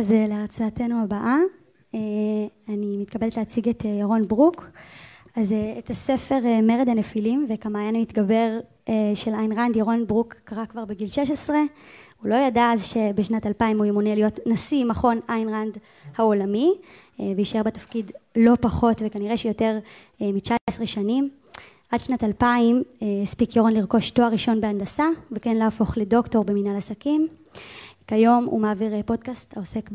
אז 0.00 0.12
אה, 0.12 0.26
להרצאתנו 0.28 1.02
הבאה, 1.02 1.36
אה, 1.94 2.00
אני 2.68 2.96
מתכבדת 2.96 3.36
להציג 3.36 3.68
את 3.68 3.86
אה, 3.86 3.90
ירון 3.90 4.28
ברוק. 4.28 4.66
אז 5.36 5.54
את 5.78 5.90
הספר 5.90 6.38
מרד 6.62 6.88
הנפילים 6.88 7.46
וכמעיין 7.48 7.96
המתגבר 7.96 8.58
של 9.14 9.34
איין 9.34 9.52
רנד, 9.52 9.76
ירון 9.76 10.06
ברוק 10.06 10.34
קרא 10.44 10.64
כבר 10.64 10.84
בגיל 10.84 11.08
16. 11.08 11.56
הוא 12.22 12.30
לא 12.30 12.34
ידע 12.34 12.70
אז 12.72 12.84
שבשנת 12.84 13.46
2000 13.46 13.78
הוא 13.78 13.86
ימונה 13.86 14.14
להיות 14.14 14.38
נשיא 14.46 14.84
מכון 14.84 15.20
איין 15.28 15.48
רנד 15.48 15.78
העולמי, 16.16 16.74
ויישאר 17.18 17.62
בתפקיד 17.62 18.12
לא 18.36 18.54
פחות 18.60 19.02
וכנראה 19.06 19.36
שיותר 19.36 19.78
מ-19 20.20 20.86
שנים. 20.86 21.30
עד 21.90 22.00
שנת 22.00 22.24
2000 22.24 22.82
הספיק 23.22 23.56
ירון 23.56 23.72
לרכוש 23.72 24.10
תואר 24.10 24.28
ראשון 24.28 24.60
בהנדסה 24.60 25.06
וכן 25.32 25.56
להפוך 25.56 25.98
לדוקטור 25.98 26.44
במנהל 26.44 26.76
עסקים. 26.76 27.28
כיום 28.10 28.44
הוא 28.44 28.60
מעביר 28.60 28.94
אה, 28.94 29.02
פודקאסט 29.02 29.56
העוסק 29.56 29.90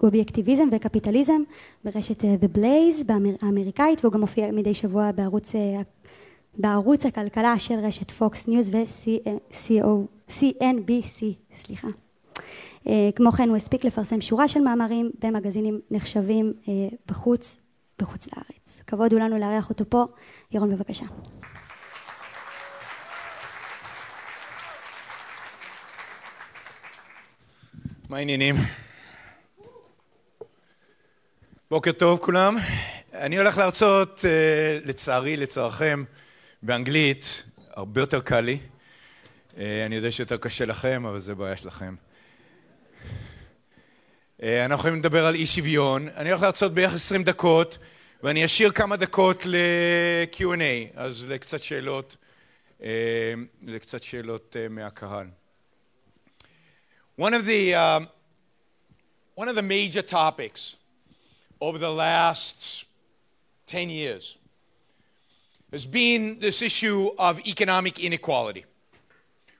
באובייקטיביזם 0.00 0.68
וקפיטליזם 0.72 1.42
ברשת 1.84 2.24
אה, 2.24 2.34
The 2.40 2.56
Blaze 2.56 3.12
האמריקאית 3.42 4.04
והוא 4.04 4.12
גם 4.12 4.20
מופיע 4.20 4.52
מדי 4.52 4.74
שבוע 4.74 5.12
בערוץ, 5.12 5.54
אה, 5.54 5.80
בערוץ 6.58 7.06
הכלכלה 7.06 7.58
של 7.58 7.74
רשת 7.74 8.10
פוקס 8.10 8.48
ניוז 8.48 8.74
ו-CNBC, 8.74 11.24
סליחה. 11.56 11.88
כמו 13.14 13.32
כן 13.32 13.48
הוא 13.48 13.56
הספיק 13.56 13.84
לפרסם 13.84 14.20
שורה 14.20 14.48
של 14.48 14.60
מאמרים 14.60 15.10
במגזינים 15.22 15.80
נחשבים 15.90 16.52
בחוץ, 17.08 17.58
בחוץ 17.98 18.26
לארץ. 18.26 18.82
כבוד 18.86 19.12
הוא 19.12 19.20
לנו 19.20 19.38
לארח 19.38 19.70
אותו 19.70 19.84
פה. 19.88 20.04
ירון 20.52 20.70
בבקשה. 20.70 21.06
מה 28.08 28.16
העניינים? 28.16 28.56
בוקר 31.70 31.92
טוב 31.92 32.18
כולם. 32.18 32.56
אני 33.14 33.38
הולך 33.38 33.58
להרצות, 33.58 34.24
אה, 34.24 34.78
לצערי, 34.84 35.36
לצערכם, 35.36 36.04
באנגלית, 36.62 37.42
הרבה 37.70 38.00
יותר 38.00 38.20
קל 38.20 38.40
לי. 38.40 38.58
אה, 39.58 39.86
אני 39.86 39.96
יודע 39.96 40.10
שיותר 40.10 40.36
קשה 40.36 40.64
לכם, 40.64 41.06
אבל 41.06 41.18
זה 41.18 41.34
בעיה 41.34 41.56
שלכם. 41.56 41.94
אה, 44.42 44.64
אנחנו 44.64 44.80
יכולים 44.80 44.98
לדבר 44.98 45.26
על 45.26 45.34
אי 45.34 45.46
שוויון. 45.46 46.08
אני 46.16 46.30
הולך 46.30 46.42
להרצות 46.42 46.74
בערך 46.74 46.94
עשרים 46.94 47.22
דקות, 47.22 47.78
ואני 48.22 48.44
אשאיר 48.44 48.70
כמה 48.70 48.96
דקות 48.96 49.46
ל-Q&A, 49.46 50.92
אז 50.94 51.24
לקצת 51.28 51.62
שאלות, 51.62 52.16
לקצת 53.62 54.02
שאלות 54.02 54.56
מהקהל. 54.70 55.26
One 57.16 57.32
of 57.32 57.46
the 57.46 57.74
um, 57.74 58.08
one 59.36 59.48
of 59.48 59.54
the 59.54 59.62
major 59.62 60.02
topics 60.02 60.76
over 61.62 61.78
the 61.78 61.90
last 61.90 62.84
10 63.68 63.88
years 63.88 64.36
has 65.72 65.86
been 65.86 66.38
this 66.40 66.60
issue 66.60 67.08
of 67.18 67.40
economic 67.46 67.98
inequality. 67.98 68.66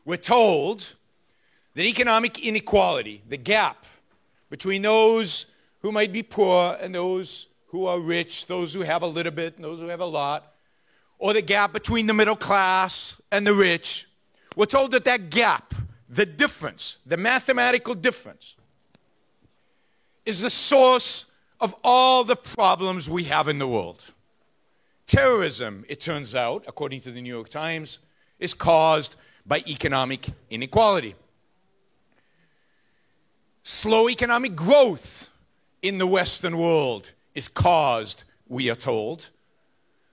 We're 0.04 0.18
told 0.18 0.96
that 1.72 1.86
economic 1.86 2.44
inequality, 2.44 3.22
the 3.26 3.38
gap 3.38 3.86
between 4.50 4.82
those 4.82 5.54
who 5.80 5.92
might 5.92 6.12
be 6.12 6.22
poor 6.22 6.76
and 6.78 6.94
those 6.94 7.48
who 7.68 7.86
are 7.86 7.98
rich, 7.98 8.44
those 8.44 8.74
who 8.74 8.82
have 8.82 9.00
a 9.00 9.06
little 9.06 9.32
bit 9.32 9.56
and 9.56 9.64
those 9.64 9.80
who 9.80 9.88
have 9.88 10.00
a 10.00 10.04
lot, 10.04 10.52
or 11.18 11.32
the 11.32 11.40
gap 11.40 11.72
between 11.72 12.06
the 12.06 12.12
middle 12.12 12.36
class 12.36 13.18
and 13.32 13.46
the 13.46 13.54
rich, 13.54 14.06
we're 14.56 14.66
told 14.66 14.90
that 14.90 15.06
that 15.06 15.30
gap 15.30 15.72
the 16.08 16.26
difference, 16.26 16.98
the 17.06 17.16
mathematical 17.16 17.94
difference, 17.94 18.56
is 20.24 20.40
the 20.42 20.50
source 20.50 21.36
of 21.60 21.74
all 21.82 22.24
the 22.24 22.36
problems 22.36 23.08
we 23.08 23.24
have 23.24 23.48
in 23.48 23.58
the 23.58 23.66
world. 23.66 24.12
Terrorism, 25.06 25.84
it 25.88 26.00
turns 26.00 26.34
out, 26.34 26.64
according 26.66 27.00
to 27.00 27.10
the 27.10 27.20
New 27.20 27.32
York 27.32 27.48
Times, 27.48 28.00
is 28.38 28.54
caused 28.54 29.16
by 29.46 29.62
economic 29.66 30.26
inequality. 30.50 31.14
Slow 33.62 34.08
economic 34.08 34.54
growth 34.54 35.30
in 35.82 35.98
the 35.98 36.06
Western 36.06 36.58
world 36.58 37.12
is 37.34 37.48
caused, 37.48 38.24
we 38.48 38.70
are 38.70 38.76
told, 38.76 39.30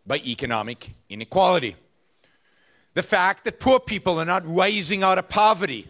by 0.06 0.18
economic 0.18 0.94
inequality. 1.10 1.76
The 2.94 3.04
fact 3.04 3.44
that 3.46 3.60
poor 3.60 3.80
people 3.80 4.20
are 4.20 4.26
not 4.26 4.44
rising 4.46 5.02
out 5.02 5.18
of 5.18 5.30
poverty 5.30 5.88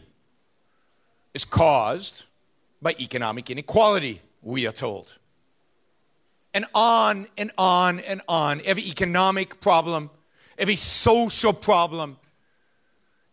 is 1.34 1.46
caused 1.46 2.26
by 2.82 2.96
economic 3.00 3.50
inequality, 3.50 4.22
we 4.42 4.68
are 4.68 4.72
told. 4.72 5.18
And 6.54 6.66
on 6.76 7.28
and 7.38 7.52
on 7.58 8.00
and 8.02 8.22
on. 8.28 8.62
Every 8.66 8.84
economic 8.84 9.60
problem, 9.60 10.12
every 10.58 10.76
social 10.76 11.54
problem 11.54 12.18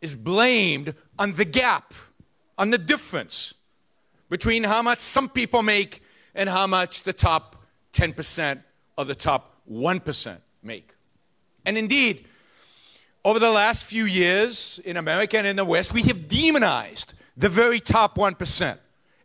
is 0.01 0.15
blamed 0.15 0.95
on 1.19 1.33
the 1.33 1.45
gap, 1.45 1.93
on 2.57 2.71
the 2.71 2.79
difference 2.79 3.55
between 4.31 4.65
how 4.65 4.81
much 4.81 5.01
some 5.01 5.29
people 5.29 5.63
make 5.63 6.03
and 6.35 6.49
how 6.49 6.67
much 6.67 7.03
the 7.03 7.13
top 7.13 7.57
10% 7.93 8.63
or 8.97 9.05
the 9.05 9.15
top 9.15 9.57
1% 9.71 10.37
make. 10.63 10.95
And 11.67 11.77
indeed, 11.77 12.25
over 13.25 13.39
the 13.39 13.51
last 13.51 13.85
few 13.85 14.05
years 14.05 14.81
in 14.85 14.97
America 14.97 15.37
and 15.37 15.47
in 15.47 15.57
the 15.57 15.65
West, 15.65 15.93
we 15.93 16.03
have 16.03 16.29
demonized 16.29 17.13
the 17.37 17.49
very 17.49 17.81
top 17.81 18.17
1%, 18.17 18.79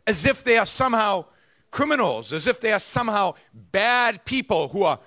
as 0.06 0.26
if 0.26 0.44
they 0.44 0.58
are 0.58 0.66
somehow 0.66 1.24
criminals, 1.70 2.32
as 2.32 2.46
if 2.46 2.60
they 2.60 2.72
are 2.72 2.80
somehow 2.80 3.34
bad 3.52 4.24
people 4.24 4.68
who 4.68 4.82
are 4.82 4.98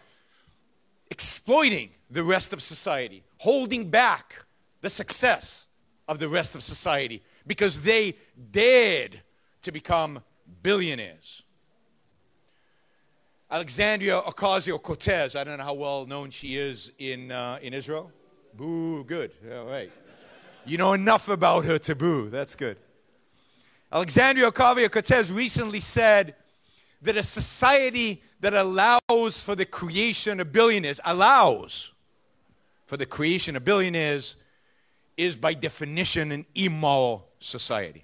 exploiting 1.10 1.90
the 2.10 2.24
rest 2.24 2.54
of 2.54 2.62
society, 2.62 3.24
holding 3.38 3.90
back 3.90 4.46
the 4.82 4.90
success 4.90 5.68
of 6.08 6.20
the 6.20 6.30
rest 6.30 6.56
of 6.56 6.64
society 6.64 7.22
because 7.46 7.82
they 7.82 8.16
dared 8.52 9.22
to 9.62 9.72
become 9.72 10.22
billionaires. 10.62 11.44
Alexandria 13.52 14.22
Ocasio 14.22 14.82
Cortez, 14.82 15.36
I 15.36 15.44
don't 15.44 15.58
know 15.58 15.64
how 15.64 15.74
well 15.74 16.06
known 16.06 16.30
she 16.30 16.56
is 16.56 16.92
in, 17.00 17.32
uh, 17.32 17.58
in 17.62 17.74
Israel. 17.74 18.12
Boo, 18.54 19.04
good. 19.04 19.32
All 19.52 19.66
right. 19.66 19.92
You 20.66 20.78
know 20.78 20.94
enough 20.94 21.30
about 21.30 21.66
her 21.66 21.80
to 21.80 21.96
boo. 21.96 22.30
That's 22.30 22.56
good. 22.56 22.78
Alexandria 23.92 24.52
Ocasio 24.52 24.92
Cortez 24.92 25.32
recently 25.32 25.80
said 25.80 26.36
that 27.02 27.18
a 27.18 27.24
society 27.24 28.22
that 28.40 28.54
allows 28.54 29.44
for 29.44 29.56
the 29.56 29.66
creation 29.66 30.40
of 30.40 30.52
billionaires, 30.52 31.00
allows 31.06 31.92
for 32.86 32.98
the 32.98 33.06
creation 33.06 33.56
of 33.56 33.66
billionaires, 33.66 34.44
is 35.18 35.36
by 35.36 35.54
definition 35.54 36.32
an 36.32 36.46
immoral 36.56 37.28
society. 37.40 38.04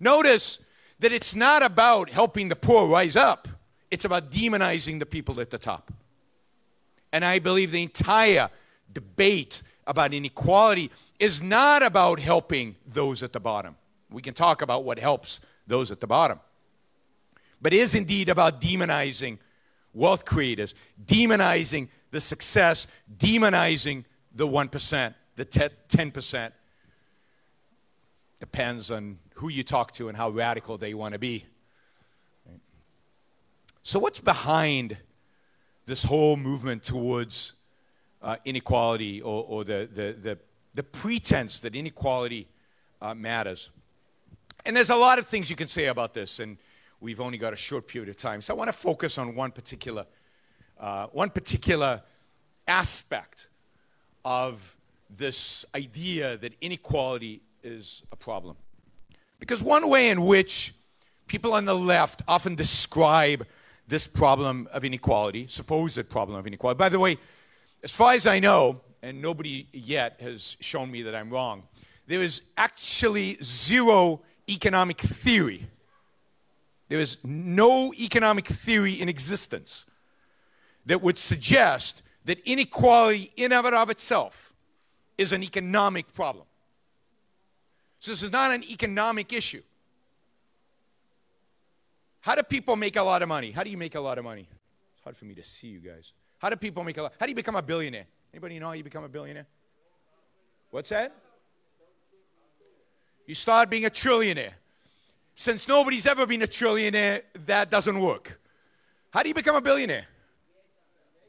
Notice 0.00 0.64
that 0.98 1.12
it's 1.12 1.34
not 1.34 1.62
about 1.62 2.08
helping 2.10 2.48
the 2.48 2.56
poor 2.56 2.88
rise 2.88 3.16
up, 3.16 3.48
it's 3.90 4.04
about 4.04 4.30
demonizing 4.30 4.98
the 4.98 5.06
people 5.06 5.40
at 5.40 5.50
the 5.50 5.58
top. 5.58 5.92
And 7.12 7.24
I 7.24 7.38
believe 7.38 7.70
the 7.70 7.82
entire 7.82 8.50
debate 8.92 9.62
about 9.86 10.12
inequality 10.14 10.90
is 11.18 11.42
not 11.42 11.82
about 11.82 12.18
helping 12.18 12.76
those 12.86 13.22
at 13.22 13.32
the 13.32 13.40
bottom. 13.40 13.76
We 14.10 14.22
can 14.22 14.34
talk 14.34 14.62
about 14.62 14.84
what 14.84 14.98
helps 14.98 15.40
those 15.66 15.90
at 15.90 16.00
the 16.00 16.06
bottom. 16.06 16.40
But 17.60 17.72
is 17.72 17.94
indeed 17.94 18.28
about 18.28 18.60
demonizing 18.60 19.38
wealth 19.92 20.24
creators, 20.24 20.74
demonizing 21.04 21.88
the 22.10 22.20
success, 22.20 22.86
demonizing 23.16 24.04
the 24.34 24.46
1%, 24.46 25.14
the 25.36 25.44
10%. 25.44 26.52
Depends 28.38 28.90
on 28.90 29.18
who 29.34 29.48
you 29.48 29.62
talk 29.62 29.92
to 29.92 30.08
and 30.08 30.16
how 30.16 30.30
radical 30.30 30.76
they 30.76 30.94
want 30.94 31.14
to 31.14 31.18
be. 31.18 31.44
So, 33.82 33.98
what's 33.98 34.20
behind 34.20 34.98
this 35.86 36.02
whole 36.02 36.36
movement 36.36 36.82
towards 36.82 37.52
uh, 38.20 38.36
inequality 38.44 39.22
or, 39.22 39.44
or 39.48 39.64
the, 39.64 39.88
the, 39.92 40.12
the, 40.12 40.38
the, 40.74 40.82
pretense 40.82 41.60
that 41.60 41.76
inequality 41.76 42.48
uh, 43.00 43.14
matters. 43.14 43.70
And 44.66 44.76
there's 44.76 44.90
a 44.90 44.96
lot 44.96 45.20
of 45.20 45.28
things 45.28 45.48
you 45.48 45.54
can 45.54 45.68
say 45.68 45.86
about 45.86 46.12
this, 46.12 46.40
and 46.40 46.58
we've 47.00 47.20
only 47.20 47.38
got 47.38 47.52
a 47.52 47.56
short 47.56 47.86
period 47.86 48.08
of 48.08 48.16
time. 48.16 48.40
So 48.40 48.52
I 48.52 48.56
want 48.56 48.66
to 48.66 48.72
focus 48.72 49.16
on 49.16 49.36
one 49.36 49.52
particular, 49.52 50.04
uh, 50.80 51.06
one 51.12 51.30
particular 51.30 52.02
aspect 52.66 53.46
of 54.24 54.76
this 55.08 55.64
idea 55.76 56.36
that 56.38 56.52
inequality 56.60 57.42
is 57.62 58.02
a 58.10 58.16
problem. 58.16 58.56
Because 59.38 59.62
one 59.62 59.88
way 59.88 60.10
in 60.10 60.22
which 60.22 60.74
people 61.28 61.52
on 61.52 61.64
the 61.64 61.74
left 61.74 62.22
often 62.26 62.56
describe 62.56 63.46
this 63.86 64.04
problem 64.08 64.66
of 64.72 64.84
inequality, 64.84 65.46
supposed 65.46 66.10
problem 66.10 66.36
of 66.36 66.44
inequality, 66.44 66.76
by 66.76 66.88
the 66.88 66.98
way, 66.98 67.18
as 67.84 67.94
far 67.94 68.14
as 68.14 68.26
I 68.26 68.40
know, 68.40 68.80
and 69.00 69.22
nobody 69.22 69.68
yet 69.72 70.20
has 70.20 70.56
shown 70.58 70.90
me 70.90 71.02
that 71.02 71.14
I'm 71.14 71.30
wrong, 71.30 71.62
there 72.08 72.20
is 72.20 72.50
actually 72.56 73.36
zero 73.44 74.22
economic 74.48 74.98
theory 75.00 75.66
There 76.88 77.00
is 77.00 77.18
no 77.24 77.92
economic 77.98 78.46
theory 78.46 78.94
in 78.94 79.08
existence 79.08 79.86
that 80.86 81.02
would 81.02 81.18
suggest 81.18 82.02
that 82.24 82.38
inequality 82.44 83.32
in 83.36 83.52
and 83.52 83.66
of 83.66 83.90
itself 83.90 84.52
is 85.18 85.32
an 85.32 85.42
economic 85.42 86.12
problem. 86.14 86.44
So 87.98 88.12
this 88.12 88.22
is 88.22 88.30
not 88.30 88.52
an 88.52 88.62
economic 88.64 89.32
issue. 89.32 89.62
How 92.20 92.34
do 92.34 92.42
people 92.42 92.76
make 92.76 92.96
a 92.96 93.02
lot 93.02 93.22
of 93.22 93.28
money? 93.28 93.50
How 93.50 93.62
do 93.62 93.70
you 93.70 93.76
make 93.76 93.94
a 93.94 94.00
lot 94.00 94.18
of 94.18 94.24
money? 94.24 94.48
It's 94.94 95.02
hard 95.02 95.16
for 95.16 95.24
me 95.24 95.34
to 95.34 95.42
see 95.42 95.68
you 95.68 95.78
guys. 95.80 96.12
How 96.38 96.50
do 96.50 96.56
people 96.56 96.84
make 96.84 96.98
a 96.98 97.02
lot? 97.02 97.14
How 97.18 97.26
do 97.26 97.30
you 97.30 97.36
become 97.36 97.56
a 97.56 97.62
billionaire? 97.62 98.06
Anybody 98.32 98.58
know 98.58 98.66
how 98.66 98.72
you 98.72 98.84
become 98.84 99.04
a 99.04 99.08
billionaire? 99.08 99.46
What's 100.70 100.90
that? 100.90 101.14
You 103.26 103.34
start 103.34 103.70
being 103.70 103.84
a 103.84 103.90
trillionaire. 103.90 104.52
Since 105.34 105.68
nobody's 105.68 106.06
ever 106.06 106.26
been 106.26 106.42
a 106.42 106.46
trillionaire, 106.46 107.22
that 107.46 107.70
doesn't 107.70 108.00
work. 108.00 108.40
How 109.10 109.22
do 109.22 109.28
you 109.28 109.34
become 109.34 109.56
a 109.56 109.60
billionaire? 109.60 110.06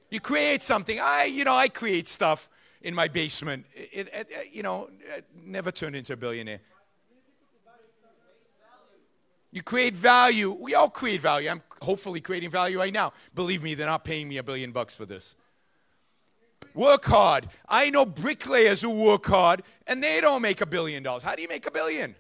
You 0.10 0.20
create 0.20 0.62
something. 0.62 1.00
I, 1.02 1.26
you 1.26 1.44
know, 1.44 1.56
I 1.56 1.68
create 1.68 2.08
stuff 2.08 2.50
in 2.82 2.96
my 2.96 3.08
basement. 3.08 3.66
It, 3.74 4.08
it, 4.14 4.28
it 4.30 4.50
you 4.54 4.64
know, 4.64 4.90
never 5.44 5.72
turned 5.72 5.96
into 5.96 6.14
a 6.14 6.16
billionaire. 6.16 6.62
You 9.52 9.64
create 9.64 9.96
value. 9.96 10.52
We 10.52 10.76
all 10.76 10.90
create 10.90 11.20
value. 11.20 11.50
I'm 11.50 11.64
hopefully 11.82 12.22
creating 12.22 12.50
value 12.50 12.78
right 12.78 12.94
now. 12.94 13.14
Believe 13.34 13.64
me, 13.64 13.74
they're 13.74 13.88
not 13.88 14.04
paying 14.04 14.30
me 14.30 14.38
a 14.38 14.44
billion 14.44 14.72
bucks 14.72 14.96
for 14.96 15.06
this. 15.06 15.36
Work 16.74 17.06
hard. 17.06 17.48
I 17.68 17.90
know 17.90 18.06
bricklayers 18.06 18.82
who 18.82 18.92
work 18.92 19.26
hard 19.26 19.64
and 19.88 20.04
they 20.04 20.22
don't 20.22 20.42
make 20.42 20.62
a 20.62 20.66
billion 20.66 21.02
dollars. 21.02 21.24
How 21.24 21.36
do 21.36 21.42
you 21.42 21.48
make 21.48 21.66
a 21.66 21.72
billion? 21.72 22.16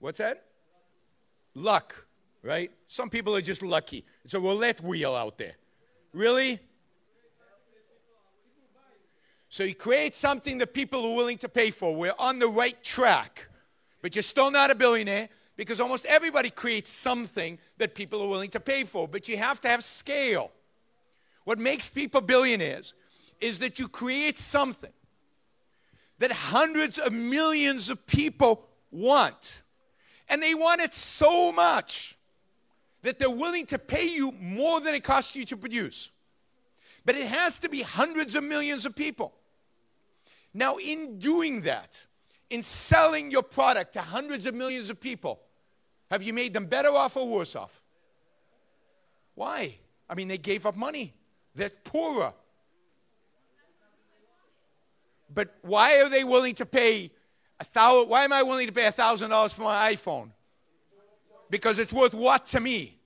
What's 0.00 0.18
that? 0.18 0.44
Luck, 1.54 2.06
right? 2.42 2.70
Some 2.88 3.08
people 3.08 3.34
are 3.36 3.40
just 3.40 3.62
lucky. 3.62 4.04
It's 4.24 4.34
a 4.34 4.40
roulette 4.40 4.82
wheel 4.82 5.14
out 5.14 5.38
there. 5.38 5.54
Really? 6.12 6.58
So 9.48 9.62
you 9.62 9.74
create 9.74 10.14
something 10.14 10.58
that 10.58 10.74
people 10.74 11.06
are 11.06 11.14
willing 11.14 11.38
to 11.38 11.48
pay 11.48 11.70
for. 11.70 11.94
We're 11.94 12.12
on 12.18 12.40
the 12.40 12.48
right 12.48 12.82
track. 12.82 13.48
But 14.02 14.16
you're 14.16 14.22
still 14.24 14.50
not 14.50 14.70
a 14.70 14.74
billionaire 14.74 15.28
because 15.56 15.80
almost 15.80 16.06
everybody 16.06 16.50
creates 16.50 16.90
something 16.90 17.58
that 17.78 17.94
people 17.94 18.20
are 18.22 18.28
willing 18.28 18.50
to 18.50 18.60
pay 18.60 18.84
for. 18.84 19.06
But 19.06 19.28
you 19.28 19.36
have 19.36 19.60
to 19.62 19.68
have 19.68 19.84
scale. 19.84 20.50
What 21.44 21.58
makes 21.58 21.88
people 21.88 22.20
billionaires 22.20 22.94
is 23.40 23.58
that 23.60 23.78
you 23.78 23.88
create 23.88 24.38
something 24.38 24.92
that 26.18 26.32
hundreds 26.32 26.98
of 26.98 27.12
millions 27.12 27.90
of 27.90 28.06
people 28.06 28.66
want. 28.90 29.62
And 30.28 30.42
they 30.42 30.54
want 30.54 30.80
it 30.80 30.94
so 30.94 31.52
much 31.52 32.16
that 33.02 33.18
they're 33.18 33.30
willing 33.30 33.66
to 33.66 33.78
pay 33.78 34.08
you 34.08 34.32
more 34.40 34.80
than 34.80 34.94
it 34.94 35.04
costs 35.04 35.36
you 35.36 35.44
to 35.46 35.56
produce. 35.56 36.10
But 37.04 37.16
it 37.16 37.26
has 37.26 37.58
to 37.60 37.68
be 37.68 37.82
hundreds 37.82 38.34
of 38.34 38.42
millions 38.42 38.86
of 38.86 38.96
people. 38.96 39.34
Now, 40.54 40.76
in 40.76 41.18
doing 41.18 41.62
that, 41.62 42.06
in 42.48 42.62
selling 42.62 43.30
your 43.30 43.42
product 43.42 43.94
to 43.94 44.00
hundreds 44.00 44.46
of 44.46 44.54
millions 44.54 44.88
of 44.88 45.00
people, 45.00 45.40
have 46.14 46.22
you 46.22 46.32
made 46.32 46.52
them 46.52 46.66
better 46.66 46.90
off 46.90 47.16
or 47.16 47.28
worse 47.28 47.56
off? 47.56 47.82
Why? 49.34 49.76
I 50.08 50.14
mean, 50.14 50.28
they 50.28 50.38
gave 50.38 50.64
up 50.64 50.76
money. 50.76 51.12
They're 51.56 51.70
poorer. 51.70 52.32
But 55.32 55.56
why 55.62 56.00
are 56.00 56.08
they 56.08 56.22
willing 56.22 56.54
to 56.54 56.66
pay 56.66 57.10
a 57.58 57.64
thousand? 57.64 58.08
Why 58.08 58.22
am 58.22 58.32
I 58.32 58.44
willing 58.44 58.68
to 58.68 58.72
pay 58.72 58.86
a 58.86 58.92
thousand 58.92 59.30
dollars 59.30 59.54
for 59.54 59.62
my 59.62 59.92
iPhone? 59.92 60.30
Because 61.50 61.80
it's 61.80 61.92
worth 61.92 62.14
what 62.14 62.46
to 62.46 62.60
me? 62.60 62.96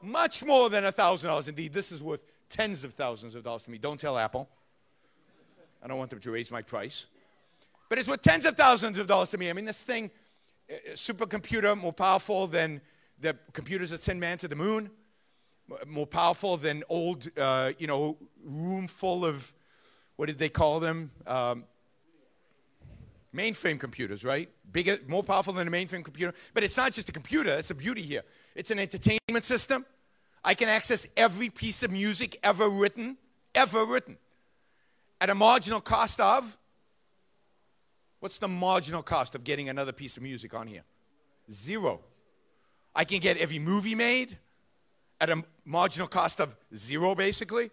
Much 0.00 0.44
more 0.44 0.70
than 0.70 0.84
a 0.84 0.92
thousand 0.92 1.30
dollars. 1.30 1.48
Indeed, 1.48 1.72
this 1.72 1.90
is 1.90 2.04
worth 2.04 2.22
tens 2.48 2.84
of 2.84 2.92
thousands 2.92 3.34
of 3.34 3.42
dollars 3.42 3.64
to 3.64 3.72
me. 3.72 3.78
Don't 3.78 3.98
tell 3.98 4.16
Apple. 4.16 4.48
I 5.82 5.88
don't 5.88 5.98
want 5.98 6.10
them 6.10 6.20
to 6.20 6.30
raise 6.30 6.52
my 6.52 6.62
price. 6.62 7.06
But 7.88 7.98
it's 7.98 8.08
worth 8.08 8.22
tens 8.22 8.44
of 8.44 8.56
thousands 8.56 8.96
of 9.00 9.08
dollars 9.08 9.32
to 9.32 9.38
me. 9.38 9.50
I 9.50 9.54
mean, 9.54 9.64
this 9.64 9.82
thing, 9.82 10.12
supercomputer, 10.92 11.76
more 11.76 11.92
powerful 11.92 12.46
than 12.46 12.80
the 13.20 13.36
computers 13.52 13.90
that 13.90 14.00
send 14.00 14.20
man 14.20 14.38
to 14.38 14.48
the 14.48 14.56
moon, 14.56 14.90
more 15.86 16.06
powerful 16.06 16.56
than 16.56 16.82
old, 16.88 17.28
uh, 17.38 17.72
you 17.78 17.86
know, 17.86 18.16
room 18.44 18.86
full 18.86 19.24
of, 19.24 19.52
what 20.16 20.26
did 20.26 20.38
they 20.38 20.48
call 20.48 20.80
them? 20.80 21.10
Um, 21.26 21.64
mainframe 23.34 23.78
computers, 23.78 24.24
right? 24.24 24.48
Bigger, 24.72 24.98
more 25.06 25.22
powerful 25.22 25.52
than 25.52 25.68
a 25.68 25.70
mainframe 25.70 26.04
computer. 26.04 26.32
But 26.54 26.64
it's 26.64 26.76
not 26.76 26.92
just 26.92 27.08
a 27.08 27.12
computer, 27.12 27.50
that's 27.50 27.68
the 27.68 27.74
beauty 27.74 28.02
here. 28.02 28.22
It's 28.54 28.70
an 28.70 28.78
entertainment 28.78 29.44
system. 29.44 29.84
I 30.44 30.54
can 30.54 30.68
access 30.68 31.06
every 31.16 31.50
piece 31.50 31.82
of 31.82 31.90
music 31.90 32.38
ever 32.42 32.68
written, 32.68 33.16
ever 33.54 33.84
written, 33.84 34.16
at 35.20 35.30
a 35.30 35.34
marginal 35.34 35.80
cost 35.80 36.20
of. 36.20 36.56
What's 38.20 38.38
the 38.38 38.48
marginal 38.48 39.02
cost 39.02 39.34
of 39.34 39.44
getting 39.44 39.68
another 39.68 39.92
piece 39.92 40.16
of 40.16 40.22
music 40.22 40.54
on 40.54 40.66
here? 40.66 40.82
Zero. 41.50 42.00
I 42.94 43.04
can 43.04 43.20
get 43.20 43.36
every 43.36 43.58
movie 43.58 43.94
made 43.94 44.36
at 45.20 45.30
a 45.30 45.42
marginal 45.64 46.08
cost 46.08 46.40
of 46.40 46.56
zero, 46.74 47.14
basically. 47.14 47.70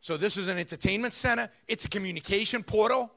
So, 0.00 0.16
this 0.16 0.36
is 0.36 0.48
an 0.48 0.58
entertainment 0.58 1.12
center, 1.12 1.48
it's 1.68 1.84
a 1.84 1.88
communication 1.88 2.62
portal. 2.62 3.12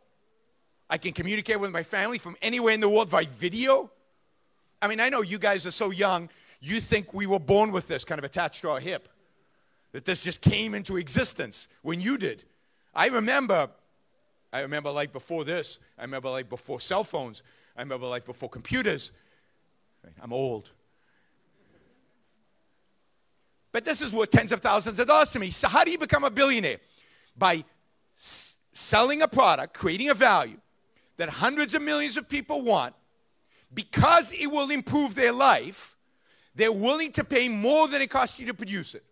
I 0.88 1.00
can 1.00 1.14
communicate 1.14 1.60
with 1.60 1.72
my 1.72 1.82
family 1.82 2.20
from 2.20 2.36
anywhere 2.44 2.74
in 2.74 2.80
the 2.80 2.90
world 2.90 3.10
by 3.10 3.24
video. 3.24 3.90
I 4.82 4.88
mean, 4.88 5.00
I 5.00 5.10
know 5.10 5.22
you 5.22 5.40
guys 5.40 5.66
are 5.66 5.72
so 5.72 5.90
young, 5.90 6.30
you 6.62 6.80
think 6.80 7.12
we 7.12 7.26
were 7.26 7.40
born 7.40 7.72
with 7.72 7.88
this 7.88 8.06
kind 8.06 8.20
of 8.20 8.26
attached 8.26 8.62
to 8.62 8.70
our 8.70 8.80
hip, 8.80 9.10
that 9.94 10.06
this 10.06 10.24
just 10.24 10.42
came 10.42 10.76
into 10.76 10.98
existence 10.98 11.70
when 11.82 12.02
you 12.02 12.20
did. 12.20 12.44
I 12.94 13.08
remember, 13.08 13.70
I 14.56 14.62
remember 14.62 14.90
like 14.90 15.12
before 15.12 15.44
this, 15.44 15.80
I 16.00 16.04
remember 16.04 16.30
like 16.30 16.50
before 16.50 16.80
cell 16.80 17.04
phones, 17.04 17.44
I 17.76 17.82
remember 17.82 18.08
like 18.08 18.24
before 18.24 18.48
computers. 18.48 19.12
I'm 20.22 20.32
old. 20.32 20.72
But 23.74 23.84
this 23.84 24.02
is 24.02 24.16
worth 24.16 24.30
tens 24.30 24.54
of 24.54 24.62
thousands 24.62 24.98
of 24.98 25.08
dollars 25.08 25.34
to 25.34 25.40
me. 25.40 25.52
So, 25.52 25.68
how 25.68 25.84
do 25.84 25.92
you 25.92 25.98
become 25.98 26.24
a 26.24 26.30
billionaire? 26.30 26.78
By 27.38 27.66
s- 28.18 28.56
selling 28.72 29.22
a 29.24 29.28
product, 29.28 29.74
creating 29.74 30.10
a 30.10 30.14
value, 30.14 30.62
that 31.18 31.28
hundreds 31.28 31.76
of 31.76 31.82
millions 31.82 32.16
of 32.16 32.30
people 32.30 32.62
want 32.62 32.96
because 33.74 34.32
it 34.32 34.48
will 34.48 34.72
improve 34.72 35.16
their 35.16 35.34
life, 35.34 35.98
they're 36.56 36.72
willing 36.72 37.12
to 37.12 37.26
pay 37.26 37.50
more 37.50 37.90
than 37.90 38.02
it 38.02 38.10
costs 38.10 38.40
you 38.40 38.46
to 38.46 38.54
produce 38.54 38.96
it. 38.96 39.04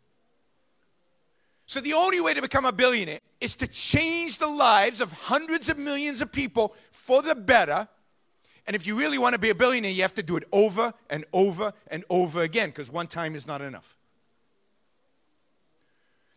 So, 1.73 1.81
the 1.81 1.93
only 1.93 2.21
way 2.21 2.35
to 2.35 2.41
become 2.43 2.65
a 2.65 2.71
billionaire 2.71 3.19
is 3.41 3.55
to 3.55 3.65
change 3.65 4.37
the 4.37 4.45
lives 4.45 5.01
of 5.01 5.11
hundreds 5.11 5.69
of 5.69 5.79
millions 5.79 6.21
of 6.21 6.31
people 6.31 6.75
for 6.91 7.23
the 7.23 7.33
better. 7.33 7.87
And 8.67 8.75
if 8.75 8.85
you 8.85 8.95
really 8.95 9.17
want 9.17 9.33
to 9.33 9.39
be 9.39 9.49
a 9.49 9.55
billionaire, 9.55 9.89
you 9.89 10.03
have 10.03 10.13
to 10.13 10.21
do 10.21 10.37
it 10.37 10.43
over 10.51 10.93
and 11.09 11.25
over 11.33 11.73
and 11.87 12.05
over 12.11 12.43
again 12.43 12.69
because 12.69 12.91
one 12.91 13.07
time 13.07 13.33
is 13.33 13.47
not 13.47 13.59
enough. 13.59 13.97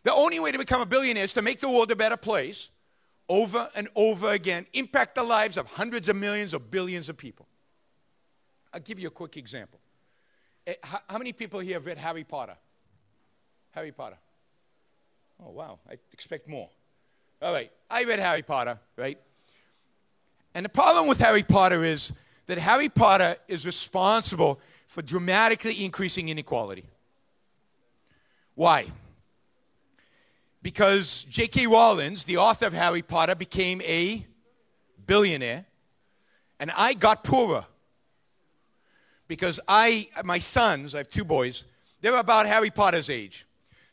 The 0.01 0.11
only 0.11 0.39
way 0.39 0.51
to 0.51 0.57
become 0.57 0.81
a 0.81 0.87
billionaire 0.87 1.25
is 1.25 1.33
to 1.33 1.43
make 1.43 1.59
the 1.59 1.69
world 1.69 1.91
a 1.91 1.95
better 1.95 2.17
place 2.17 2.71
over 3.29 3.69
and 3.75 3.89
over 3.93 4.31
again, 4.31 4.65
impact 4.73 5.13
the 5.13 5.23
lives 5.23 5.55
of 5.55 5.67
hundreds 5.67 6.09
of 6.09 6.15
millions 6.15 6.55
or 6.55 6.59
billions 6.59 7.09
of 7.09 7.17
people. 7.17 7.45
I'll 8.73 8.79
give 8.79 8.99
you 8.99 9.09
a 9.09 9.11
quick 9.11 9.37
example. 9.37 9.79
Eh, 10.65 10.73
how 10.81 11.19
many 11.19 11.31
people 11.31 11.59
here 11.59 11.75
have 11.75 11.85
read 11.85 11.99
Harry 11.99 12.23
Potter? 12.23 12.57
Harry 13.75 13.91
Potter. 13.91 14.17
Oh, 15.43 15.51
wow. 15.51 15.79
I 15.89 15.97
expect 16.13 16.47
more. 16.47 16.69
All 17.41 17.53
right. 17.53 17.71
I 17.89 18.03
read 18.03 18.19
Harry 18.19 18.41
Potter, 18.41 18.79
right? 18.95 19.19
And 20.53 20.65
the 20.65 20.69
problem 20.69 21.07
with 21.07 21.19
Harry 21.19 21.43
Potter 21.43 21.83
is 21.83 22.11
that 22.47 22.57
Harry 22.57 22.89
Potter 22.89 23.35
is 23.47 23.65
responsible 23.65 24.59
for 24.87 25.01
dramatically 25.01 25.83
increasing 25.83 26.29
inequality. 26.29 26.85
Why? 28.55 28.91
because 30.67 31.23
J.K. 31.29 31.65
Rowling, 31.67 32.17
the 32.25 32.35
author 32.35 32.65
of 32.65 32.73
Harry 32.73 33.01
Potter, 33.01 33.35
became 33.35 33.81
a 33.83 34.27
billionaire, 35.05 35.63
and 36.59 36.71
I 36.75 36.93
got 36.93 37.23
poorer 37.23 37.65
because 39.29 39.61
I, 39.65 40.09
my 40.25 40.39
sons, 40.39 40.93
I 40.93 40.97
have 40.97 41.09
two 41.09 41.23
boys, 41.23 41.63
they're 42.01 42.17
about 42.17 42.47
Harry 42.47 42.69
Potter's 42.69 43.09
age. 43.09 43.46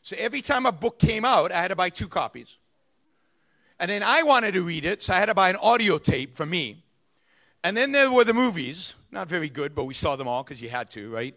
So 0.05 0.15
every 0.19 0.43
time 0.43 0.67
a 0.67 0.71
book 0.71 0.99
came 0.99 1.25
out, 1.25 1.51
I 1.51 1.63
had 1.63 1.69
to 1.69 1.75
buy 1.75 1.89
two 1.89 2.07
copies. 2.07 2.57
And 3.79 3.89
then 3.89 4.03
I 4.03 4.21
wanted 4.21 4.53
to 4.53 4.61
read 4.61 4.85
it, 4.85 5.01
so 5.01 5.15
I 5.15 5.17
had 5.17 5.25
to 5.25 5.33
buy 5.33 5.49
an 5.49 5.55
audio 5.55 5.97
tape 5.97 6.35
for 6.35 6.45
me. 6.45 6.83
And 7.63 7.75
then 7.75 7.91
there 7.91 8.11
were 8.11 8.23
the 8.23 8.31
movies, 8.31 8.93
not 9.09 9.27
very 9.27 9.49
good, 9.49 9.73
but 9.73 9.85
we 9.85 9.95
saw 9.95 10.15
them 10.15 10.27
all 10.27 10.43
because 10.43 10.61
you 10.61 10.69
had 10.69 10.91
to, 10.91 11.09
right? 11.09 11.33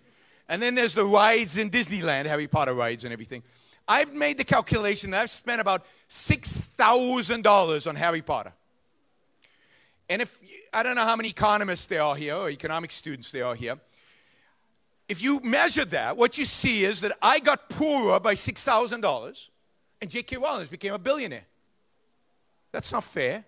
And 0.50 0.60
then 0.60 0.75
there's 0.75 0.92
the 0.92 1.06
rides 1.06 1.56
in 1.56 1.70
Disneyland, 1.70 2.26
Harry 2.26 2.46
Potter 2.46 2.75
rides 2.75 3.04
and 3.04 3.12
everything. 3.14 3.42
I've 3.88 4.12
made 4.12 4.37
the 4.37 4.44
calculation 4.44 5.12
that 5.12 5.22
I've 5.22 5.30
spent 5.30 5.62
about 5.62 5.87
$6,000 6.10 7.88
on 7.88 7.96
Harry 7.96 8.20
Potter. 8.20 8.52
And 10.10 10.20
if, 10.20 10.42
I 10.75 10.82
don't 10.82 10.94
know 10.94 11.06
how 11.06 11.16
many 11.16 11.30
economists 11.30 11.87
there 11.87 12.02
are 12.02 12.16
here 12.16 12.34
or 12.34 12.50
economic 12.50 12.92
students 12.92 13.30
there 13.30 13.46
are 13.46 13.54
here. 13.54 13.78
If 15.08 15.22
you 15.22 15.40
measure 15.40 15.86
that, 15.86 16.16
what 16.16 16.36
you 16.36 16.44
see 16.44 16.84
is 16.84 17.00
that 17.00 17.12
I 17.22 17.38
got 17.38 17.68
poorer 17.70 18.20
by 18.20 18.34
$6,000 18.34 19.48
and 20.00 20.10
J.K. 20.10 20.36
Rowling 20.36 20.66
became 20.70 20.92
a 20.92 20.98
billionaire. 20.98 21.46
That's 22.72 22.92
not 22.92 23.04
fair. 23.04 23.44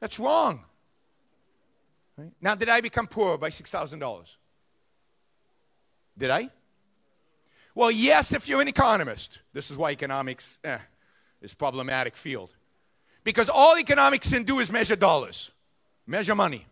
That's 0.00 0.18
wrong. 0.18 0.64
Right? 2.16 2.32
Now, 2.40 2.54
did 2.54 2.68
I 2.68 2.80
become 2.80 3.06
poorer 3.06 3.36
by 3.36 3.50
$6,000? 3.50 4.36
Did 6.16 6.30
I? 6.30 6.50
Well, 7.74 7.90
yes, 7.90 8.32
if 8.32 8.48
you're 8.48 8.60
an 8.60 8.68
economist. 8.68 9.40
This 9.52 9.70
is 9.70 9.78
why 9.78 9.90
economics 9.90 10.60
eh, 10.64 10.78
is 11.40 11.54
problematic 11.54 12.16
field. 12.16 12.54
Because 13.24 13.48
all 13.48 13.78
economics 13.78 14.32
can 14.32 14.44
do 14.44 14.58
is 14.58 14.72
measure 14.72 14.96
dollars, 14.96 15.52
measure 16.06 16.34
money. 16.34 16.66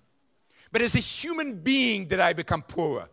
But 0.73 0.83
as 0.83 0.95
a 0.95 1.01
human 1.01 1.55
being, 1.55 2.07
did 2.07 2.21
I 2.21 2.33
become 2.33 2.63
poorer? 2.63 3.09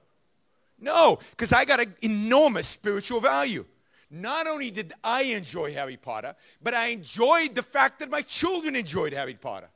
No, 0.80 1.20
because 1.32 1.54
I 1.54 1.66
got 1.66 1.80
an 1.80 1.96
enormous 2.02 2.68
spiritual 2.68 3.20
value. 3.20 3.66
Not 4.10 4.48
only 4.48 4.72
did 4.72 4.94
I 5.04 5.24
enjoy 5.24 5.74
Harry 5.74 5.98
Potter, 5.98 6.36
but 6.62 6.74
I 6.74 6.88
enjoyed 6.88 7.56
the 7.56 7.64
fact 7.64 8.00
that 8.00 8.10
my 8.10 8.22
children 8.22 8.76
enjoyed 8.76 9.14
Harry 9.14 9.34
Potter. 9.34 9.70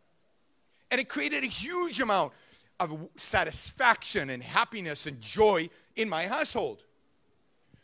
And 0.90 1.02
it 1.02 1.10
created 1.10 1.44
a 1.44 1.48
huge 1.48 2.00
amount 2.00 2.34
of 2.80 3.10
satisfaction 3.16 4.30
and 4.30 4.42
happiness 4.42 5.06
and 5.06 5.20
joy 5.20 5.70
in 5.96 6.08
my 6.08 6.28
household. 6.28 6.84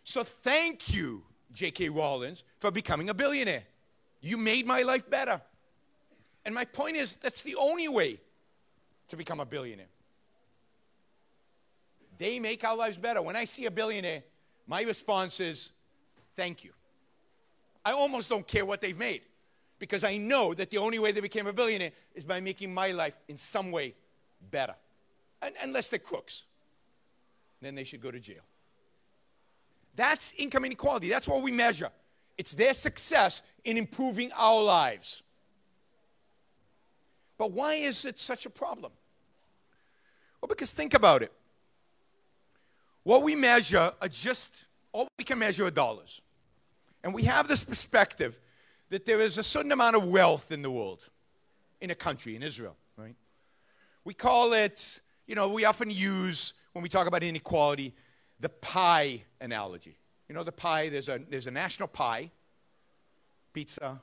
So 0.03 0.23
thank 0.23 0.93
you, 0.93 1.23
J.K. 1.53 1.89
Rawlins, 1.89 2.43
for 2.59 2.71
becoming 2.71 3.09
a 3.09 3.13
billionaire. 3.13 3.63
You 4.21 4.37
made 4.37 4.65
my 4.65 4.83
life 4.83 5.09
better. 5.09 5.41
And 6.45 6.55
my 6.55 6.65
point 6.65 6.95
is, 6.95 7.17
that's 7.17 7.41
the 7.41 7.55
only 7.55 7.87
way 7.87 8.19
to 9.09 9.15
become 9.15 9.39
a 9.39 9.45
billionaire. 9.45 9.87
They 12.17 12.39
make 12.39 12.63
our 12.63 12.75
lives 12.75 12.97
better. 12.97 13.21
When 13.21 13.35
I 13.35 13.45
see 13.45 13.65
a 13.65 13.71
billionaire, 13.71 14.23
my 14.65 14.81
response 14.81 15.39
is, 15.39 15.71
thank 16.35 16.63
you. 16.63 16.71
I 17.85 17.91
almost 17.91 18.29
don't 18.29 18.45
care 18.45 18.65
what 18.65 18.81
they've 18.81 18.97
made 18.97 19.21
because 19.79 20.03
I 20.03 20.17
know 20.17 20.53
that 20.53 20.71
the 20.71 20.77
only 20.77 20.99
way 20.99 21.11
they 21.11 21.21
became 21.21 21.47
a 21.47 21.53
billionaire 21.53 21.91
is 22.15 22.25
by 22.25 22.39
making 22.39 22.73
my 22.73 22.91
life 22.91 23.17
in 23.27 23.37
some 23.37 23.71
way 23.71 23.93
better. 24.51 24.75
And, 25.41 25.53
unless 25.63 25.89
they're 25.89 25.99
crooks, 25.99 26.45
then 27.61 27.75
they 27.75 27.83
should 27.83 28.01
go 28.01 28.11
to 28.11 28.19
jail. 28.19 28.41
That's 29.95 30.33
income 30.37 30.65
inequality. 30.65 31.09
That's 31.09 31.27
what 31.27 31.41
we 31.41 31.51
measure. 31.51 31.89
It's 32.37 32.53
their 32.53 32.73
success 32.73 33.41
in 33.63 33.77
improving 33.77 34.31
our 34.37 34.61
lives. 34.61 35.23
But 37.37 37.51
why 37.51 37.75
is 37.75 38.05
it 38.05 38.19
such 38.19 38.45
a 38.45 38.49
problem? 38.49 38.91
Well, 40.41 40.47
because 40.47 40.71
think 40.71 40.93
about 40.93 41.21
it. 41.21 41.31
What 43.03 43.23
we 43.23 43.35
measure 43.35 43.91
are 44.01 44.07
just, 44.07 44.65
all 44.91 45.07
we 45.17 45.23
can 45.23 45.39
measure 45.39 45.65
are 45.65 45.71
dollars. 45.71 46.21
And 47.03 47.13
we 47.13 47.23
have 47.23 47.47
this 47.47 47.63
perspective 47.63 48.39
that 48.89 49.05
there 49.05 49.21
is 49.21 49.37
a 49.37 49.43
certain 49.43 49.71
amount 49.71 49.95
of 49.95 50.07
wealth 50.07 50.51
in 50.51 50.61
the 50.61 50.71
world, 50.71 51.09
in 51.79 51.91
a 51.91 51.95
country, 51.95 52.35
in 52.35 52.43
Israel, 52.43 52.75
right? 52.97 53.15
We 54.03 54.13
call 54.13 54.53
it, 54.53 54.99
you 55.25 55.35
know, 55.35 55.49
we 55.49 55.65
often 55.65 55.89
use, 55.89 56.53
when 56.73 56.83
we 56.83 56.89
talk 56.89 57.07
about 57.07 57.23
inequality, 57.23 57.93
the 58.39 58.49
pie 58.49 59.23
analogy. 59.41 59.97
You 60.29 60.35
know, 60.35 60.43
the 60.43 60.51
pie, 60.51 60.89
there's 60.89 61.09
a, 61.09 61.19
there's 61.29 61.47
a 61.47 61.51
national 61.51 61.87
pie, 61.87 62.31
pizza, 63.53 63.99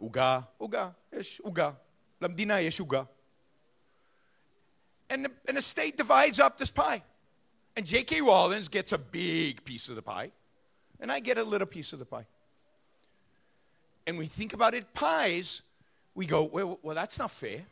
uga, 0.00 0.46
uga, 0.60 0.94
יש 1.12 1.40
uga. 1.44 1.74
למדינה 2.20 2.60
יש 2.60 2.80
uga. 2.80 3.06
And 5.08 5.24
the, 5.24 5.30
and 5.48 5.56
the 5.56 5.62
state 5.62 5.96
divides 5.96 6.38
up 6.38 6.56
this 6.58 6.70
pie. 6.70 7.02
And 7.76 7.86
J.K. 7.86 8.20
Rawlins 8.20 8.68
gets 8.68 8.92
a 8.92 8.98
big 8.98 9.64
piece 9.64 9.88
of 9.88 9.96
the 9.96 10.02
pie, 10.02 10.30
and 11.00 11.10
I 11.10 11.20
get 11.20 11.38
a 11.38 11.42
little 11.42 11.66
piece 11.66 11.92
of 11.92 11.98
the 11.98 12.04
pie. 12.04 12.26
And 14.06 14.18
we 14.18 14.26
think 14.26 14.54
about 14.54 14.74
it 14.74 14.92
pies, 14.92 15.62
we 16.14 16.26
go, 16.26 16.44
well, 16.44 16.78
well 16.82 16.94
that's 16.94 17.18
not 17.18 17.30
fair. 17.30 17.62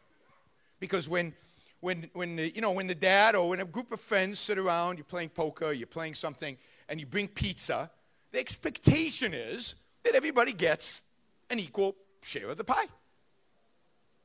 Because 0.80 1.08
when, 1.08 1.32
when, 1.80 2.08
when 2.12 2.36
the, 2.36 2.48
you 2.50 2.60
know, 2.60 2.70
when 2.70 2.86
the 2.86 2.94
dad 2.94 3.34
or 3.34 3.48
when 3.50 3.60
a 3.60 3.64
group 3.64 3.92
of 3.92 4.00
friends 4.00 4.38
sit 4.38 4.58
around, 4.58 4.98
you're 4.98 5.04
playing 5.04 5.30
poker, 5.30 5.72
you're 5.72 5.86
playing 5.86 6.14
something, 6.14 6.56
and 6.88 7.00
you 7.00 7.06
bring 7.06 7.28
pizza, 7.28 7.90
the 8.32 8.38
expectation 8.38 9.34
is 9.34 9.74
that 10.04 10.14
everybody 10.14 10.52
gets 10.52 11.02
an 11.50 11.58
equal 11.58 11.96
share 12.23 12.49
of 12.49 12.57
the 12.57 12.63
pie. 12.63 12.85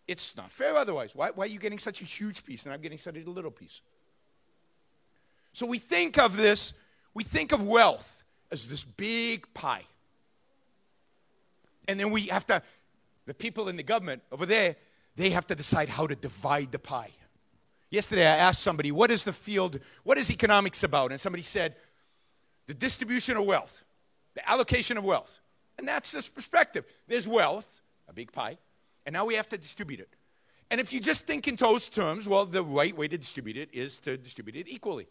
It's 0.06 0.36
not 0.36 0.50
fair 0.50 0.76
otherwise. 0.76 1.14
Why, 1.14 1.30
why 1.30 1.44
are 1.44 1.48
you 1.48 1.58
getting 1.58 1.78
such 1.78 2.00
a 2.00 2.04
huge 2.04 2.44
piece 2.44 2.64
and 2.64 2.72
I'm 2.72 2.80
getting 2.80 2.98
such 2.98 3.16
a 3.16 3.30
little 3.30 3.50
piece? 3.50 3.82
So 5.52 5.66
we 5.66 5.78
think 5.78 6.18
of 6.18 6.36
this, 6.36 6.74
we 7.14 7.24
think 7.24 7.52
of 7.52 7.66
wealth 7.66 8.24
as 8.50 8.68
this 8.68 8.84
big 8.84 9.52
pie. 9.52 9.84
And 11.86 11.98
then 11.98 12.10
we 12.10 12.22
have 12.26 12.46
to, 12.46 12.62
the 13.26 13.34
people 13.34 13.68
in 13.68 13.76
the 13.76 13.82
government 13.82 14.22
over 14.32 14.46
there, 14.46 14.76
they 15.16 15.30
have 15.30 15.46
to 15.48 15.54
decide 15.54 15.88
how 15.88 16.06
to 16.06 16.14
divide 16.14 16.72
the 16.72 16.78
pie. 16.78 17.10
Yesterday 17.90 18.26
I 18.26 18.36
asked 18.36 18.60
somebody, 18.60 18.92
what 18.92 19.10
is 19.10 19.24
the 19.24 19.32
field, 19.32 19.80
what 20.04 20.16
is 20.18 20.30
economics 20.30 20.82
about? 20.84 21.10
And 21.10 21.20
somebody 21.20 21.42
said, 21.42 21.74
the 22.66 22.74
distribution 22.74 23.36
of 23.36 23.44
wealth, 23.44 23.82
the 24.34 24.48
allocation 24.48 24.98
of 24.98 25.04
wealth. 25.04 25.40
And 25.78 25.88
that's 25.88 26.12
this 26.12 26.28
perspective. 26.28 26.84
There's 27.06 27.26
wealth, 27.26 27.80
a 28.08 28.12
big 28.12 28.32
pie, 28.32 28.58
and 29.06 29.12
now 29.12 29.24
we 29.24 29.34
have 29.34 29.48
to 29.50 29.58
distribute 29.58 30.00
it. 30.00 30.08
And 30.70 30.80
if 30.80 30.92
you 30.92 31.00
just 31.00 31.22
think 31.22 31.48
in 31.48 31.56
those 31.56 31.88
terms, 31.88 32.28
well, 32.28 32.44
the 32.44 32.62
right 32.62 32.96
way 32.96 33.08
to 33.08 33.16
distribute 33.16 33.56
it 33.56 33.70
is 33.72 33.98
to 34.00 34.16
distribute 34.16 34.56
it 34.56 34.68
equally. 34.68 35.06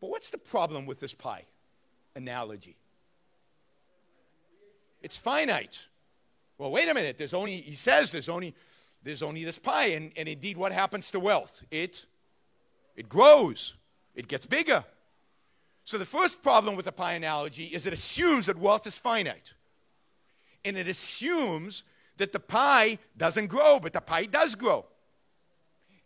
But 0.00 0.10
what's 0.10 0.30
the 0.30 0.38
problem 0.38 0.84
with 0.84 1.00
this 1.00 1.14
pie 1.14 1.44
analogy? 2.14 2.76
It's 5.00 5.16
finite. 5.16 5.88
Well, 6.58 6.70
wait 6.70 6.88
a 6.88 6.94
minute. 6.94 7.16
There's 7.18 7.34
only, 7.34 7.56
he 7.56 7.74
says 7.74 8.12
there's 8.12 8.28
only, 8.28 8.54
there's 9.02 9.22
only 9.22 9.44
this 9.44 9.58
pie. 9.58 9.86
And, 9.86 10.12
and 10.16 10.28
indeed, 10.28 10.56
what 10.56 10.72
happens 10.72 11.10
to 11.12 11.20
wealth? 11.20 11.62
It, 11.70 12.04
it 12.96 13.08
grows, 13.08 13.76
it 14.14 14.28
gets 14.28 14.46
bigger. 14.46 14.84
So 15.84 15.98
the 15.98 16.04
first 16.04 16.42
problem 16.42 16.76
with 16.76 16.84
the 16.84 16.92
pie 16.92 17.14
analogy 17.14 17.64
is 17.64 17.86
it 17.86 17.92
assumes 17.92 18.46
that 18.46 18.58
wealth 18.58 18.86
is 18.86 18.98
finite. 18.98 19.54
And 20.64 20.76
it 20.76 20.88
assumes 20.88 21.84
that 22.18 22.32
the 22.32 22.40
pie 22.40 22.98
doesn't 23.16 23.48
grow, 23.48 23.80
but 23.80 23.92
the 23.92 24.00
pie 24.00 24.24
does 24.24 24.54
grow. 24.54 24.84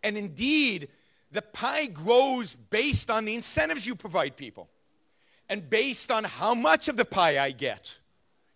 And 0.03 0.17
indeed, 0.17 0.89
the 1.33 1.43
pie 1.43 1.87
grows 1.87 2.55
based 2.55 3.11
on 3.11 3.25
the 3.25 3.35
incentives 3.35 3.87
you 3.87 3.95
provide 3.95 4.37
people 4.37 4.69
and 5.49 5.69
based 5.69 6.11
on 6.11 6.25
how 6.25 6.55
much 6.55 6.89
of 6.89 6.97
the 6.97 7.05
pie 7.05 7.39
I 7.39 7.51
get 7.51 7.99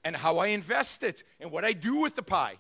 and 0.05 0.17
how 0.17 0.39
I 0.39 0.49
invest 0.49 1.03
it 1.03 1.25
and 1.41 1.51
what 1.51 1.65
I 1.65 1.73
do 1.73 2.01
with 2.01 2.15
the 2.15 2.23
pie. 2.23 2.57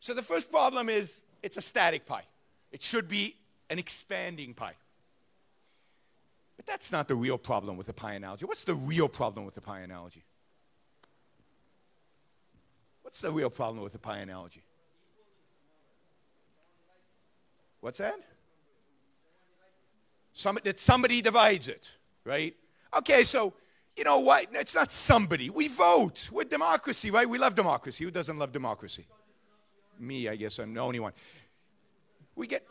So 0.00 0.14
the 0.14 0.22
first 0.22 0.50
problem 0.50 0.88
is 0.88 1.24
it's 1.42 1.56
a 1.56 1.62
static 1.62 2.06
pie. 2.06 2.24
It 2.70 2.82
should 2.82 3.08
be 3.08 3.34
an 3.70 3.78
expanding 3.78 4.54
pie. 4.54 4.74
But 6.56 6.66
that's 6.66 6.92
not 6.92 7.08
the 7.08 7.14
real 7.14 7.38
problem 7.38 7.76
with 7.76 7.86
the 7.86 7.92
pie 7.92 8.14
analogy. 8.14 8.44
What's 8.44 8.64
the 8.64 8.74
real 8.74 9.08
problem 9.08 9.44
with 9.44 9.54
the 9.54 9.60
pie 9.60 9.80
analogy? 9.80 10.22
What's 13.08 13.22
the 13.22 13.32
real 13.32 13.48
problem 13.48 13.82
with 13.82 13.94
the 13.94 13.98
pie 13.98 14.18
analogy? 14.18 14.62
What's 17.80 17.96
that? 17.96 18.16
Some, 20.34 20.58
that 20.62 20.78
somebody 20.78 21.22
divides 21.22 21.68
it, 21.68 21.90
right? 22.24 22.54
Okay, 22.98 23.24
so 23.24 23.54
you 23.96 24.04
know 24.04 24.18
what? 24.18 24.48
It's 24.52 24.74
not 24.74 24.92
somebody. 24.92 25.48
We 25.48 25.68
vote. 25.68 26.28
We're 26.30 26.44
democracy, 26.44 27.10
right? 27.10 27.26
We 27.26 27.38
love 27.38 27.54
democracy. 27.54 28.04
Who 28.04 28.10
doesn't 28.10 28.36
love 28.36 28.52
democracy? 28.52 29.06
Me, 29.98 30.28
I 30.28 30.36
guess 30.36 30.58
I'm 30.58 30.74
the 30.74 30.80
only 30.80 31.00
one. 31.00 31.14
We 32.36 32.46
get. 32.46 32.62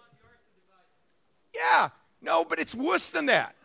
Yeah, 1.56 1.90
no, 2.22 2.46
but 2.46 2.60
it's 2.60 2.76
worse 2.76 3.10
than 3.10 3.26
that. 3.26 3.56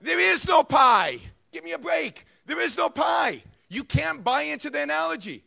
There 0.00 0.18
is 0.18 0.48
no 0.48 0.64
pie. 0.64 1.18
Give 1.52 1.62
me 1.62 1.70
a 1.70 1.78
break. 1.78 2.24
There 2.46 2.60
is 2.60 2.76
no 2.76 2.88
pie. 2.88 3.44
You 3.72 3.84
can't 3.84 4.22
buy 4.22 4.42
into 4.42 4.68
the 4.68 4.82
analogy. 4.82 5.42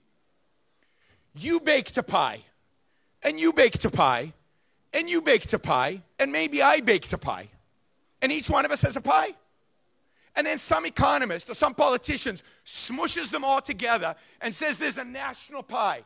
You 1.38 1.60
baked 1.60 1.96
a 1.98 2.02
pie, 2.02 2.42
and 3.22 3.40
you 3.40 3.54
baked 3.54 3.86
a 3.86 3.92
pie, 3.92 4.34
and 4.94 5.08
you 5.08 5.22
baked 5.22 5.54
a 5.54 5.60
pie, 5.60 6.02
and 6.18 6.32
maybe 6.32 6.60
I 6.64 6.82
baked 6.82 7.14
a 7.14 7.20
pie. 7.20 7.50
And 8.24 8.32
each 8.32 8.50
one 8.50 8.66
of 8.66 8.72
us 8.72 8.82
has 8.82 8.96
a 8.96 9.02
pie. 9.02 9.36
And 10.36 10.48
then 10.48 10.58
some 10.58 10.88
economist 10.88 11.52
or 11.52 11.54
some 11.54 11.76
politicians 11.76 12.42
smushes 12.66 13.30
them 13.30 13.44
all 13.44 13.62
together 13.62 14.16
and 14.42 14.56
says 14.56 14.80
there's 14.80 14.98
a 14.98 15.06
national 15.06 15.62
pie. 15.62 16.02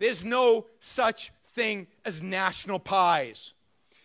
There's 0.00 0.24
no 0.24 0.66
such 0.80 1.30
thing 1.54 1.86
as 2.04 2.20
national 2.20 2.80
pies. 2.80 3.54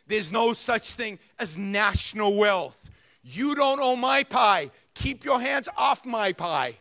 There's 0.05 0.31
no 0.31 0.53
such 0.53 0.93
thing 0.93 1.17
as 1.39 1.57
national 1.57 2.37
wealth. 2.37 2.91
You 3.23 3.55
don't 3.55 3.81
own 3.81 3.99
my 3.99 4.21
pie. 4.23 4.69
Keep 4.93 5.25
your 5.25 5.41
hands 5.41 5.67
off 5.75 6.05
my 6.05 6.31
pie. 6.31 6.77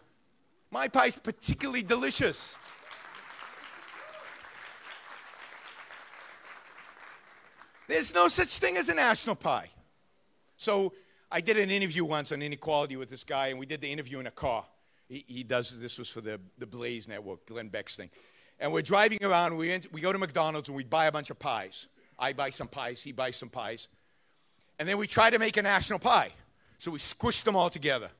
My 0.70 0.86
pie's 0.88 1.18
particularly 1.18 1.82
delicious. 1.82 2.56
There's 7.88 8.14
no 8.14 8.28
such 8.28 8.58
thing 8.58 8.76
as 8.76 8.88
a 8.88 8.94
national 8.94 9.34
pie. 9.34 9.70
So 10.56 10.92
I 11.32 11.40
did 11.40 11.58
an 11.58 11.70
interview 11.70 12.04
once 12.04 12.30
on 12.30 12.40
inequality 12.40 12.96
with 12.96 13.10
this 13.10 13.24
guy, 13.24 13.48
and 13.48 13.58
we 13.58 13.66
did 13.66 13.80
the 13.80 13.90
interview 13.90 14.20
in 14.20 14.28
a 14.28 14.30
car. 14.30 14.64
He, 15.08 15.24
he 15.26 15.42
does 15.42 15.76
this 15.80 15.98
was 15.98 16.08
for 16.08 16.20
the, 16.20 16.38
the 16.58 16.66
Blaze 16.66 17.08
Network, 17.08 17.46
Glenn 17.46 17.68
Beck's 17.68 17.96
thing. 17.96 18.10
And 18.60 18.72
we're 18.72 18.82
driving 18.82 19.24
around, 19.24 19.56
we, 19.56 19.76
we 19.90 20.00
go 20.00 20.12
to 20.12 20.18
McDonald's 20.18 20.68
and 20.68 20.76
we 20.76 20.84
buy 20.84 21.06
a 21.06 21.12
bunch 21.12 21.30
of 21.30 21.38
pies. 21.40 21.88
I 22.16 22.32
buy 22.32 22.50
some 22.50 22.68
pies, 22.68 23.02
he 23.02 23.10
buys 23.10 23.34
some 23.34 23.48
pies. 23.48 23.88
And 24.78 24.88
then 24.88 24.98
we 24.98 25.08
try 25.08 25.30
to 25.30 25.38
make 25.40 25.56
a 25.56 25.62
national 25.62 25.98
pie. 25.98 26.30
So 26.78 26.92
we 26.92 27.00
squish 27.00 27.42
them 27.42 27.56
all 27.56 27.70
together. 27.70 28.10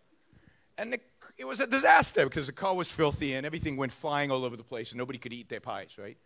And 0.79 0.93
the 0.93 1.01
it 1.41 1.47
was 1.47 1.59
a 1.59 1.67
disaster 1.67 2.25
because 2.25 2.47
the 2.49 2.53
car 2.53 2.75
was 2.75 2.93
filthy 2.93 3.33
and 3.33 3.47
everything 3.47 3.79
went 3.79 3.93
flying 3.93 4.31
all 4.31 4.45
over 4.45 4.59
the 4.59 4.63
place 4.63 4.93
and 4.93 4.99
nobody 4.99 5.19
could 5.19 5.33
eat 5.33 5.49
their 5.49 5.59
pies, 5.59 5.97
right? 5.99 6.19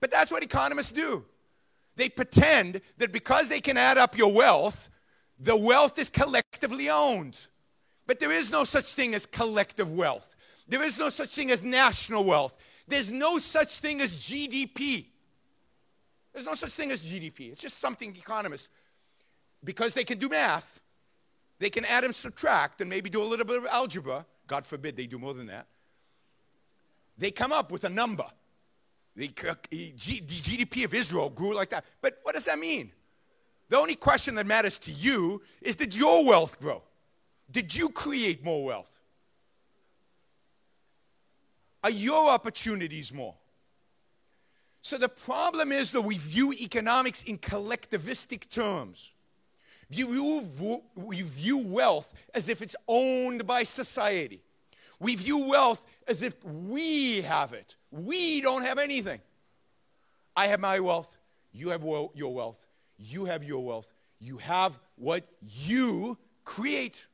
But 0.00 0.10
that's 0.10 0.32
what 0.32 0.42
economists 0.42 0.90
do. 0.90 1.24
They 1.94 2.08
pretend 2.08 2.80
that 2.98 3.12
because 3.12 3.48
they 3.48 3.60
can 3.60 3.76
add 3.76 3.98
up 3.98 4.18
your 4.18 4.34
wealth, 4.34 4.90
the 5.38 5.56
wealth 5.56 5.96
is 6.00 6.08
collectively 6.08 6.90
owned. 6.90 7.46
But 8.08 8.18
there 8.18 8.32
is 8.32 8.50
no 8.50 8.64
such 8.64 8.94
thing 8.94 9.14
as 9.14 9.26
collective 9.26 9.92
wealth. 9.92 10.34
There 10.66 10.82
is 10.82 10.98
no 10.98 11.08
such 11.08 11.28
thing 11.28 11.52
as 11.52 11.62
national 11.62 12.24
wealth. 12.24 12.60
There's 12.88 13.12
no 13.12 13.38
such 13.38 13.78
thing 13.78 14.00
as 14.00 14.12
GDP. 14.12 15.06
There's 16.34 16.46
no 16.46 16.54
such 16.54 16.70
thing 16.70 16.90
as 16.90 17.04
GDP. 17.04 17.52
It's 17.52 17.62
just 17.62 17.78
something 17.78 18.16
economists, 18.16 18.70
because 19.62 19.94
they 19.94 20.04
can 20.04 20.18
do 20.18 20.28
math, 20.28 20.80
they 21.58 21.70
can 21.70 21.84
add 21.84 22.04
and 22.04 22.14
subtract 22.14 22.80
and 22.80 22.90
maybe 22.90 23.08
do 23.08 23.22
a 23.22 23.24
little 23.24 23.46
bit 23.46 23.58
of 23.58 23.66
algebra. 23.66 24.26
God 24.46 24.64
forbid 24.64 24.96
they 24.96 25.06
do 25.06 25.18
more 25.18 25.34
than 25.34 25.46
that. 25.46 25.66
They 27.18 27.30
come 27.30 27.52
up 27.52 27.72
with 27.72 27.84
a 27.84 27.88
number. 27.88 28.26
The, 29.14 29.28
GDP 29.28 30.84
of 30.84 30.92
Israel 30.92 31.30
grew 31.30 31.54
like 31.54 31.70
that. 31.70 31.86
But 32.02 32.18
what 32.22 32.34
does 32.34 32.44
that 32.44 32.58
mean? 32.58 32.92
The 33.70 33.78
only 33.78 33.96
question 33.96 34.34
that 34.34 34.46
matters 34.46 34.78
to 34.80 34.92
you 34.92 35.42
is 35.62 35.74
did 35.74 35.94
your 35.94 36.24
wealth 36.24 36.60
grow? 36.60 36.82
Did 37.50 37.74
you 37.74 37.88
create 37.88 38.44
more 38.44 38.64
wealth? 38.64 39.00
Are 41.82 41.90
your 41.90 42.30
opportunities 42.30 43.12
more? 43.12 43.34
So 44.82 44.98
the 44.98 45.08
problem 45.08 45.72
is 45.72 45.92
that 45.92 46.02
we 46.02 46.18
view 46.18 46.52
economics 46.52 47.22
in 47.24 47.38
collectivistic 47.38 48.48
terms. 48.48 49.12
View, 49.88 50.42
we 50.96 51.22
view 51.22 51.58
wealth 51.58 52.12
as 52.34 52.48
if 52.48 52.60
it's 52.60 52.74
owned 52.88 53.46
by 53.46 53.62
society. 53.62 54.42
We 54.98 55.14
view 55.14 55.48
wealth 55.48 55.86
as 56.08 56.22
if 56.22 56.42
we 56.44 57.22
have 57.22 57.52
it. 57.52 57.76
We 57.90 58.40
don't 58.40 58.62
have 58.62 58.78
anything. 58.78 59.20
I 60.34 60.48
have 60.48 60.60
my 60.60 60.80
wealth. 60.80 61.16
You 61.52 61.70
have 61.70 61.82
your 61.82 62.34
wealth. 62.34 62.66
You 62.98 63.26
have 63.26 63.44
your 63.44 63.64
wealth. 63.64 63.92
You 64.18 64.38
have 64.38 64.78
what 64.96 65.24
you 65.40 66.18
create. 66.44 67.06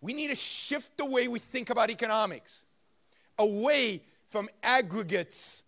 We 0.00 0.12
need 0.12 0.28
to 0.28 0.36
shift 0.36 0.96
the 0.96 1.06
way 1.06 1.28
we 1.28 1.38
think 1.38 1.70
about 1.70 1.90
economics 1.90 2.62
away 3.38 4.02
from 4.28 4.48
aggregates, 4.62 5.62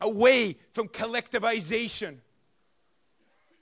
away 0.00 0.56
from 0.72 0.88
collectivization. 0.88 2.18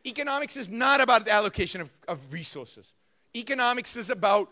Economics 0.07 0.57
is 0.57 0.69
not 0.69 1.01
about 1.01 1.25
the 1.25 1.33
allocation 1.33 1.81
of, 1.81 1.93
of 2.07 2.33
resources. 2.33 2.95
Economics 3.35 3.97
is 3.97 4.09
about 4.09 4.51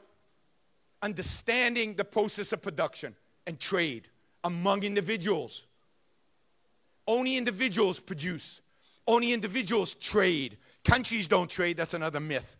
understanding 1.00 1.94
the 1.94 2.04
process 2.04 2.52
of 2.52 2.61
production 2.61 3.14
and 3.46 3.61
trade 3.61 4.08
among 4.42 4.82
individuals. 4.82 5.66
Only 7.07 7.37
individuals 7.37 8.00
produce. 8.00 8.62
Only 9.07 9.33
individuals 9.33 9.94
trade. 9.94 10.57
Countries 10.83 11.29
don't 11.29 11.48
trade. 11.48 11.76
That's 11.76 11.94
another 11.94 12.20
myth. 12.20 12.57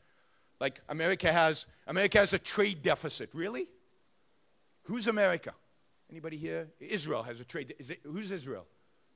Like 0.61 0.81
America 0.89 1.33
has 1.33 1.67
America 1.87 2.19
has 2.19 2.33
a 2.33 2.39
trade 2.39 2.83
deficit. 2.83 3.31
Really? 3.35 3.67
Who's 4.85 5.09
America? 5.09 5.53
Anybody 6.11 6.37
here? 6.37 6.69
Israel 6.79 7.23
has 7.23 7.41
a 7.41 7.45
trade. 7.45 7.75
Is 7.79 7.91
it, 7.91 8.01
who's 8.05 8.31
Israel? 8.31 8.67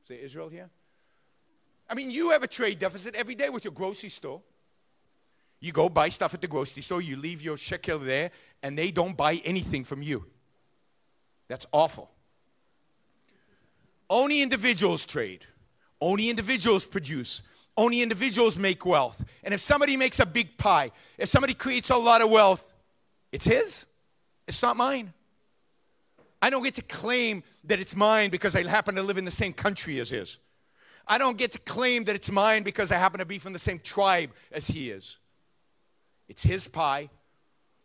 Is 0.03 0.09
there 0.09 0.19
Israel 0.19 0.49
here? 0.49 0.69
I 1.89 1.95
mean, 1.95 2.11
you 2.11 2.31
have 2.31 2.43
a 2.43 2.49
trade 2.49 2.79
deficit 2.79 3.15
every 3.15 3.35
day 3.35 3.49
with 3.49 3.65
your 3.65 3.73
grocery 3.73 4.11
store. 4.11 4.43
You 5.61 5.73
go 5.73 5.89
buy 5.89 6.09
stuff 6.11 6.35
at 6.35 6.41
the 6.41 6.47
grocery 6.47 6.83
store, 6.83 7.01
you 7.01 7.17
leave 7.17 7.43
your 7.43 7.57
shekel 7.57 7.99
there, 7.99 8.31
and 8.63 8.79
they 8.79 8.91
don't 8.91 9.17
buy 9.17 9.41
anything 9.45 9.85
from 9.85 10.03
you. 10.03 10.25
That's 11.49 11.67
awful. 11.73 12.11
Only 14.11 14.43
individuals 14.43 15.05
trade. 15.05 15.41
Only 16.01 16.31
individuals 16.31 16.87
produce. 16.87 17.43
Only 17.77 18.03
individuals 18.03 18.57
make 18.57 18.85
wealth. 18.85 19.25
And 19.43 19.55
if 19.55 19.61
somebody 19.61 19.97
makes 19.97 20.21
a 20.21 20.27
big 20.27 20.57
pie, 20.59 20.91
if 21.17 21.29
somebody 21.29 21.55
creates 21.55 21.91
a 21.91 21.97
lot 21.97 22.23
of 22.23 22.31
wealth, 22.31 22.73
it's 23.33 23.45
his. 23.45 23.87
It's 24.47 24.63
not 24.63 24.77
mine. 24.77 25.13
I 26.41 26.51
don't 26.51 26.63
get 26.63 26.75
to 26.75 26.83
claim 26.83 27.43
that 27.65 27.81
it's 27.81 27.97
mine 27.97 28.31
because 28.31 28.55
I 28.55 28.67
happen 28.67 28.95
to 28.95 29.03
live 29.03 29.19
in 29.19 29.25
the 29.25 29.31
same 29.31 29.53
country 29.53 29.99
as 29.99 30.11
his. 30.11 30.39
I 31.09 31.17
don't 31.17 31.39
get 31.39 31.53
to 31.53 31.59
claim 31.59 32.05
that 32.05 32.15
it's 32.15 32.31
mine 32.31 32.63
because 32.63 32.93
I 32.93 32.97
happen 32.97 33.21
to 33.21 33.27
be 33.27 33.39
from 33.39 33.55
the 33.55 33.59
same 33.59 33.79
tribe 33.79 34.31
as 34.53 34.69
he 34.69 34.91
is. 34.91 35.19
It's 36.29 36.43
his 36.43 36.69
pie. 36.69 37.09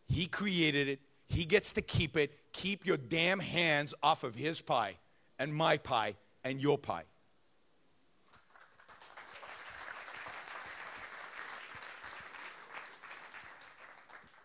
He 0.08 0.28
created 0.28 0.90
it. 0.90 1.00
He 1.30 1.46
gets 1.46 1.74
to 1.74 1.82
keep 1.82 2.18
it. 2.18 2.38
Keep 2.52 2.86
your 2.86 2.98
damn 2.98 3.40
hands 3.40 3.94
off 4.04 4.24
of 4.24 4.36
his 4.36 4.60
pie 4.60 4.98
and 5.40 5.56
my 5.56 5.78
pie 5.78 6.16
and 6.44 6.62
your 6.62 6.78
pie. 6.78 7.06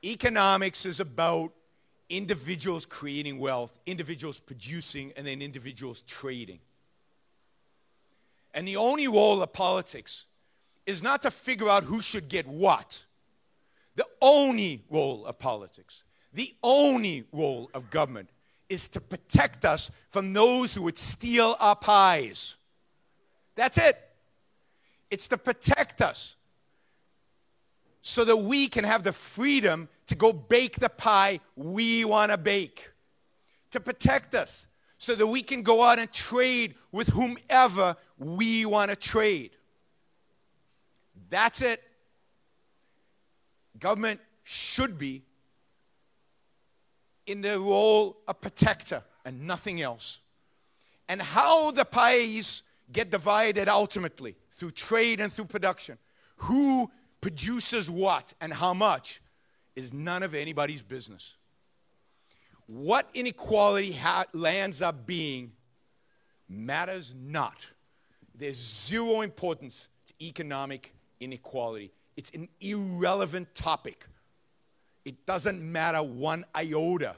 Economics 0.05 0.87
is 0.87 1.01
about 1.01 1.53
individuals 2.09 2.87
creating 2.87 3.38
wealth, 3.41 3.79
individuals 3.85 4.38
producing, 4.38 5.12
and 5.17 5.27
then 5.27 5.43
individuals 5.43 6.03
trading. 6.03 6.61
And 8.55 8.67
the 8.67 8.77
only 8.77 9.09
role 9.09 9.43
of 9.43 9.53
politics 9.53 10.27
is 10.87 11.03
not 11.03 11.23
to 11.23 11.31
figure 11.31 11.69
out 11.69 11.85
who 11.85 12.01
should 12.01 12.29
get 12.29 12.47
what. 12.47 13.05
The 13.97 14.07
only 14.23 14.83
role 14.91 15.27
of 15.27 15.39
politics, 15.39 16.05
the 16.33 16.53
only 16.63 17.25
role 17.33 17.71
of 17.75 17.91
government 17.91 18.31
is 18.69 18.89
to 18.89 19.01
protect 19.01 19.65
us 19.65 19.91
from 20.11 20.33
those 20.33 20.75
who 20.75 20.83
would 20.83 20.99
steal 20.99 21.57
our 21.59 21.77
pies. 21.77 22.57
That's 23.55 23.79
it. 23.79 23.99
It's 25.11 25.29
to 25.29 25.39
protect 25.39 26.01
us 26.01 26.37
so 28.03 28.25
that 28.25 28.37
we 28.37 28.69
can 28.69 28.85
have 28.85 29.03
the 29.03 29.13
freedom 29.13 29.89
to 30.07 30.15
go 30.15 30.33
bake 30.33 30.77
the 30.77 30.89
pie 30.89 31.41
we 31.57 32.05
want 32.05 32.31
to 32.31 32.39
bake, 32.39 32.91
to 33.71 33.81
protect 33.81 34.35
us 34.35 34.69
so 34.99 35.15
that 35.15 35.27
we 35.27 35.43
can 35.43 35.63
go 35.63 35.83
out 35.83 35.99
and 35.99 36.11
trade 36.13 36.75
with 36.93 37.09
whomever 37.09 37.97
we 38.18 38.66
want 38.66 38.90
to 38.90 38.96
trade. 38.96 39.50
That's 41.31 41.62
it. 41.62 41.83
Government 43.78 44.20
should 44.42 44.98
be 44.98 45.22
in 47.26 47.42
the 47.42 47.61
role 47.61 48.16
of 48.26 48.40
protector 48.40 49.02
and 49.24 49.46
nothing 49.46 49.81
else. 49.81 50.20
And 51.09 51.22
how 51.22 51.70
the 51.70 51.85
pies 51.85 52.62
get 52.90 53.11
divided 53.11 53.68
ultimately 53.68 54.35
through 54.50 54.72
trade 54.72 55.20
and 55.20 55.33
through 55.33 55.44
production, 55.44 55.98
who 56.37 56.90
produces 57.20 57.90
what 57.90 58.33
and 58.40 58.52
how 58.52 58.74
much, 58.74 59.20
is 59.76 59.92
none 59.92 60.22
of 60.22 60.35
anybody's 60.35 60.83
business. 60.83 61.37
What 62.66 63.09
inequality 63.14 63.92
ha- 63.92 64.24
lands 64.33 64.83
up 64.83 65.07
being 65.07 65.52
matters 66.48 67.14
not. 67.16 67.70
There's 68.38 68.57
zero 68.57 69.22
importance 69.22 69.88
to 70.07 70.14
economic 70.24 70.94
inequality. 71.18 71.90
It's 72.16 72.31
an 72.31 72.48
irrelevant 72.61 73.55
topic. 73.55 74.07
It 75.05 75.27
doesn't 75.27 75.61
matter 75.61 76.03
one 76.03 76.44
iota. 76.57 77.16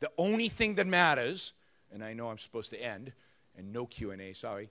The 0.00 0.10
only 0.16 0.48
thing 0.48 0.76
that 0.76 0.86
matters, 0.86 1.52
and 1.92 2.04
I 2.04 2.12
know 2.12 2.28
I'm 2.28 2.38
supposed 2.38 2.70
to 2.70 2.82
end, 2.82 3.12
and 3.56 3.72
no 3.72 3.86
Q&A, 3.86 4.32
sorry. 4.34 4.70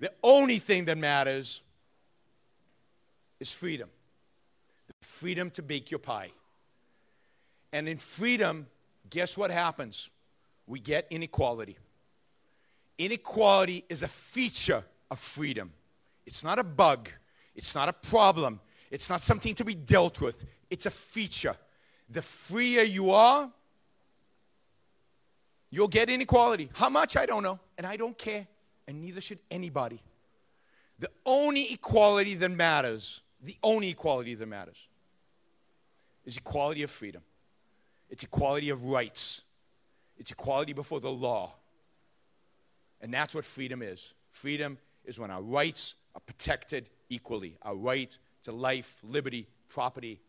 The 0.00 0.12
only 0.22 0.58
thing 0.58 0.84
that 0.84 0.98
matters 0.98 1.62
is 3.40 3.52
freedom. 3.52 3.88
The 4.86 4.94
freedom 5.00 5.50
to 5.52 5.62
bake 5.62 5.90
your 5.90 5.98
pie. 5.98 6.30
And 7.72 7.88
in 7.88 7.98
freedom, 7.98 8.68
guess 9.10 9.36
what 9.36 9.50
happens? 9.50 10.10
We 10.66 10.78
get 10.78 11.06
inequality. 11.10 11.76
Inequality 12.98 13.84
is 13.88 14.02
a 14.02 14.08
feature 14.08 14.84
of 15.10 15.18
freedom. 15.18 15.72
It's 16.26 16.44
not 16.44 16.58
a 16.58 16.64
bug. 16.64 17.08
It's 17.54 17.74
not 17.74 17.88
a 17.88 17.92
problem. 17.92 18.60
It's 18.90 19.08
not 19.08 19.20
something 19.20 19.54
to 19.54 19.64
be 19.64 19.74
dealt 19.74 20.20
with. 20.20 20.44
It's 20.68 20.86
a 20.86 20.90
feature. 20.90 21.56
The 22.10 22.22
freer 22.22 22.82
you 22.82 23.10
are, 23.10 23.50
you'll 25.70 25.88
get 25.88 26.10
inequality. 26.10 26.70
How 26.74 26.88
much? 26.88 27.16
I 27.16 27.26
don't 27.26 27.42
know. 27.42 27.58
And 27.76 27.86
I 27.86 27.96
don't 27.96 28.16
care. 28.16 28.46
and 28.88 29.02
neither 29.02 29.20
should 29.20 29.38
anybody. 29.50 30.00
The 30.98 31.10
only 31.26 31.72
equality 31.72 32.34
that 32.34 32.50
matters, 32.50 33.22
the 33.42 33.56
only 33.62 33.90
equality 33.90 34.34
that 34.34 34.46
matters, 34.46 34.88
is 36.24 36.38
equality 36.38 36.82
of 36.82 36.90
freedom. 36.90 37.22
It's 38.08 38.24
equality 38.24 38.70
of 38.70 38.86
rights. 38.86 39.42
It's 40.16 40.32
equality 40.32 40.72
before 40.72 41.00
the 41.00 41.10
law. 41.10 41.54
And 43.00 43.12
that's 43.12 43.34
what 43.34 43.44
freedom 43.44 43.82
is. 43.82 44.14
Freedom 44.30 44.78
is 45.04 45.18
when 45.18 45.30
our 45.30 45.42
rights 45.42 45.96
are 46.14 46.20
protected 46.20 46.88
equally 47.08 47.56
our 47.62 47.76
right 47.76 48.16
to 48.42 48.52
life, 48.52 49.00
liberty, 49.02 49.46
property, 49.68 50.20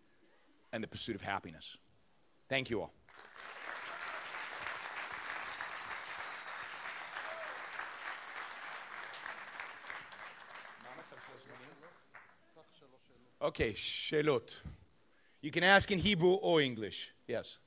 and 0.72 0.84
the 0.84 0.88
pursuit 0.88 1.16
of 1.16 1.22
happiness. 1.22 1.78
Thank 2.48 2.70
you 2.70 2.82
all. 2.82 2.94
Okay, 13.42 13.72
shelot. 13.72 14.54
You 15.42 15.50
can 15.50 15.64
ask 15.64 15.90
in 15.92 16.00
Hebrew 16.00 16.34
or 16.34 16.62
English. 16.62 17.12
Yes. 17.26 17.60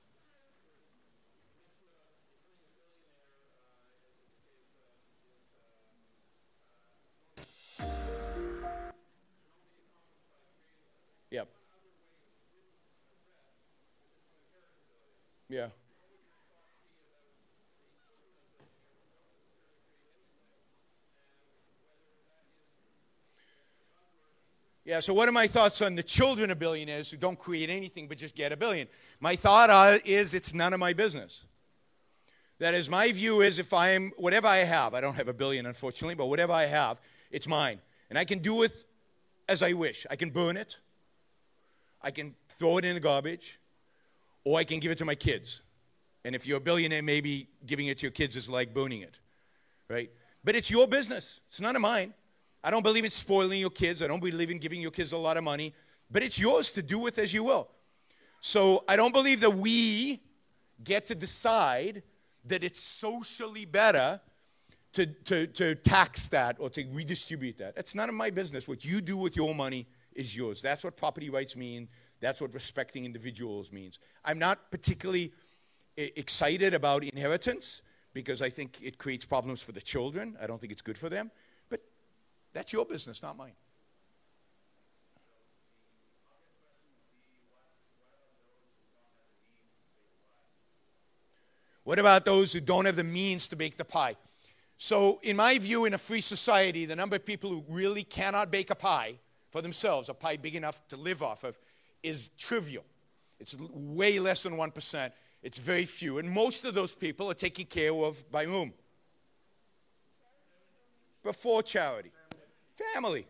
Yeah. 15.52 15.66
Yeah, 24.86 25.00
so 25.00 25.12
what 25.12 25.28
are 25.28 25.32
my 25.32 25.46
thoughts 25.46 25.82
on 25.82 25.94
the 25.94 26.02
children 26.02 26.50
of 26.50 26.58
billionaires 26.58 27.10
who 27.10 27.18
don't 27.18 27.38
create 27.38 27.68
anything 27.68 28.08
but 28.08 28.16
just 28.16 28.34
get 28.34 28.50
a 28.50 28.56
billion? 28.56 28.88
My 29.20 29.36
thought 29.36 29.68
uh, 29.68 29.98
is 30.06 30.32
it's 30.32 30.54
none 30.54 30.72
of 30.72 30.80
my 30.80 30.94
business. 30.94 31.42
That 32.58 32.72
is, 32.72 32.88
my 32.88 33.12
view 33.12 33.42
is 33.42 33.58
if 33.58 33.74
I'm, 33.74 34.12
whatever 34.16 34.46
I 34.46 34.64
have, 34.64 34.94
I 34.94 35.02
don't 35.02 35.16
have 35.16 35.28
a 35.28 35.34
billion 35.34 35.66
unfortunately, 35.66 36.14
but 36.14 36.26
whatever 36.28 36.54
I 36.54 36.64
have, 36.64 36.98
it's 37.30 37.46
mine. 37.46 37.78
And 38.08 38.18
I 38.18 38.24
can 38.24 38.38
do 38.38 38.54
with 38.54 38.86
as 39.50 39.62
I 39.62 39.74
wish. 39.74 40.06
I 40.10 40.16
can 40.16 40.30
burn 40.30 40.56
it, 40.56 40.78
I 42.00 42.10
can 42.10 42.36
throw 42.48 42.78
it 42.78 42.86
in 42.86 42.94
the 42.94 43.00
garbage, 43.00 43.58
or 44.44 44.58
I 44.58 44.64
can 44.64 44.78
give 44.80 44.90
it 44.90 44.98
to 44.98 45.04
my 45.04 45.14
kids. 45.14 45.62
And 46.24 46.34
if 46.34 46.46
you're 46.46 46.58
a 46.58 46.60
billionaire, 46.60 47.02
maybe 47.02 47.48
giving 47.66 47.86
it 47.86 47.98
to 47.98 48.02
your 48.02 48.12
kids 48.12 48.36
is 48.36 48.48
like 48.48 48.72
burning 48.72 49.02
it, 49.02 49.18
right? 49.88 50.10
But 50.44 50.56
it's 50.56 50.70
your 50.70 50.86
business, 50.86 51.40
it's 51.48 51.60
none 51.60 51.76
of 51.76 51.82
mine. 51.82 52.14
I 52.64 52.70
don't 52.70 52.82
believe 52.82 53.04
in 53.04 53.10
spoiling 53.10 53.58
your 53.58 53.70
kids. 53.70 54.02
I 54.02 54.06
don't 54.06 54.22
believe 54.22 54.50
in 54.50 54.58
giving 54.58 54.80
your 54.80 54.92
kids 54.92 55.12
a 55.12 55.18
lot 55.18 55.36
of 55.36 55.42
money, 55.42 55.74
but 56.10 56.22
it's 56.22 56.38
yours 56.38 56.70
to 56.70 56.82
do 56.82 56.98
with 56.98 57.18
as 57.18 57.34
you 57.34 57.42
will. 57.42 57.68
So 58.40 58.84
I 58.88 58.94
don't 58.94 59.12
believe 59.12 59.40
that 59.40 59.54
we 59.54 60.20
get 60.84 61.06
to 61.06 61.14
decide 61.14 62.02
that 62.44 62.62
it's 62.62 62.80
socially 62.80 63.64
better 63.64 64.20
to, 64.92 65.06
to, 65.06 65.46
to 65.46 65.74
tax 65.74 66.26
that 66.28 66.56
or 66.60 66.68
to 66.70 66.84
redistribute 66.92 67.58
that. 67.58 67.74
That's 67.74 67.94
none 67.94 68.08
of 68.08 68.14
my 68.14 68.30
business. 68.30 68.68
What 68.68 68.84
you 68.84 69.00
do 69.00 69.16
with 69.16 69.36
your 69.36 69.54
money 69.54 69.86
is 70.12 70.36
yours. 70.36 70.60
That's 70.60 70.84
what 70.84 70.96
property 70.96 71.30
rights 71.30 71.56
mean. 71.56 71.88
That's 72.22 72.40
what 72.40 72.54
respecting 72.54 73.04
individuals 73.04 73.72
means. 73.72 73.98
I'm 74.24 74.38
not 74.38 74.70
particularly 74.70 75.32
excited 75.96 76.72
about 76.72 77.02
inheritance 77.02 77.82
because 78.14 78.40
I 78.40 78.48
think 78.48 78.78
it 78.80 78.96
creates 78.96 79.24
problems 79.24 79.60
for 79.60 79.72
the 79.72 79.80
children. 79.80 80.36
I 80.40 80.46
don't 80.46 80.60
think 80.60 80.72
it's 80.72 80.82
good 80.82 80.96
for 80.96 81.08
them. 81.08 81.32
But 81.68 81.82
that's 82.52 82.72
your 82.72 82.86
business, 82.86 83.24
not 83.24 83.36
mine. 83.36 83.54
What 91.82 91.98
about 91.98 92.24
those 92.24 92.52
who 92.52 92.60
don't 92.60 92.84
have 92.84 92.94
the 92.94 93.02
means 93.02 93.48
to 93.48 93.56
bake 93.56 93.76
the 93.76 93.84
pie? 93.84 94.14
So, 94.78 95.18
in 95.24 95.36
my 95.36 95.58
view, 95.58 95.86
in 95.86 95.94
a 95.94 95.98
free 95.98 96.20
society, 96.20 96.86
the 96.86 96.94
number 96.94 97.16
of 97.16 97.26
people 97.26 97.50
who 97.50 97.64
really 97.68 98.04
cannot 98.04 98.52
bake 98.52 98.70
a 98.70 98.76
pie 98.76 99.16
for 99.50 99.60
themselves, 99.60 100.08
a 100.08 100.14
pie 100.14 100.36
big 100.36 100.54
enough 100.54 100.86
to 100.88 100.96
live 100.96 101.20
off 101.20 101.42
of, 101.42 101.58
is 102.02 102.28
trivial. 102.38 102.84
It's 103.38 103.56
way 103.58 104.18
less 104.18 104.44
than 104.44 104.54
1%. 104.54 105.12
It's 105.42 105.58
very 105.58 105.84
few. 105.84 106.18
And 106.18 106.30
most 106.30 106.64
of 106.64 106.74
those 106.74 106.92
people 106.92 107.30
are 107.30 107.34
taken 107.34 107.64
care 107.64 107.92
of 107.92 108.30
by 108.30 108.44
whom? 108.44 108.72
Before 111.22 111.62
charity. 111.62 112.12
Family. 112.94 113.26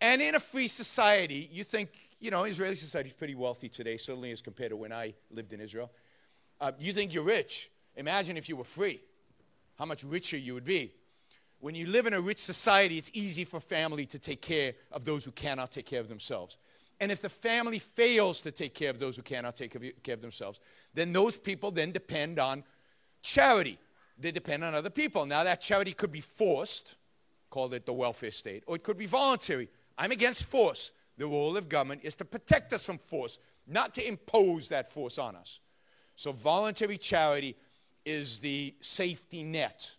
And 0.00 0.20
in 0.20 0.34
a 0.34 0.40
free 0.40 0.68
society, 0.68 1.48
you 1.52 1.64
think, 1.64 1.90
you 2.20 2.30
know, 2.30 2.44
Israeli 2.44 2.74
society 2.74 3.08
is 3.08 3.14
pretty 3.14 3.34
wealthy 3.34 3.68
today, 3.68 3.96
certainly 3.96 4.32
as 4.32 4.42
compared 4.42 4.70
to 4.70 4.76
when 4.76 4.92
I 4.92 5.14
lived 5.30 5.52
in 5.52 5.60
Israel. 5.60 5.90
Uh, 6.60 6.72
you 6.78 6.92
think 6.92 7.14
you're 7.14 7.24
rich. 7.24 7.70
Imagine 7.96 8.36
if 8.36 8.48
you 8.48 8.56
were 8.56 8.64
free, 8.64 9.00
how 9.78 9.84
much 9.84 10.04
richer 10.04 10.36
you 10.36 10.54
would 10.54 10.64
be. 10.64 10.92
When 11.60 11.74
you 11.74 11.86
live 11.86 12.06
in 12.06 12.14
a 12.14 12.20
rich 12.20 12.38
society, 12.38 12.98
it's 12.98 13.10
easy 13.14 13.44
for 13.44 13.60
family 13.60 14.04
to 14.06 14.18
take 14.18 14.42
care 14.42 14.74
of 14.90 15.04
those 15.04 15.24
who 15.24 15.30
cannot 15.30 15.70
take 15.70 15.86
care 15.86 16.00
of 16.00 16.08
themselves. 16.08 16.58
And 17.00 17.10
if 17.10 17.20
the 17.20 17.28
family 17.28 17.78
fails 17.78 18.40
to 18.42 18.50
take 18.50 18.74
care 18.74 18.90
of 18.90 18.98
those 18.98 19.16
who 19.16 19.22
cannot 19.22 19.56
take 19.56 20.02
care 20.02 20.14
of 20.14 20.20
themselves, 20.20 20.60
then 20.94 21.12
those 21.12 21.36
people 21.36 21.70
then 21.70 21.90
depend 21.90 22.38
on 22.38 22.64
charity. 23.22 23.78
They 24.18 24.30
depend 24.30 24.62
on 24.62 24.74
other 24.74 24.90
people. 24.90 25.26
Now, 25.26 25.44
that 25.44 25.60
charity 25.60 25.92
could 25.92 26.12
be 26.12 26.20
forced, 26.20 26.96
called 27.50 27.74
it 27.74 27.86
the 27.86 27.92
welfare 27.92 28.30
state, 28.30 28.62
or 28.66 28.76
it 28.76 28.84
could 28.84 28.98
be 28.98 29.06
voluntary. 29.06 29.68
I'm 29.98 30.12
against 30.12 30.44
force. 30.44 30.92
The 31.18 31.26
role 31.26 31.56
of 31.56 31.68
government 31.68 32.02
is 32.04 32.14
to 32.16 32.24
protect 32.24 32.72
us 32.72 32.86
from 32.86 32.98
force, 32.98 33.38
not 33.66 33.94
to 33.94 34.06
impose 34.06 34.68
that 34.68 34.90
force 34.90 35.18
on 35.18 35.36
us. 35.36 35.60
So, 36.16 36.32
voluntary 36.32 36.98
charity 36.98 37.56
is 38.04 38.38
the 38.38 38.74
safety 38.80 39.42
net. 39.42 39.96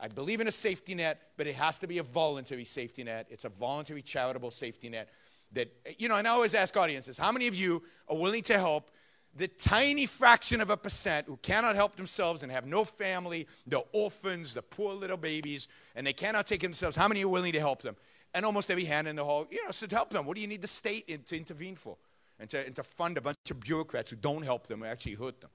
I 0.00 0.08
believe 0.08 0.40
in 0.40 0.46
a 0.46 0.52
safety 0.52 0.94
net, 0.94 1.20
but 1.36 1.46
it 1.46 1.56
has 1.56 1.78
to 1.80 1.86
be 1.86 1.98
a 1.98 2.02
voluntary 2.02 2.64
safety 2.64 3.02
net. 3.02 3.26
It's 3.30 3.44
a 3.44 3.48
voluntary 3.48 4.02
charitable 4.02 4.52
safety 4.52 4.88
net 4.88 5.08
that, 5.52 5.72
you 5.98 6.08
know, 6.08 6.16
and 6.16 6.28
I 6.28 6.30
always 6.30 6.54
ask 6.54 6.76
audiences, 6.76 7.18
how 7.18 7.32
many 7.32 7.46
of 7.46 7.54
you 7.54 7.82
are 8.08 8.16
willing 8.16 8.42
to 8.44 8.58
help 8.58 8.90
the 9.34 9.48
tiny 9.48 10.06
fraction 10.06 10.60
of 10.60 10.70
a 10.70 10.76
percent 10.76 11.26
who 11.26 11.36
cannot 11.36 11.76
help 11.76 11.96
themselves 11.96 12.42
and 12.42 12.50
have 12.50 12.66
no 12.66 12.84
family, 12.84 13.46
the 13.66 13.84
orphans, 13.92 14.54
the 14.54 14.62
poor 14.62 14.94
little 14.94 15.16
babies, 15.16 15.68
and 15.94 16.06
they 16.06 16.12
cannot 16.12 16.46
take 16.46 16.60
themselves, 16.60 16.96
how 16.96 17.08
many 17.08 17.24
are 17.24 17.28
willing 17.28 17.52
to 17.52 17.60
help 17.60 17.82
them? 17.82 17.96
And 18.34 18.44
almost 18.44 18.70
every 18.70 18.84
hand 18.84 19.08
in 19.08 19.16
the 19.16 19.24
hall, 19.24 19.46
you 19.50 19.64
know, 19.64 19.70
to 19.70 19.94
help 19.94 20.10
them. 20.10 20.26
What 20.26 20.34
do 20.34 20.42
you 20.42 20.48
need 20.48 20.62
the 20.62 20.68
state 20.68 21.04
in, 21.08 21.22
to 21.24 21.36
intervene 21.36 21.76
for? 21.76 21.96
And 22.40 22.48
to, 22.50 22.66
and 22.66 22.76
to 22.76 22.82
fund 22.82 23.16
a 23.18 23.20
bunch 23.20 23.36
of 23.50 23.60
bureaucrats 23.60 24.10
who 24.10 24.16
don't 24.16 24.44
help 24.44 24.66
them, 24.66 24.80
who 24.80 24.86
actually 24.86 25.14
hurt 25.14 25.40
them. 25.40 25.50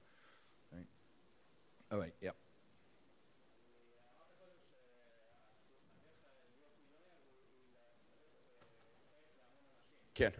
All 1.92 1.98
right, 1.98 2.12
yeah. 2.20 2.30
Ken. 10.14 10.32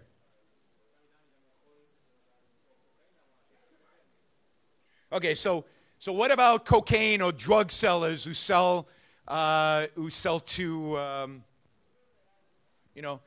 Okay, 5.13 5.35
so 5.35 5.65
so 5.99 6.13
what 6.13 6.31
about 6.31 6.65
cocaine 6.65 7.23
or 7.23 7.33
drug 7.33 7.73
sellers 7.73 8.25
who 8.25 8.35
sell 8.35 8.89
uh, 9.27 9.87
who 9.95 10.11
sell 10.11 10.41
to 10.41 10.99
um, 10.99 11.45
you 12.95 13.03
know 13.03 13.21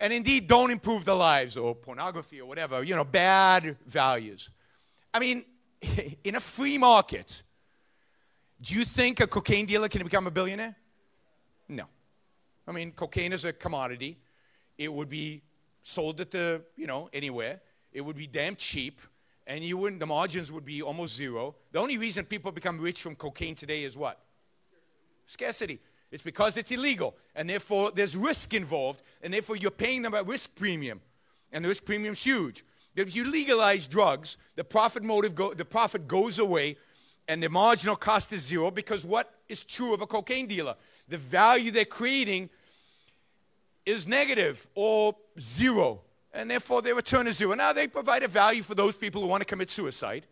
and 0.00 0.12
indeed 0.12 0.46
don't 0.46 0.70
improve 0.70 1.04
the 1.04 1.14
lives 1.14 1.56
or 1.56 1.74
pornography 1.74 2.40
or 2.40 2.46
whatever 2.46 2.82
you 2.82 2.94
know 2.94 3.04
bad 3.04 3.76
values. 3.86 4.50
I 5.12 5.20
mean, 5.20 5.44
in 6.24 6.36
a 6.36 6.40
free 6.40 6.76
market, 6.76 7.42
do 8.60 8.74
you 8.74 8.84
think 8.84 9.20
a 9.20 9.26
cocaine 9.26 9.66
dealer 9.66 9.88
can 9.88 10.02
become 10.02 10.26
a 10.26 10.30
billionaire? 10.30 10.76
No. 11.68 11.84
I 12.66 12.72
mean, 12.72 12.92
cocaine 12.92 13.32
is 13.32 13.44
a 13.44 13.52
commodity. 13.52 14.18
It 14.78 14.92
would 14.92 15.10
be 15.10 15.42
sold 15.82 16.20
at 16.20 16.30
the, 16.30 16.62
you 16.76 16.86
know, 16.86 17.10
anywhere. 17.12 17.60
It 17.92 18.00
would 18.00 18.16
be 18.16 18.26
damn 18.26 18.56
cheap 18.56 19.00
and 19.48 19.64
you 19.64 19.78
wouldn't, 19.78 19.98
the 19.98 20.06
margins 20.06 20.52
would 20.52 20.66
be 20.66 20.82
almost 20.82 21.16
zero. 21.16 21.56
The 21.72 21.80
only 21.80 21.96
reason 21.96 22.26
people 22.26 22.52
become 22.52 22.78
rich 22.78 23.00
from 23.02 23.16
cocaine 23.16 23.54
today 23.54 23.82
is 23.82 23.96
what? 23.96 24.20
Scarcity. 25.24 25.80
It's 26.12 26.22
because 26.22 26.56
it's 26.56 26.70
illegal, 26.70 27.16
and 27.34 27.48
therefore 27.50 27.90
there's 27.90 28.16
risk 28.16 28.54
involved, 28.54 29.02
and 29.22 29.32
therefore 29.32 29.56
you're 29.56 29.70
paying 29.70 30.02
them 30.02 30.14
a 30.14 30.22
risk 30.22 30.54
premium, 30.54 31.00
and 31.50 31.64
the 31.64 31.68
risk 31.68 31.84
premium's 31.84 32.22
huge. 32.22 32.64
If 32.94 33.14
you 33.16 33.30
legalize 33.30 33.86
drugs, 33.86 34.36
the 34.56 34.64
profit 34.64 35.02
motive, 35.02 35.34
go, 35.34 35.54
the 35.54 35.64
profit 35.64 36.06
goes 36.06 36.38
away, 36.38 36.76
and 37.26 37.42
the 37.42 37.48
marginal 37.48 37.96
cost 37.96 38.32
is 38.32 38.44
zero 38.46 38.70
because 38.70 39.04
what 39.04 39.34
is 39.48 39.62
true 39.62 39.92
of 39.94 40.00
a 40.00 40.06
cocaine 40.06 40.46
dealer? 40.46 40.76
The 41.08 41.18
value 41.18 41.70
they're 41.70 41.84
creating 41.84 42.50
is 43.87 44.07
negative 44.07 44.67
or 44.75 45.15
zero 45.39 46.01
and 46.33 46.49
therefore 46.49 46.81
their 46.81 46.95
return 46.95 47.27
is 47.27 47.37
zero. 47.37 47.53
Now, 47.53 47.73
they 47.73 47.87
provide 47.87 48.23
a 48.23 48.27
value 48.27 48.63
for 48.63 48.75
those 48.75 48.95
people 48.95 49.21
who 49.21 49.27
want 49.27 49.41
to 49.41 49.45
commit 49.45 49.69
suicide, 49.69 50.25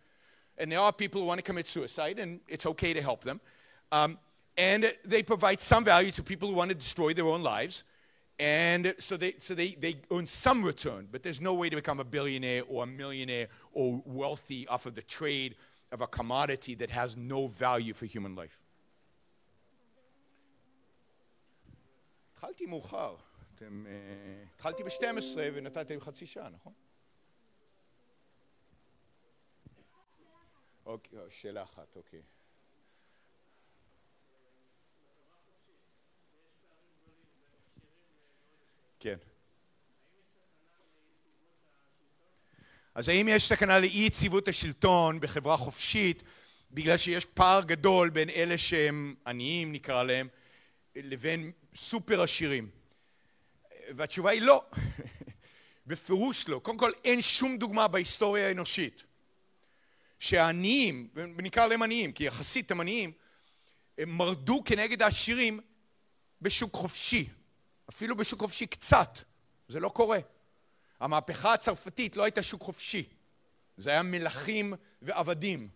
and 0.57 0.71
there 0.71 0.79
are 0.79 0.91
people 0.91 1.21
who 1.21 1.27
want 1.27 1.37
to 1.37 1.43
commit 1.43 1.67
suicide, 1.67 2.17
and 2.17 2.39
it's 2.47 2.65
okay 2.65 2.93
to 2.93 3.01
help 3.01 3.23
them. 3.23 3.39
Um, 3.91 4.17
And 4.57 4.83
they 5.05 5.23
provide 5.23 5.59
some 5.61 5.83
value 5.85 6.11
to 6.11 6.23
people 6.23 6.49
who 6.49 6.55
want 6.55 6.69
to 6.69 6.75
destroy 6.75 7.13
their 7.13 7.25
own 7.25 7.41
lives. 7.41 7.83
And 8.37 8.93
so 8.97 9.15
they, 9.17 9.33
so 9.37 9.55
they, 9.55 9.69
they 9.79 9.95
earn 10.09 10.25
some 10.27 10.59
return, 10.63 11.07
but 11.11 11.23
there's 11.23 11.39
no 11.39 11.53
way 11.53 11.69
to 11.69 11.75
become 11.75 11.99
a 12.01 12.03
billionaire 12.03 12.63
or 12.67 12.83
a 12.83 12.87
millionaire 12.87 13.47
or 13.71 14.01
wealthy 14.05 14.67
off 14.67 14.85
of 14.85 14.93
the 14.93 15.03
trade 15.03 15.55
of 15.91 16.01
a 16.01 16.07
commodity 16.07 16.75
that 16.75 16.89
has 16.89 17.15
no 17.15 17.47
value 17.47 17.93
for 17.93 18.05
human 18.05 18.35
life. 18.35 18.57
התחלתי 22.33 22.65
מאוחר. 22.65 23.15
אתם, 23.56 23.86
uh, 23.86 24.48
התחלתי 24.54 24.82
ב-12 24.82 25.38
ונתתם 25.54 26.00
חצי 26.00 26.26
שעה, 26.26 26.48
נכון? 26.48 26.72
אוקיי, 30.86 31.18
שאלה 31.28 31.62
אחת, 31.62 31.96
אוקיי. 31.96 32.22
כן. 39.00 39.16
אז 42.94 43.08
האם 43.08 43.28
יש 43.28 43.48
סכנה 43.48 43.78
לאי 43.78 44.06
יציבות 44.06 44.48
השלטון 44.48 45.20
בחברה 45.20 45.56
חופשית 45.56 46.22
בגלל 46.70 46.96
שיש 46.96 47.24
פער 47.24 47.62
גדול 47.64 48.10
בין 48.10 48.30
אלה 48.30 48.58
שהם 48.58 49.14
עניים 49.26 49.72
נקרא 49.72 50.02
להם 50.02 50.28
לבין 50.96 51.52
סופר 51.74 52.22
עשירים? 52.22 52.85
והתשובה 53.94 54.30
היא 54.30 54.42
לא, 54.42 54.64
בפירוש 55.86 56.48
לא. 56.48 56.58
קודם 56.58 56.78
כל 56.78 56.92
אין 57.04 57.20
שום 57.20 57.58
דוגמה 57.58 57.88
בהיסטוריה 57.88 58.48
האנושית 58.48 59.02
שהעניים, 60.18 61.08
ונקרא 61.14 61.66
להם 61.66 61.82
עניים 61.82 62.12
כי 62.12 62.24
יחסית 62.24 62.70
הם 62.70 62.80
עניים, 62.80 63.12
הם 63.98 64.08
מרדו 64.16 64.62
כנגד 64.64 65.02
העשירים 65.02 65.60
בשוק 66.42 66.74
חופשי. 66.74 67.28
אפילו 67.90 68.16
בשוק 68.16 68.40
חופשי 68.40 68.66
קצת, 68.66 69.18
זה 69.68 69.80
לא 69.80 69.88
קורה. 69.88 70.18
המהפכה 71.00 71.52
הצרפתית 71.52 72.16
לא 72.16 72.22
הייתה 72.22 72.42
שוק 72.42 72.62
חופשי, 72.62 73.04
זה 73.76 73.90
היה 73.90 74.02
מלכים 74.02 74.74
ועבדים. 75.02 75.68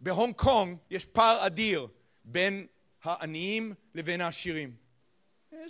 בהונג 0.00 0.34
קונג 0.34 0.78
יש 0.90 1.04
פער 1.04 1.46
אדיר 1.46 1.88
בין 2.24 2.66
העניים 3.02 3.74
לבין 3.94 4.20
העשירים. 4.20 4.74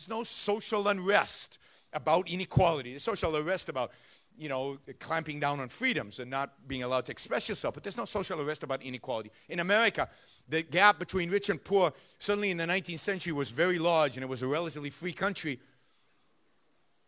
There's 0.00 0.08
no 0.08 0.22
social 0.22 0.88
unrest 0.88 1.58
about 1.92 2.26
inequality. 2.26 2.92
There's 2.92 3.02
social 3.02 3.36
unrest 3.36 3.68
about, 3.68 3.92
you 4.38 4.48
know, 4.48 4.78
clamping 4.98 5.40
down 5.40 5.60
on 5.60 5.68
freedoms 5.68 6.20
and 6.20 6.30
not 6.30 6.66
being 6.66 6.82
allowed 6.82 7.04
to 7.06 7.12
express 7.12 7.50
yourself, 7.50 7.74
but 7.74 7.82
there's 7.82 7.98
no 7.98 8.06
social 8.06 8.40
unrest 8.40 8.62
about 8.62 8.82
inequality. 8.82 9.30
In 9.50 9.60
America, 9.60 10.08
the 10.48 10.62
gap 10.62 10.98
between 10.98 11.28
rich 11.28 11.50
and 11.50 11.62
poor 11.62 11.92
suddenly 12.18 12.50
in 12.50 12.56
the 12.56 12.64
19th 12.64 12.98
century 12.98 13.34
was 13.34 13.50
very 13.50 13.78
large 13.78 14.16
and 14.16 14.24
it 14.24 14.26
was 14.26 14.40
a 14.40 14.46
relatively 14.46 14.88
free 14.88 15.12
country. 15.12 15.60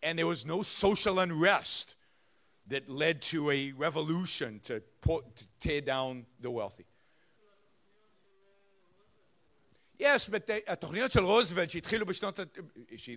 And 0.03 0.19
there 0.19 0.27
was 0.27 0.45
no 0.45 0.61
social 0.63 1.19
unrest 1.19 1.95
that 2.67 2.91
led 2.91 3.23
to 3.23 3.51
a 3.51 3.73
revolution 3.73 4.61
to, 4.65 4.83
put, 5.01 5.35
to 5.37 5.47
tear 5.61 5.81
down 5.81 6.27
the 6.43 6.51
wealthy. 6.51 6.85
Yes, 10.02 10.30
but 10.30 10.48
the, 10.48 10.54
התוכניות 10.68 11.12
של 11.12 11.24
רוזוולט 11.24 11.70
שהתחילו 11.70 12.06
בשנות, 12.06 12.40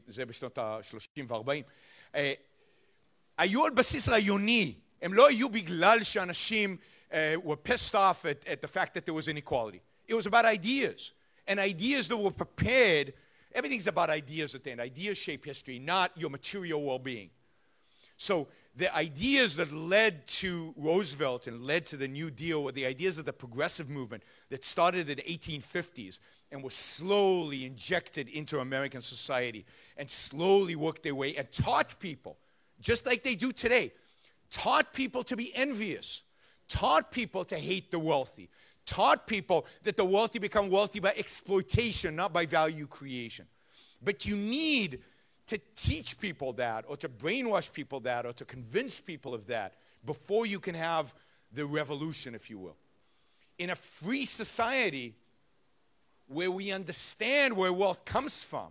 זה 0.09 0.27
בשנות 0.27 0.59
ה-30 0.59 1.33
ו-40, 1.33 2.21
היו 3.39 3.65
על 3.65 3.71
בסיס 3.71 4.09
רעיוני, 4.09 4.75
הם 5.03 5.15
לא 5.15 5.29
היו 5.29 5.49
בגלל 5.49 6.05
שאנשים 6.05 6.77
uh, 7.11 7.15
were 7.45 7.57
pissed 7.57 7.95
off 7.95 8.25
at, 8.25 8.47
at 8.47 8.63
the 8.63 8.69
fact 8.69 8.95
that 8.95 9.05
there 9.05 9.15
was 9.15 9.29
inequality. 9.29 9.81
It 10.07 10.15
was 10.15 10.27
about 10.27 10.45
ideas. 10.45 11.13
And 11.47 11.59
ideas 11.59 12.09
that 12.09 12.17
were 12.17 12.31
prepared, 12.31 13.13
everything's 13.55 13.87
about 13.87 14.11
ideas 14.11 14.55
at 14.55 14.65
the 14.65 14.71
end. 14.73 14.81
Ideas 14.81 15.19
shape 15.19 15.45
history, 15.45 15.79
not 15.79 16.13
your 16.17 16.31
material 16.31 16.83
well 16.83 16.99
being. 16.99 17.31
So 18.17 18.49
the 18.77 18.95
ideas 18.95 19.57
that 19.57 19.73
led 19.73 20.27
to 20.27 20.75
Roosevelt 20.77 21.47
and 21.47 21.65
led 21.65 21.87
to 21.87 21.97
the 21.97 22.07
New 22.07 22.31
Deal 22.31 22.63
were 22.63 22.73
the 22.73 22.87
ideas 22.87 23.19
of 23.19 23.25
the 23.25 23.33
progressive 23.33 23.89
movement 23.89 24.23
that 24.51 24.65
started 24.65 25.09
in 25.09 25.17
the 25.17 25.23
1850s 25.23 26.19
and 26.56 26.64
was 26.64 26.74
slowly 26.74 27.66
injected 27.66 28.30
into 28.30 28.60
American 28.60 29.02
society 29.02 29.66
and 29.98 30.10
slowly 30.10 30.76
worked 30.76 31.04
their 31.04 31.14
way 31.14 31.36
and 31.36 31.52
taught 31.52 32.00
people, 32.00 32.38
just 32.80 33.06
like 33.06 33.24
they 33.24 33.36
do 33.36 33.52
today, 33.52 33.92
taught 34.50 34.94
people 34.94 35.22
to 35.26 35.36
be 35.36 35.54
envious, 35.54 36.24
taught 36.70 37.12
people 37.12 37.44
to 37.44 37.58
hate 37.58 37.92
the 37.92 38.00
wealthy, 38.00 38.50
taught 38.86 39.28
people 39.28 39.66
that 39.84 39.98
the 39.98 40.06
wealthy 40.06 40.40
become 40.40 40.70
wealthy 40.70 41.02
by 41.02 41.14
exploitation, 41.18 42.16
not 42.16 42.32
by 42.32 42.46
value 42.46 42.88
creation. 42.88 43.46
But 44.02 44.26
you 44.26 44.38
need 44.38 45.02
to 45.48 45.60
teach 45.76 46.18
people 46.20 46.54
that, 46.54 46.86
or 46.88 46.96
to 46.98 47.10
brainwash 47.10 47.72
people 47.72 48.00
that, 48.02 48.26
or 48.26 48.32
to 48.32 48.46
convince 48.46 49.02
people 49.02 49.34
of 49.34 49.48
that 49.48 49.74
before 50.06 50.46
you 50.46 50.60
can 50.60 50.74
have 50.74 51.14
the 51.52 51.66
revolution, 51.66 52.34
if 52.34 52.50
you 52.50 52.58
will. 52.58 52.78
In 53.58 53.72
a 53.72 53.76
free 53.76 54.26
society 54.26 55.16
where 56.28 56.52
we 56.52 56.72
understand 56.72 57.56
where 57.56 57.72
wealth 57.72 58.06
comes 58.06 58.44
from, 58.44 58.70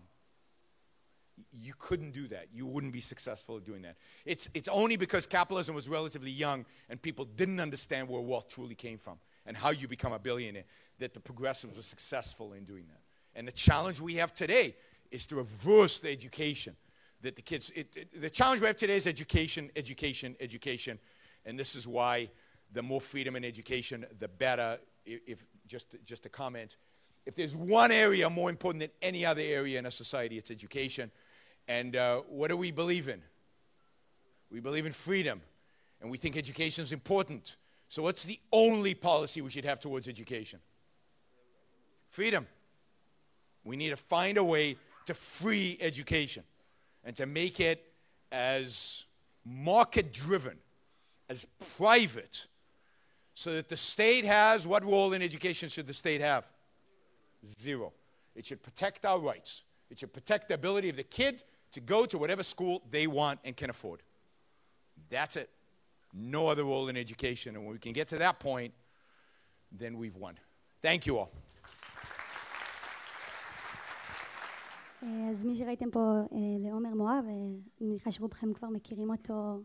you 1.52 1.74
couldn't 1.78 2.12
do 2.12 2.28
that. 2.28 2.48
You 2.52 2.66
wouldn't 2.66 2.92
be 2.92 3.00
successful 3.00 3.56
at 3.56 3.64
doing 3.64 3.82
that. 3.82 3.96
It's, 4.24 4.48
it's 4.54 4.68
only 4.68 4.96
because 4.96 5.26
capitalism 5.26 5.74
was 5.74 5.88
relatively 5.88 6.30
young 6.30 6.64
and 6.88 7.00
people 7.00 7.24
didn't 7.24 7.60
understand 7.60 8.08
where 8.08 8.20
wealth 8.20 8.48
truly 8.48 8.74
came 8.74 8.98
from 8.98 9.18
and 9.46 9.56
how 9.56 9.70
you 9.70 9.86
become 9.86 10.12
a 10.12 10.18
billionaire, 10.18 10.64
that 10.98 11.14
the 11.14 11.20
progressives 11.20 11.76
were 11.76 11.82
successful 11.82 12.52
in 12.52 12.64
doing 12.64 12.86
that. 12.88 13.00
And 13.36 13.46
the 13.46 13.52
challenge 13.52 14.00
we 14.00 14.14
have 14.16 14.34
today 14.34 14.74
is 15.10 15.26
to 15.26 15.36
reverse 15.36 16.00
the 16.00 16.10
education 16.10 16.76
that 17.22 17.36
the 17.36 17.42
kids, 17.42 17.70
it, 17.74 17.96
it, 17.96 18.20
the 18.20 18.30
challenge 18.30 18.60
we 18.60 18.66
have 18.66 18.76
today 18.76 18.96
is 18.96 19.06
education, 19.06 19.70
education, 19.76 20.36
education. 20.40 20.98
And 21.46 21.58
this 21.58 21.74
is 21.74 21.86
why 21.86 22.28
the 22.72 22.82
more 22.82 23.00
freedom 23.00 23.34
in 23.36 23.44
education, 23.44 24.04
the 24.18 24.28
better. 24.28 24.78
If, 25.06 25.20
if 25.26 25.46
just, 25.66 25.86
just 26.04 26.26
a 26.26 26.28
comment, 26.28 26.76
if 27.26 27.34
there's 27.34 27.56
one 27.56 27.90
area 27.90 28.28
more 28.28 28.50
important 28.50 28.80
than 28.80 28.90
any 29.00 29.24
other 29.24 29.42
area 29.42 29.78
in 29.78 29.86
a 29.86 29.90
society, 29.90 30.36
it's 30.36 30.50
education. 30.50 31.10
And 31.66 31.96
uh, 31.96 32.20
what 32.28 32.48
do 32.48 32.56
we 32.56 32.70
believe 32.70 33.08
in? 33.08 33.22
We 34.50 34.60
believe 34.60 34.86
in 34.86 34.92
freedom, 34.92 35.40
and 36.00 36.10
we 36.10 36.18
think 36.18 36.36
education 36.36 36.82
is 36.82 36.92
important. 36.92 37.56
So, 37.88 38.02
what's 38.02 38.24
the 38.24 38.38
only 38.52 38.94
policy 38.94 39.40
we 39.40 39.50
should 39.50 39.64
have 39.64 39.80
towards 39.80 40.06
education? 40.06 40.60
Freedom. 42.10 42.46
We 43.64 43.76
need 43.76 43.90
to 43.90 43.96
find 43.96 44.36
a 44.36 44.44
way 44.44 44.76
to 45.06 45.14
free 45.14 45.78
education 45.80 46.44
and 47.02 47.16
to 47.16 47.26
make 47.26 47.60
it 47.60 47.84
as 48.30 49.06
market 49.44 50.12
driven, 50.12 50.58
as 51.28 51.46
private, 51.76 52.46
so 53.32 53.54
that 53.54 53.68
the 53.68 53.76
state 53.76 54.24
has 54.24 54.66
what 54.66 54.84
role 54.84 55.12
in 55.12 55.22
education 55.22 55.68
should 55.68 55.86
the 55.86 55.94
state 55.94 56.20
have? 56.20 56.46
Zero. 57.45 57.93
It 58.35 58.45
should 58.45 58.61
protect 58.61 59.05
our 59.05 59.19
rights, 59.19 59.63
it 59.89 59.99
should 59.99 60.13
protect 60.13 60.47
the 60.49 60.55
ability 60.55 60.89
of 60.89 60.95
the 60.95 61.03
kid 61.03 61.43
to 61.71 61.79
go 61.79 62.05
to 62.05 62.17
whatever 62.17 62.43
school 62.43 62.81
they 62.89 63.07
want 63.07 63.39
and 63.45 63.55
can 63.55 63.69
afford. 63.69 64.01
That's 65.09 65.35
it. 65.35 65.49
no 66.13 66.47
other 66.47 66.63
role 66.63 66.87
in 66.89 66.97
education. 66.97 67.55
And 67.55 67.65
when 67.65 67.73
we 67.73 67.79
can 67.79 67.93
get 67.93 68.07
to 68.09 68.17
that 68.17 68.39
point, 68.39 68.73
then 69.71 69.97
we've 69.97 70.15
won. 70.15 70.35
Thank 70.81 71.05
you 71.05 71.17
all. 71.17 71.29
אז 75.31 75.45
מי 75.45 75.55
שראיתם 75.55 75.91
פה 75.91 75.99
לעומר 76.59 76.89
מואב, 76.89 77.25
אני 77.79 77.87
מניחה 77.87 78.11
שרובכם 78.11 78.53
כבר 78.53 78.69
מכירים 78.69 79.11
אותו 79.11 79.61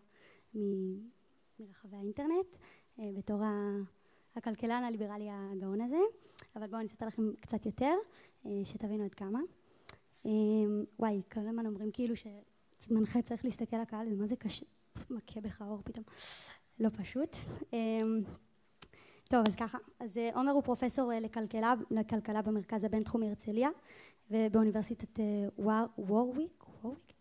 מרחבי 1.59 1.97
האינטרנט, 1.97 2.57
בתור 2.99 3.43
הכלכלן 4.40 4.84
הליברלי 4.84 5.28
הגאון 5.32 5.82
הזה, 5.82 6.00
אבל 6.56 6.68
בואו 6.68 6.80
אני 6.80 6.88
אספר 6.88 7.06
לכם 7.08 7.32
קצת 7.42 7.66
יותר, 7.66 7.94
שתבינו 8.64 9.04
עד 9.04 9.14
כמה. 9.14 9.40
וואי, 11.00 11.22
כל 11.32 11.40
הזמן 11.40 11.66
אומרים 11.66 11.92
כאילו 11.92 12.16
שמנחה 12.80 13.22
צריך 13.22 13.46
להסתכל 13.46 13.78
לקהל, 13.78 14.08
ומה 14.14 14.28
זה 14.28 14.36
קשה, 14.36 14.66
מכה 15.10 15.42
בך 15.42 15.62
האור 15.62 15.82
פתאום, 15.84 16.06
לא 16.80 16.90
פשוט. 16.90 17.36
טוב, 19.24 19.48
אז 19.48 19.56
ככה, 19.56 19.78
אז 20.00 20.20
עומר 20.34 20.52
הוא 20.52 20.64
פרופסור 20.64 21.12
לכלכלה, 21.22 21.74
לכלכלה 21.92 22.42
במרכז 22.42 22.84
הבינתחומי 22.84 23.28
הרצליה 23.30 23.70
ובאוניברסיטת 24.32 25.20
וורוויק, 25.98 26.64
וורוויק, 26.84 27.14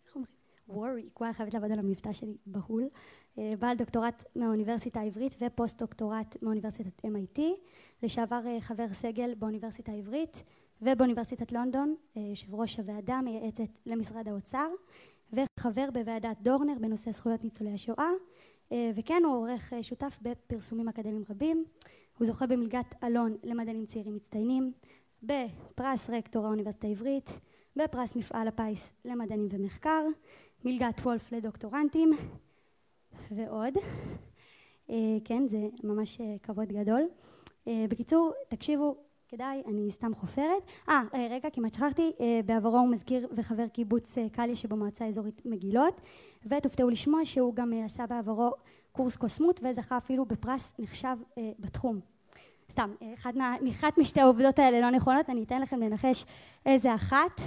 וורוויק, 0.68 1.20
וואי, 1.20 1.32
חייבת 1.32 1.54
לעבוד 1.54 1.72
על 1.72 1.78
המבטא 1.78 2.12
שלי 2.12 2.36
בהול. 2.46 2.88
בעל 3.36 3.76
דוקטורט 3.76 4.24
מהאוניברסיטה 4.36 5.00
העברית 5.00 5.36
ופוסט 5.40 5.78
דוקטורט 5.82 6.36
מאוניברסיטת 6.42 7.04
MIT, 7.04 7.40
לשעבר 8.02 8.60
חבר 8.60 8.88
סגל 8.92 9.34
באוניברסיטה 9.34 9.92
העברית 9.92 10.42
ובאוניברסיטת 10.82 11.52
לונדון, 11.52 11.94
יושב 12.16 12.54
ראש 12.54 12.78
הוועדה 12.78 13.14
המייעצת 13.14 13.78
למשרד 13.86 14.28
האוצר 14.28 14.68
וחבר 15.32 15.88
בוועדת 15.92 16.36
דורנר 16.42 16.74
בנושא 16.80 17.10
זכויות 17.10 17.44
ניצולי 17.44 17.74
השואה 17.74 18.10
וכן 18.72 19.22
הוא 19.24 19.36
עורך 19.36 19.72
שותף 19.82 20.18
בפרסומים 20.22 20.88
אקדמיים 20.88 21.24
רבים 21.30 21.64
הוא 22.18 22.26
זוכה 22.26 22.46
במלגת 22.46 22.94
אלון 23.04 23.36
למדענים 23.44 23.86
צעירים 23.86 24.14
מצטיינים, 24.16 24.72
בפרס 25.22 26.10
רקטור 26.10 26.46
האוניברסיטה 26.46 26.86
העברית, 26.86 27.30
בפרס 27.76 28.16
מפעל 28.16 28.48
הפיס 28.48 28.92
למדענים 29.04 29.46
ומחקר, 29.50 30.02
מלגת 30.64 31.00
וולף 31.00 31.32
לדוקטורנטים 31.32 32.10
ועוד. 33.30 33.74
כן, 35.24 35.46
זה 35.46 35.58
ממש 35.84 36.20
כבוד 36.42 36.68
גדול. 36.68 37.02
בקיצור, 37.66 38.32
תקשיבו, 38.48 38.96
כדאי, 39.28 39.62
אני 39.66 39.90
סתם 39.90 40.14
חופרת. 40.14 40.62
אה, 40.88 41.02
רגע, 41.30 41.50
כמעט 41.50 41.74
שכחתי, 41.74 42.12
בעברו 42.46 42.78
הוא 42.78 42.88
מזכיר 42.88 43.28
וחבר 43.36 43.68
קיבוץ 43.68 44.14
קליה 44.32 44.56
שבמועצה 44.56 45.04
האזורית 45.04 45.42
מגילות, 45.44 46.00
ותופתעו 46.46 46.90
לשמוע 46.90 47.20
שהוא 47.24 47.54
גם 47.54 47.72
עשה 47.84 48.06
בעברו 48.06 48.50
קורס 48.92 49.16
קוסמות 49.16 49.60
וזכה 49.64 49.96
אפילו 49.96 50.24
בפרס 50.24 50.72
נחשב 50.78 51.16
בתחום. 51.58 52.00
סתם, 52.70 52.94
אחת, 53.14 53.34
אחת 53.70 53.98
משתי 53.98 54.20
העובדות 54.20 54.58
האלה 54.58 54.80
לא 54.80 54.90
נכונות, 54.90 55.30
אני 55.30 55.44
אתן 55.44 55.62
לכם 55.62 55.80
לנחש 55.80 56.24
איזה 56.66 56.94
אחת. 56.94 57.40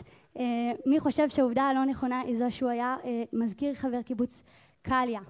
מי 0.86 1.00
חושב 1.00 1.30
שהעובדה 1.30 1.63
הלא 1.63 1.86
נכונה 1.86 2.20
היא 2.20 2.38
זו 2.38 2.46
שהוא 2.50 2.70
היה 2.70 2.98
מזכיר 3.34 3.74
חבר 3.74 4.02
קיבוץ 4.02 4.41
קליה? 4.82 5.22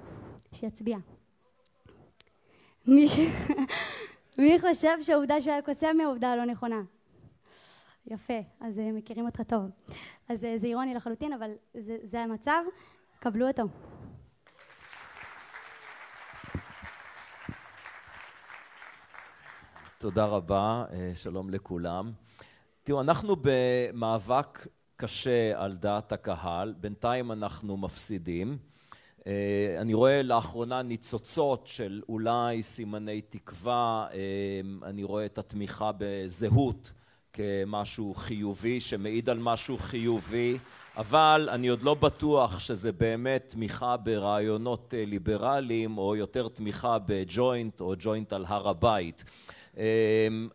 שיצביע. 0.53 0.97
מי 2.87 3.07
ש... 3.07 3.19
מי 4.39 4.59
חושב 4.59 5.01
שהעובדה 5.01 5.41
שהוא 5.41 5.53
היה 5.53 5.61
קוסם 5.61 5.95
היא 5.99 6.05
העובדה 6.05 6.31
הלא 6.31 6.45
נכונה? 6.45 6.81
יפה, 8.05 8.39
אז 8.59 8.81
מכירים 8.93 9.25
אותך 9.25 9.41
טוב. 9.47 9.69
אז 10.29 10.39
זה 10.39 10.67
אירוני 10.67 10.93
לחלוטין, 10.93 11.33
אבל 11.33 11.51
זה, 11.73 11.97
זה 12.03 12.19
המצב, 12.19 12.61
קבלו 13.19 13.47
אותו. 13.47 13.63
תודה 19.97 20.25
רבה, 20.25 20.85
שלום 21.13 21.49
לכולם. 21.49 22.11
תראו, 22.83 23.01
אנחנו 23.01 23.35
במאבק 23.41 24.67
קשה 25.01 25.51
על 25.55 25.73
דעת 25.73 26.11
הקהל, 26.11 26.73
בינתיים 26.77 27.31
אנחנו 27.31 27.77
מפסידים. 27.77 28.57
אני 29.79 29.93
רואה 29.93 30.23
לאחרונה 30.23 30.81
ניצוצות 30.81 31.67
של 31.67 32.01
אולי 32.09 32.63
סימני 32.63 33.21
תקווה, 33.21 34.07
אני 34.83 35.03
רואה 35.03 35.25
את 35.25 35.37
התמיכה 35.37 35.91
בזהות 35.97 36.91
כמשהו 37.33 38.13
חיובי, 38.13 38.79
שמעיד 38.79 39.29
על 39.29 39.39
משהו 39.39 39.77
חיובי, 39.77 40.57
אבל 40.97 41.49
אני 41.51 41.67
עוד 41.67 41.83
לא 41.83 41.93
בטוח 41.93 42.59
שזה 42.59 42.91
באמת 42.91 43.43
תמיכה 43.47 43.97
ברעיונות 43.97 44.93
ליברליים, 44.97 45.97
או 45.97 46.15
יותר 46.15 46.47
תמיכה 46.47 46.97
בג'וינט 47.05 47.79
או 47.79 47.93
ג'וינט 47.99 48.33
על 48.33 48.45
הר 48.47 48.69
הבית. 48.69 49.23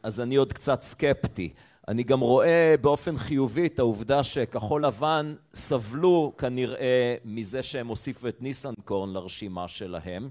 אז 0.03 0.21
אני 0.21 0.37
עוד 0.37 0.53
קצת 0.53 0.83
סקפטי. 0.83 1.53
אני 1.89 2.03
גם 2.03 2.21
רואה 2.21 2.75
באופן 2.81 3.17
חיובי 3.17 3.67
את 3.67 3.79
העובדה 3.79 4.23
שכחול 4.23 4.87
לבן 4.87 5.35
סבלו 5.55 6.33
כנראה 6.39 7.15
מזה 7.25 7.63
שהם 7.63 7.87
הוסיפו 7.87 8.29
את 8.29 8.43
ניסנקורן 8.43 9.13
לרשימה 9.13 9.69
שלהם, 9.69 10.29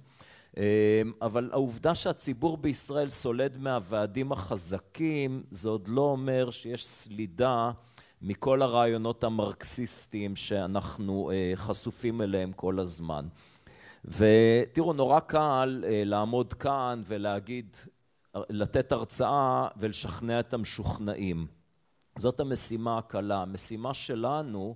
אבל 1.22 1.50
העובדה 1.54 1.96
שהציבור 1.96 2.58
בישראל 2.58 3.10
סולד 3.10 3.58
מהוועדים 3.58 4.32
החזקים, 4.32 5.44
זה 5.52 5.70
עוד 5.70 5.88
לא 5.88 6.02
אומר 6.02 6.52
שיש 6.52 6.88
סלידה 6.88 7.72
מכל 8.22 8.62
הרעיונות 8.62 9.24
המרקסיסטיים 9.24 10.36
שאנחנו 10.36 11.32
חשופים 11.56 12.22
אליהם 12.22 12.52
כל 12.52 12.80
הזמן. 12.80 13.26
ותראו, 14.06 14.94
נורא 14.94 15.20
קל 15.20 15.84
לעמוד 15.88 16.54
כאן 16.54 17.02
ולהגיד 17.06 17.76
לתת 18.50 18.92
הרצאה 18.92 19.68
ולשכנע 19.78 20.40
את 20.40 20.54
המשוכנעים. 20.54 21.48
זאת 22.18 22.40
המשימה 22.40 22.98
הקלה. 22.98 23.42
המשימה 23.42 23.94
שלנו 23.94 24.76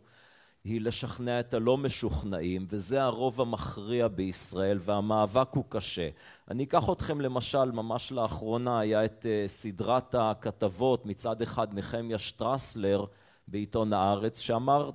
היא 0.64 0.82
לשכנע 0.82 1.40
את 1.40 1.54
הלא 1.54 1.78
משוכנעים, 1.78 2.66
וזה 2.70 3.04
הרוב 3.04 3.42
המכריע 3.42 4.08
בישראל, 4.08 4.78
והמאבק 4.82 5.50
הוא 5.54 5.64
קשה. 5.70 6.10
אני 6.52 6.64
אקח 6.64 6.90
אתכם 6.92 7.22
למשל, 7.22 7.72
ממש 7.72 8.12
לאחרונה 8.12 8.80
היה 8.80 9.06
את 9.06 9.26
סדרת 9.48 10.16
הכתבות, 10.16 11.06
מצד 11.06 11.42
אחד 11.42 11.74
נחמיה 11.74 12.18
שטרסלר 12.18 13.06
בעיתון 13.48 13.94
הארץ, 13.94 14.40
שאמר 14.40 14.92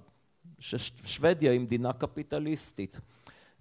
ששוודיה 0.59 1.53
היא 1.53 1.61
מדינה 1.61 1.93
קפיטליסטית. 1.93 3.01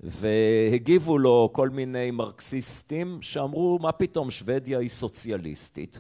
והגיבו 0.04 1.18
לו 1.18 1.50
כל 1.54 1.70
מיני 1.70 2.12
מרקסיסטים 2.12 3.22
שאמרו 3.22 3.80
מה 3.82 3.92
פתאום 3.92 4.32
שוודיה 4.32 4.80
היא 4.80 4.90
סוציאליסטית 4.90 6.00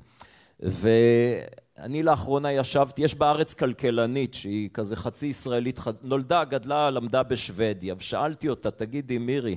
ואני 0.60 2.04
לאחרונה 2.04 2.52
ישבתי, 2.52 3.02
יש 3.02 3.16
בארץ 3.16 3.54
כלכלנית 3.54 4.34
שהיא 4.34 4.70
כזה 4.74 4.96
חצי 4.96 5.26
ישראלית, 5.26 5.80
נולדה, 6.02 6.44
גדלה, 6.44 6.89
למדה 6.89 7.24
בשוודיה 7.24 7.96
ושאלתי 7.98 8.50
אותה 8.50 8.72
תגידי 8.72 9.18
מירי 9.18 9.56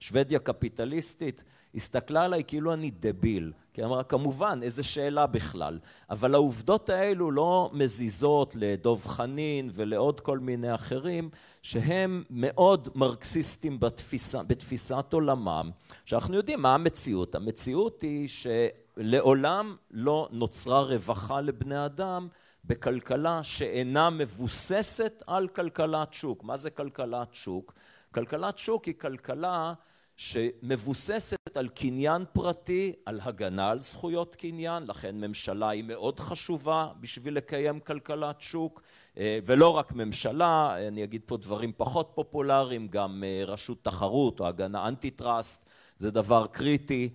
שוודיה 0.00 0.38
קפיטליסטית? 0.38 1.44
הסתכלה 1.74 2.24
עליי 2.24 2.44
כאילו 2.46 2.72
אני 2.72 2.90
דביל, 2.90 3.52
כי 3.74 3.84
אמרה 3.84 4.04
כמובן 4.04 4.60
איזה 4.62 4.82
שאלה 4.82 5.26
בכלל, 5.26 5.78
אבל 6.10 6.34
העובדות 6.34 6.88
האלו 6.88 7.30
לא 7.30 7.70
מזיזות 7.72 8.54
לדוב 8.56 9.06
חנין 9.06 9.70
ולעוד 9.72 10.20
כל 10.20 10.38
מיני 10.38 10.74
אחרים 10.74 11.30
שהם 11.62 12.24
מאוד 12.30 12.88
מרקסיסטים 12.94 13.80
בתפיסה, 13.80 14.42
בתפיסת 14.42 15.12
עולמם, 15.12 15.70
שאנחנו 16.04 16.34
יודעים 16.34 16.62
מה 16.62 16.74
המציאות, 16.74 17.34
המציאות 17.34 18.02
היא 18.02 18.28
שלעולם 18.28 19.76
לא 19.90 20.28
נוצרה 20.32 20.82
רווחה 20.82 21.40
לבני 21.40 21.84
אדם 21.84 22.28
בכלכלה 22.64 23.42
שאינה 23.42 24.10
מבוססת 24.10 25.22
על 25.26 25.48
כלכלת 25.48 26.14
שוק. 26.14 26.44
מה 26.44 26.56
זה 26.56 26.70
כלכלת 26.70 27.34
שוק? 27.34 27.74
כלכלת 28.14 28.58
שוק 28.58 28.84
היא 28.84 28.94
כלכלה 28.98 29.72
שמבוססת 30.18 31.56
על 31.56 31.68
קניין 31.68 32.24
פרטי, 32.32 32.92
על 33.06 33.20
הגנה 33.22 33.70
על 33.70 33.80
זכויות 33.80 34.34
קניין, 34.34 34.84
לכן 34.86 35.20
ממשלה 35.20 35.68
היא 35.68 35.84
מאוד 35.84 36.20
חשובה 36.20 36.88
בשביל 37.00 37.34
לקיים 37.36 37.80
כלכלת 37.80 38.40
שוק, 38.40 38.82
ולא 39.16 39.68
רק 39.68 39.92
ממשלה, 39.92 40.76
אני 40.88 41.04
אגיד 41.04 41.22
פה 41.26 41.36
דברים 41.36 41.72
פחות 41.76 42.10
פופולריים, 42.14 42.88
גם 42.88 43.24
רשות 43.46 43.84
תחרות 43.84 44.40
או 44.40 44.46
הגנה 44.46 44.88
אנטי 44.88 45.10
טראסט, 45.10 45.70
זה 45.98 46.10
דבר 46.10 46.46
קריטי, 46.46 47.08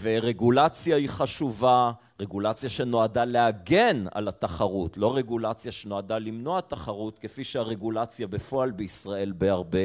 ורגולציה 0.00 0.96
היא 0.96 1.08
חשובה, 1.08 1.92
רגולציה 2.20 2.70
שנועדה 2.70 3.24
להגן 3.24 4.04
על 4.12 4.28
התחרות, 4.28 4.96
לא 4.96 5.16
רגולציה 5.16 5.72
שנועדה 5.72 6.18
למנוע 6.18 6.60
תחרות, 6.60 7.18
כפי 7.18 7.44
שהרגולציה 7.44 8.26
בפועל 8.26 8.70
בישראל 8.70 9.32
בהרבה 9.32 9.78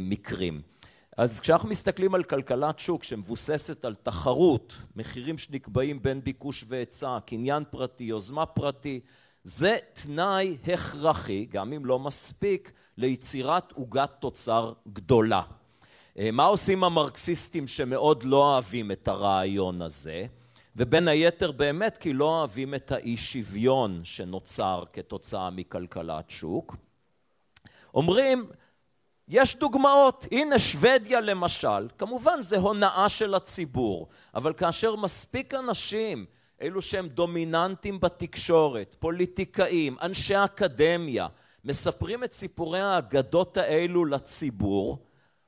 מקרים. 0.00 0.75
אז 1.16 1.40
כשאנחנו 1.40 1.68
מסתכלים 1.68 2.14
על 2.14 2.22
כלכלת 2.22 2.78
שוק 2.78 3.04
שמבוססת 3.04 3.84
על 3.84 3.94
תחרות, 3.94 4.76
מחירים 4.96 5.38
שנקבעים 5.38 6.02
בין 6.02 6.20
ביקוש 6.20 6.64
והיצע, 6.68 7.18
קניין 7.26 7.64
פרטי, 7.70 8.04
יוזמה 8.04 8.46
פרטי, 8.46 9.00
זה 9.42 9.76
תנאי 9.92 10.56
הכרחי, 10.66 11.44
גם 11.44 11.72
אם 11.72 11.86
לא 11.86 11.98
מספיק, 11.98 12.72
ליצירת 12.96 13.72
עוגת 13.72 14.10
תוצר 14.20 14.72
גדולה. 14.92 15.42
מה 16.32 16.44
עושים 16.44 16.84
המרקסיסטים 16.84 17.66
שמאוד 17.66 18.24
לא 18.24 18.52
אוהבים 18.52 18.92
את 18.92 19.08
הרעיון 19.08 19.82
הזה? 19.82 20.26
ובין 20.76 21.08
היתר 21.08 21.52
באמת 21.52 21.96
כי 21.96 22.12
לא 22.12 22.24
אוהבים 22.24 22.74
את 22.74 22.92
האי 22.92 23.16
שוויון 23.16 24.00
שנוצר 24.04 24.84
כתוצאה 24.92 25.50
מכלכלת 25.50 26.30
שוק. 26.30 26.76
אומרים 27.94 28.46
יש 29.28 29.56
דוגמאות, 29.58 30.26
הנה 30.32 30.58
שוודיה 30.58 31.20
למשל, 31.20 31.88
כמובן 31.98 32.42
זה 32.42 32.58
הונאה 32.58 33.08
של 33.08 33.34
הציבור, 33.34 34.08
אבל 34.34 34.52
כאשר 34.52 34.96
מספיק 34.96 35.54
אנשים, 35.54 36.26
אלו 36.62 36.82
שהם 36.82 37.08
דומיננטים 37.08 38.00
בתקשורת, 38.00 38.96
פוליטיקאים, 38.98 39.96
אנשי 40.02 40.34
אקדמיה, 40.44 41.26
מספרים 41.64 42.24
את 42.24 42.32
סיפורי 42.32 42.80
האגדות 42.80 43.56
האלו 43.56 44.04
לציבור, 44.04 44.98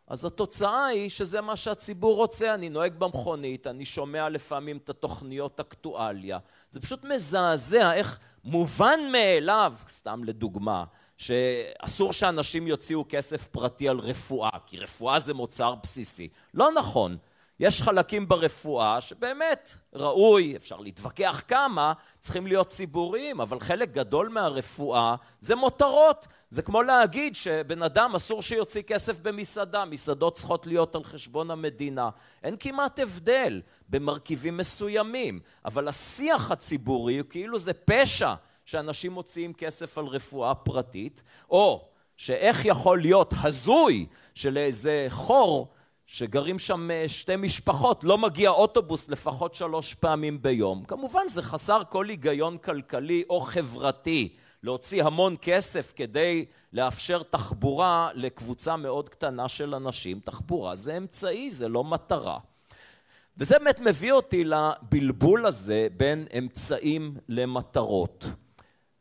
אז 0.07 0.25
התוצאה 0.25 0.87
היא 0.87 1.11
שזה 1.11 1.41
מה 1.41 1.57
שהציבור 1.57 2.17
רוצה, 2.17 2.55
אני 2.55 2.69
נוהג 2.69 2.95
במכונית, 2.99 3.67
אני 3.67 3.85
שומע 3.85 4.29
לפעמים 4.29 4.77
את 4.77 4.91
התוכניות 4.91 5.61
אקטואליה, 5.61 6.39
זה 6.71 6.81
פשוט 6.81 7.05
מזעזע 7.05 7.93
איך 7.93 8.19
מובן 8.45 9.01
מאליו, 9.13 9.75
סתם 9.89 10.25
לדוגמה, 10.25 10.85
שאסור 11.19 12.13
שאנשים 12.13 12.67
יוציאו 12.67 13.05
כסף 13.09 13.47
פרטי 13.47 13.89
על 13.89 13.99
רפואה, 13.99 14.51
כי 14.67 14.79
רפואה 14.79 15.19
זה 15.19 15.35
מוצר 15.35 15.75
בסיסי. 15.75 16.29
לא 16.55 16.73
נכון. 16.73 17.17
יש 17.61 17.83
חלקים 17.83 18.29
ברפואה 18.29 19.01
שבאמת 19.01 19.75
ראוי, 19.93 20.57
אפשר 20.57 20.77
להתווכח 20.77 21.43
כמה, 21.49 21.93
צריכים 22.19 22.47
להיות 22.47 22.69
ציבוריים, 22.69 23.41
אבל 23.41 23.61
חלק 23.61 23.93
גדול 23.93 24.29
מהרפואה 24.29 25.15
זה 25.41 25.57
מותרות. 25.57 26.27
זה 26.51 26.63
כמו 26.63 26.83
להגיד 26.83 27.37
שבן 27.37 27.83
אדם 27.83 28.15
אסור 28.15 28.43
שיוציא 28.43 28.83
כסף 28.83 29.21
במסעדה, 29.21 29.85
מסעדות 29.85 30.35
צריכות 30.35 30.67
להיות 30.67 30.95
על 30.95 31.05
חשבון 31.05 31.51
המדינה. 31.51 32.11
אין 32.43 32.57
כמעט 32.61 32.99
הבדל 32.99 33.61
במרכיבים 33.89 34.57
מסוימים, 34.57 35.41
אבל 35.65 35.89
השיח 35.89 36.51
הציבורי 36.51 37.19
הוא 37.19 37.27
כאילו 37.31 37.59
זה 37.59 37.73
פשע 37.73 38.35
שאנשים 38.69 39.13
מוציאים 39.13 39.53
כסף 39.53 39.99
על 39.99 40.07
רפואה 40.07 40.55
פרטית, 40.55 41.23
או 41.51 41.89
שאיך 42.17 42.65
יכול 42.65 43.01
להיות 43.01 43.35
הזוי 43.43 44.07
שלאיזה 44.35 45.07
חור 45.09 45.69
שגרים 46.07 46.59
שם 46.59 46.91
אה, 46.91 47.05
שתי 47.09 47.37
משפחות, 47.37 48.05
לא 48.05 48.19
מגיע 48.19 48.51
אוטובוס 48.51 49.09
לפחות 49.09 49.55
שלוש 49.55 49.95
פעמים 49.95 50.43
ביום. 50.43 50.85
כמובן 50.85 51.29
זה 51.29 51.43
חסר 51.43 51.83
כל 51.89 52.09
היגיון 52.09 52.59
כלכלי 52.59 53.25
או 53.31 53.41
חברתי 53.41 54.37
להוציא 54.63 55.05
המון 55.05 55.37
כסף 55.43 55.93
כדי 55.97 56.45
לאפשר 56.73 57.23
תחבורה 57.23 58.11
לקבוצה 58.15 58.77
מאוד 58.77 59.09
קטנה 59.09 59.49
של 59.49 59.75
אנשים. 59.75 60.21
תחבורה 60.21 60.77
זה 60.77 60.97
אמצעי, 60.97 61.51
זה 61.51 61.69
לא 61.69 61.85
מטרה. 61.85 62.39
וזה 63.37 63.59
באמת 63.59 63.81
מביא 63.81 64.13
אותי 64.13 64.45
לבלבול 64.45 65.47
הזה 65.47 65.87
בין 65.97 66.27
אמצעים 66.39 67.17
למטרות. 67.29 68.27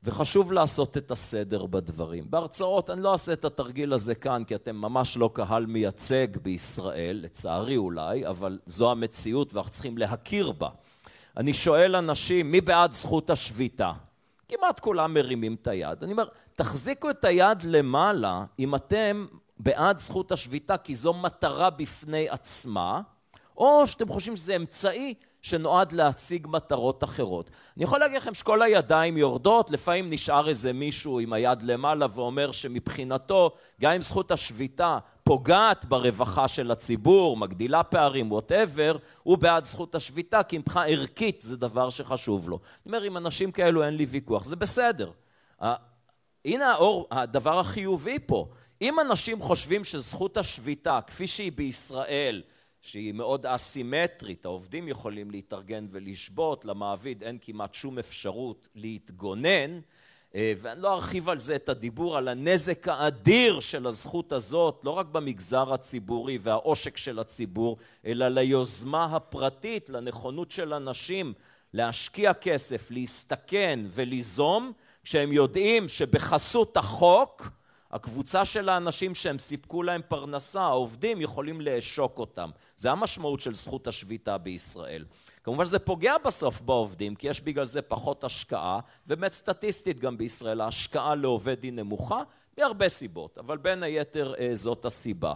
וחשוב 0.08 0.54
לעשות 0.54 0.98
את 0.98 1.12
הסדר 1.12 1.66
בדברים. 1.66 2.24
בהרצאות, 2.30 2.90
אני 2.90 3.02
לא 3.02 3.12
אעשה 3.12 3.34
את 3.34 3.46
התרגיל 3.46 3.94
הזה 3.94 4.16
כאן, 4.16 4.44
כי 4.44 4.56
אתם 4.56 4.76
ממש 4.76 5.18
לא 5.18 5.30
קהל 5.34 5.66
מייצג 5.66 6.28
בישראל, 6.42 7.20
לצערי 7.24 7.78
אולי, 7.78 8.28
אבל 8.28 8.60
זו 8.66 8.92
המציאות 8.92 9.54
ואנחנו 9.54 9.72
צריכים 9.72 9.98
להכיר 9.98 10.52
בה. 10.52 10.70
אני 11.38 11.54
שואל 11.54 11.96
אנשים, 11.96 12.52
מי 12.52 12.62
בעד 12.62 12.92
זכות 12.92 13.30
השביתה? 13.30 13.92
כמעט 14.48 14.80
כולם 14.80 15.14
מרימים 15.14 15.56
את 15.62 15.68
היד. 15.68 16.04
אני 16.04 16.12
אומר, 16.12 16.28
תחזיקו 16.56 17.10
את 17.10 17.26
היד 17.26 17.64
למעלה 17.64 18.46
אם 18.60 18.76
אתם 18.76 19.28
בעד 19.60 20.00
זכות 20.00 20.32
השביתה, 20.32 20.78
כי 20.78 20.96
זו 20.96 21.14
מטרה 21.14 21.70
בפני 21.70 22.30
עצמה, 22.30 23.02
או 23.58 23.88
שאתם 23.88 24.08
חושבים 24.08 24.38
שזה 24.38 24.56
אמצעי 24.56 25.14
שנועד 25.48 25.92
להציג 25.92 26.48
מטרות 26.50 27.04
אחרות. 27.04 27.50
אני 27.78 27.84
יכול 27.84 28.00
להגיד 28.00 28.18
לכם 28.18 28.34
שכל 28.34 28.62
הידיים 28.62 29.18
יורדות, 29.18 29.72
לפעמים 29.72 30.10
נשאר 30.10 30.50
איזה 30.50 30.74
מישהו 30.74 31.20
עם 31.20 31.34
היד 31.34 31.64
למעלה 31.64 32.08
ואומר 32.14 32.52
שמבחינתו, 32.52 33.52
גם 33.82 33.92
אם 33.92 34.02
זכות 34.02 34.32
השביתה 34.32 34.98
פוגעת 35.24 35.86
ברווחה 35.86 36.48
של 36.48 36.72
הציבור, 36.72 37.38
מגדילה 37.38 37.84
פערים, 37.84 38.32
ווטאבר, 38.32 38.98
הוא 39.24 39.38
בעד 39.38 39.66
זכות 39.66 39.96
השביתה, 39.96 40.44
כי 40.44 40.58
מבחינה 40.58 40.86
ערכית 40.86 41.42
זה 41.42 41.58
דבר 41.58 41.90
שחשוב 41.90 42.50
לו. 42.50 42.60
אני 42.86 42.96
אומר, 42.96 43.04
עם 43.04 43.18
אנשים 43.18 43.52
כאלו 43.52 43.84
אין 43.84 43.96
לי 43.96 44.06
ויכוח, 44.06 44.46
זה 44.46 44.56
בסדר. 44.56 45.12
הנה 46.46 46.72
האור, 46.72 47.08
הדבר 47.12 47.60
החיובי 47.60 48.18
פה. 48.26 48.48
אם 48.82 49.00
אנשים 49.00 49.42
חושבים 49.42 49.84
שזכות 49.84 50.38
השביתה, 50.38 51.00
כפי 51.08 51.28
שהיא 51.28 51.52
בישראל, 51.52 52.42
שהיא 52.88 53.14
מאוד 53.14 53.46
אסימטרית, 53.46 54.46
העובדים 54.46 54.88
יכולים 54.88 55.32
להתארגן 55.32 55.88
ולשבות, 55.92 56.66
למעביד 56.66 57.24
אין 57.24 57.38
כמעט 57.42 57.74
שום 57.74 58.00
אפשרות 58.00 58.68
להתגונן, 58.76 59.80
אה, 60.36 60.54
ואני 60.58 60.82
לא 60.82 60.94
ארחיב 60.94 61.30
על 61.30 61.40
זה 61.40 61.56
את 61.56 61.70
הדיבור 61.70 62.18
על 62.18 62.28
הנזק 62.28 62.88
האדיר 62.88 63.60
של 63.60 63.88
הזכות 63.88 64.32
הזאת, 64.32 64.82
לא 64.84 64.92
רק 64.92 65.06
במגזר 65.06 65.74
הציבורי 65.74 66.38
והעושק 66.42 66.98
של 66.98 67.20
הציבור, 67.20 67.78
אלא 68.06 68.28
ליוזמה 68.28 69.06
הפרטית, 69.06 69.90
לנכונות 69.90 70.52
של 70.52 70.74
אנשים 70.74 71.34
להשקיע 71.74 72.34
כסף, 72.34 72.92
להסתכן 72.92 73.80
וליזום, 73.92 74.72
כשהם 75.04 75.32
יודעים 75.32 75.88
שבחסות 75.88 76.78
החוק 76.78 77.50
הקבוצה 77.92 78.46
של 78.46 78.70
האנשים 78.70 79.16
שהם 79.16 79.40
סיפקו 79.40 79.84
להם 79.84 80.02
פרנסה, 80.08 80.62
העובדים, 80.62 81.22
יכולים 81.22 81.62
לעשוק 81.62 82.20
אותם. 82.20 82.50
זה 82.76 82.92
המשמעות 82.92 83.40
של 83.40 83.54
זכות 83.54 83.88
השביתה 83.88 84.38
בישראל. 84.38 85.06
כמובן 85.44 85.66
שזה 85.66 85.80
פוגע 85.80 86.18
בסוף 86.26 86.62
בעובדים, 86.62 87.16
כי 87.16 87.28
יש 87.28 87.42
בגלל 87.42 87.66
זה 87.66 87.82
פחות 87.82 88.24
השקעה, 88.24 88.80
ובאמת 89.08 89.34
סטטיסטית 89.34 90.00
גם 90.00 90.18
בישראל 90.18 90.62
ההשקעה 90.62 91.16
לעובד 91.16 91.64
היא 91.64 91.74
נמוכה, 91.74 92.24
מהרבה 92.58 92.90
סיבות, 92.90 93.38
אבל 93.38 93.58
בין 93.58 93.84
היתר 93.84 94.34
אה, 94.40 94.50
זאת 94.54 94.86
הסיבה. 94.86 95.34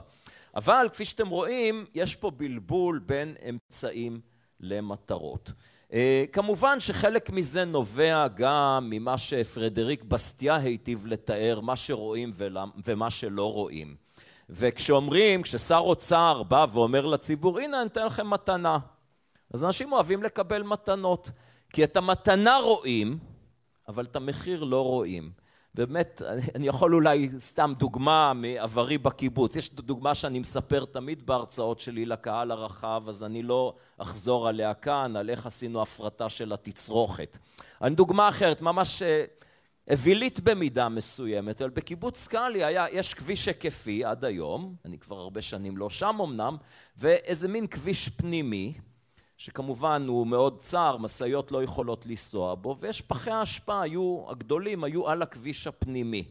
אבל 0.55 0.87
כפי 0.93 1.05
שאתם 1.05 1.27
רואים, 1.27 1.85
יש 1.95 2.15
פה 2.15 2.31
בלבול 2.31 2.99
בין 3.05 3.35
אמצעים 3.49 4.21
למטרות. 4.59 5.51
אה, 5.93 6.23
כמובן 6.31 6.79
שחלק 6.79 7.29
מזה 7.29 7.65
נובע 7.65 8.27
גם 8.27 8.87
ממה 8.89 9.17
שפרדריק 9.17 10.03
בסטיה 10.03 10.55
היטיב 10.55 11.05
לתאר, 11.05 11.59
מה 11.59 11.75
שרואים 11.75 12.31
ומה 12.85 13.09
שלא 13.09 13.53
רואים. 13.53 13.95
וכשאומרים, 14.49 15.41
כששר 15.41 15.77
אוצר 15.77 16.43
בא 16.43 16.65
ואומר 16.71 17.05
לציבור, 17.05 17.59
הנה 17.59 17.81
אני 17.81 17.87
אתן 17.87 18.05
לכם 18.05 18.29
מתנה, 18.29 18.77
אז 19.53 19.63
אנשים 19.63 19.91
אוהבים 19.91 20.23
לקבל 20.23 20.63
מתנות, 20.63 21.31
כי 21.69 21.83
את 21.83 21.97
המתנה 21.97 22.57
רואים, 22.57 23.19
אבל 23.87 24.03
את 24.03 24.15
המחיר 24.15 24.63
לא 24.63 24.83
רואים. 24.83 25.31
באמת, 25.73 26.21
אני 26.55 26.67
יכול 26.67 26.95
אולי 26.95 27.29
סתם 27.37 27.73
דוגמה 27.77 28.33
מעברי 28.33 28.97
בקיבוץ. 28.97 29.55
יש 29.55 29.73
דוגמה 29.73 30.15
שאני 30.15 30.39
מספר 30.39 30.85
תמיד 30.85 31.25
בהרצאות 31.25 31.79
שלי 31.79 32.05
לקהל 32.05 32.51
הרחב, 32.51 33.03
אז 33.07 33.23
אני 33.23 33.43
לא 33.43 33.75
אחזור 33.97 34.47
עליה 34.47 34.73
כאן, 34.73 35.15
על 35.15 35.29
איך 35.29 35.45
עשינו 35.45 35.81
הפרטה 35.81 36.29
של 36.29 36.53
התצרוכת. 36.53 37.37
אני 37.81 37.95
דוגמה 37.95 38.29
אחרת, 38.29 38.61
ממש 38.61 39.01
אה, 39.01 39.23
אווילית 39.91 40.39
במידה 40.39 40.89
מסוימת, 40.89 41.61
אבל 41.61 41.69
בקיבוץ 41.69 42.17
סקאלי 42.17 42.63
היה, 42.63 42.85
יש 42.91 43.13
כביש 43.13 43.47
היקפי 43.47 44.05
עד 44.05 44.25
היום, 44.25 44.75
אני 44.85 44.97
כבר 44.97 45.17
הרבה 45.17 45.41
שנים 45.41 45.77
לא 45.77 45.89
שם 45.89 46.17
אמנם, 46.23 46.57
ואיזה 46.97 47.47
מין 47.47 47.67
כביש 47.67 48.09
פנימי, 48.09 48.73
שכמובן 49.41 50.05
הוא 50.07 50.27
מאוד 50.27 50.59
צר, 50.59 50.97
משאיות 50.97 51.51
לא 51.51 51.63
יכולות 51.63 52.05
לנסוע 52.05 52.55
בו, 52.55 52.77
ויש 52.79 53.01
פחי 53.01 53.31
האשפה, 53.31 53.81
היו, 53.81 54.25
הגדולים 54.29 54.83
היו 54.83 55.09
על 55.09 55.21
הכביש 55.21 55.67
הפנימי. 55.67 56.23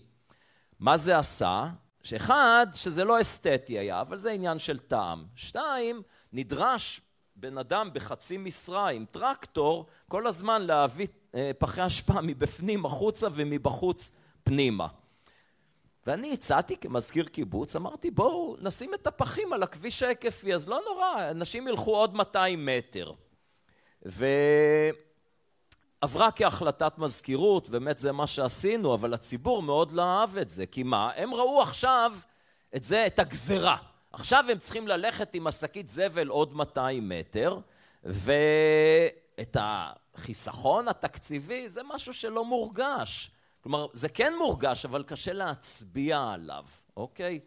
מה 0.81 0.97
זה 0.97 1.19
עשה? 1.19 1.71
שאחד, 2.03 2.67
שזה 2.75 3.05
לא 3.05 3.21
אסתטי 3.21 3.79
היה, 3.79 4.01
אבל 4.01 4.19
זה 4.19 4.31
עניין 4.31 4.59
של 4.59 4.79
טעם. 4.79 5.25
שתיים, 5.35 6.03
נדרש 6.33 7.01
בן 7.37 7.59
אדם 7.59 7.91
בחצי 7.93 8.39
משרה 8.39 8.91
עם 8.91 9.05
טרקטור 9.11 9.87
כל 10.09 10.27
הזמן 10.27 10.63
להביא 10.63 11.07
אה, 11.35 11.51
פחי 11.59 11.87
אשפה 11.87 12.21
מבפנים 12.21 12.87
החוצה 12.87 13.29
ומבחוץ 13.33 14.17
פנימה. 14.45 14.87
ואני 16.07 16.33
הצעתי 16.33 16.77
כמזכיר 16.77 17.25
קיבוץ, 17.25 17.77
אמרתי 17.77 18.11
בואו 18.11 18.57
נשים 18.61 18.95
את 18.95 19.07
הפחים 19.07 19.53
על 19.53 19.63
הכביש 19.63 20.03
ההיקפי, 20.03 20.55
אז 20.55 20.69
לא 20.69 20.81
נורא, 20.89 21.31
אנשים 21.31 21.69
ילכו 21.69 21.97
עוד 21.97 22.15
200 22.15 22.67
מטר. 22.67 23.13
ועברה 26.03 26.31
כהחלטת 26.31 26.99
מזכירות, 26.99 27.69
באמת 27.69 27.99
זה 27.99 28.13
מה 28.13 28.27
שעשינו, 28.27 28.95
אבל 28.95 29.15
הציבור 29.15 29.63
מאוד 29.63 29.93
לא 29.93 30.03
אהב 30.03 30.37
את 30.37 30.49
זה, 30.49 30.67
כי 30.67 30.83
מה? 30.83 31.11
הם 31.17 31.35
ראו 31.35 31.63
עכשיו 31.63 32.13
את 32.77 32.83
זה, 32.83 33.07
את 33.07 33.19
הגזרה. 33.19 33.77
עכשיו 34.13 34.45
הם 34.51 34.59
צריכים 34.59 34.89
ללכת 34.89 35.35
עם 35.35 35.47
השקית 35.47 35.89
זבל 35.89 36.29
עוד 36.29 36.55
200 36.55 37.09
מטר, 37.09 37.59
ואת 38.05 39.57
החיסכון 39.61 40.89
התקציבי 40.89 41.69
זה 41.69 41.81
משהו 41.85 42.15
שלא 42.15 42.45
מורגש. 42.45 43.31
כלומר, 43.61 43.87
זה 43.93 44.09
כן 44.09 44.33
מורגש, 44.39 44.85
אבל 44.85 45.03
קשה 45.03 45.33
להצביע 45.33 46.31
עליו, 46.33 46.65
אוקיי? 46.97 47.41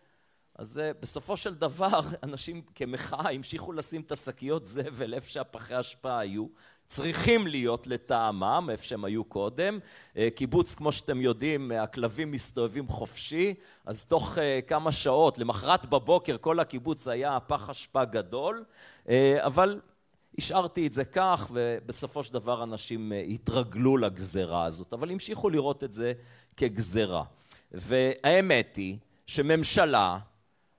אז 0.56 0.82
בסופו 1.00 1.38
של 1.38 1.56
דבר, 1.56 2.00
אנשים 2.24 2.62
כמחאה 2.76 3.32
המשיכו 3.32 3.74
לשים 3.74 4.02
את 4.02 4.12
השקיות 4.12 4.66
זבל 4.66 5.14
איפה 5.14 5.30
שהפחי 5.30 5.80
אשפה 5.80 6.20
היו, 6.20 6.48
צריכים 6.88 7.48
להיות 7.48 7.88
לטעמם, 7.88 8.70
איפה 8.72 8.84
שהם 8.84 9.06
היו 9.06 9.24
קודם. 9.24 9.80
אה, 10.18 10.28
קיבוץ, 10.36 10.76
כמו 10.76 10.92
שאתם 10.92 11.22
יודעים, 11.22 11.72
הכלבים 11.72 12.32
מסתובבים 12.32 12.88
חופשי, 12.88 13.54
אז 13.86 14.06
תוך 14.06 14.38
אה, 14.38 14.60
כמה 14.68 14.92
שעות, 14.92 15.38
למחרת 15.38 15.86
בבוקר, 15.86 16.38
כל 16.38 16.60
הקיבוץ 16.60 17.08
היה 17.08 17.40
פח 17.48 17.70
אשפה 17.70 18.06
גדול, 18.06 18.64
אה, 19.10 19.38
אבל 19.46 19.80
השארתי 20.38 20.88
את 20.88 20.94
זה 20.94 21.06
כך, 21.06 21.52
ובסופו 21.54 22.24
של 22.24 22.34
דבר 22.34 22.64
אנשים 22.64 23.14
אה, 23.14 23.20
התרגלו 23.20 23.98
לגזרה 23.98 24.66
הזאת, 24.66 24.94
אבל 24.94 25.12
המשיכו 25.12 25.50
לראות 25.50 25.84
את 25.84 25.94
זה 25.94 26.14
כגזרה. 26.58 27.24
והאמת 27.72 28.76
היא 28.76 28.98
שממשלה 29.28 30.18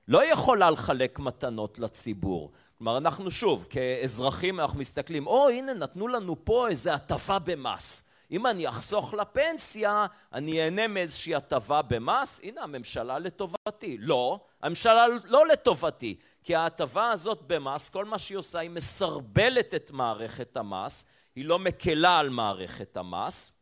לא 0.09 0.33
יכולה 0.33 0.71
לחלק 0.71 1.19
מתנות 1.19 1.79
לציבור. 1.79 2.53
כלומר, 2.79 2.97
אנחנו 2.97 3.31
שוב, 3.31 3.67
כאזרחים, 3.71 4.61
אנחנו 4.61 4.79
מסתכלים, 4.79 5.27
או, 5.27 5.49
הנה, 5.49 5.75
נתנו 5.75 6.09
לנו 6.09 6.45
פה 6.45 6.69
איזה 6.69 6.95
הטבה 6.95 7.39
במס. 7.39 8.11
אם 8.31 8.47
אני 8.47 8.69
אחסוך 8.69 9.15
לפנסיה, 9.15 10.07
אני 10.33 10.65
אהנה 10.65 10.89
מאיזושהי 10.89 11.35
הטבה 11.35 11.83
במס, 11.83 12.41
הנה 12.45 12.63
הממשלה 12.63 13.19
לטובתי. 13.19 13.97
לא, 13.99 14.41
הממשלה 14.63 15.07
לא 15.25 15.47
לטובתי, 15.47 16.17
כי 16.45 16.55
ההטבה 16.55 17.09
הזאת 17.09 17.43
במס, 17.47 17.89
כל 17.89 18.05
מה 18.05 18.19
שהיא 18.19 18.39
עושה 18.39 18.59
היא 18.59 18.71
מסרבלת 18.71 19.75
את 19.75 19.91
מערכת 19.91 20.57
המס, 20.57 21.11
היא 21.37 21.45
לא 21.45 21.59
מקלה 21.59 22.19
על 22.19 22.29
מערכת 22.31 22.97
המס, 22.97 23.61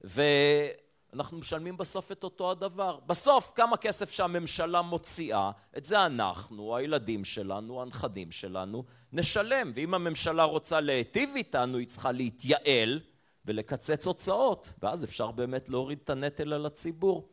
ואנחנו 0.00 1.38
משלמים 1.38 1.76
בסוף 1.76 2.12
את 2.12 2.24
אותו 2.24 2.50
הדבר. 2.50 2.98
בסוף 3.06 3.52
כמה 3.54 3.76
כסף 3.76 4.10
שהממשלה 4.10 4.82
מוציאה, 4.82 5.50
את 5.76 5.84
זה 5.84 6.06
אנחנו, 6.06 6.76
הילדים 6.76 7.24
שלנו, 7.24 7.82
הנכדים 7.82 8.32
שלנו, 8.32 8.84
נשלם. 9.12 9.72
ואם 9.74 9.94
הממשלה 9.94 10.44
רוצה 10.44 10.80
להיטיב 10.80 11.30
איתנו, 11.36 11.78
היא 11.78 11.86
צריכה 11.86 12.12
להתייעל 12.12 13.00
ולקצץ 13.44 14.06
הוצאות, 14.06 14.72
ואז 14.82 15.04
אפשר 15.04 15.30
באמת 15.30 15.68
להוריד 15.68 15.98
את 16.04 16.10
הנטל 16.10 16.52
על 16.52 16.66
הציבור. 16.66 17.28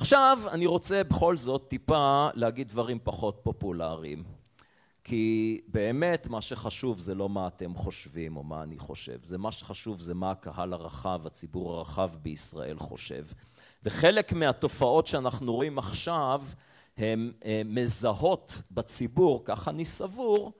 עכשיו 0.00 0.38
אני 0.50 0.66
רוצה 0.66 1.04
בכל 1.04 1.36
זאת 1.36 1.68
טיפה 1.68 2.28
להגיד 2.34 2.68
דברים 2.68 2.98
פחות 3.02 3.40
פופולריים. 3.42 4.24
כי 5.04 5.60
באמת 5.68 6.26
מה 6.26 6.40
שחשוב 6.40 6.98
זה 6.98 7.14
לא 7.14 7.28
מה 7.28 7.46
אתם 7.46 7.74
חושבים 7.74 8.36
או 8.36 8.42
מה 8.42 8.62
אני 8.62 8.78
חושב, 8.78 9.24
זה 9.24 9.38
מה 9.38 9.52
שחשוב 9.52 10.00
זה 10.00 10.14
מה 10.14 10.30
הקהל 10.30 10.72
הרחב, 10.72 11.26
הציבור 11.26 11.74
הרחב 11.74 12.10
בישראל 12.22 12.78
חושב. 12.78 13.26
וחלק 13.82 14.32
מהתופעות 14.32 15.06
שאנחנו 15.06 15.54
רואים 15.54 15.78
עכשיו 15.78 16.42
הן 16.96 17.32
אה, 17.44 17.62
מזהות 17.64 18.52
בציבור, 18.70 19.42
כך 19.44 19.68
אני 19.68 19.84
סבור, 19.84 20.52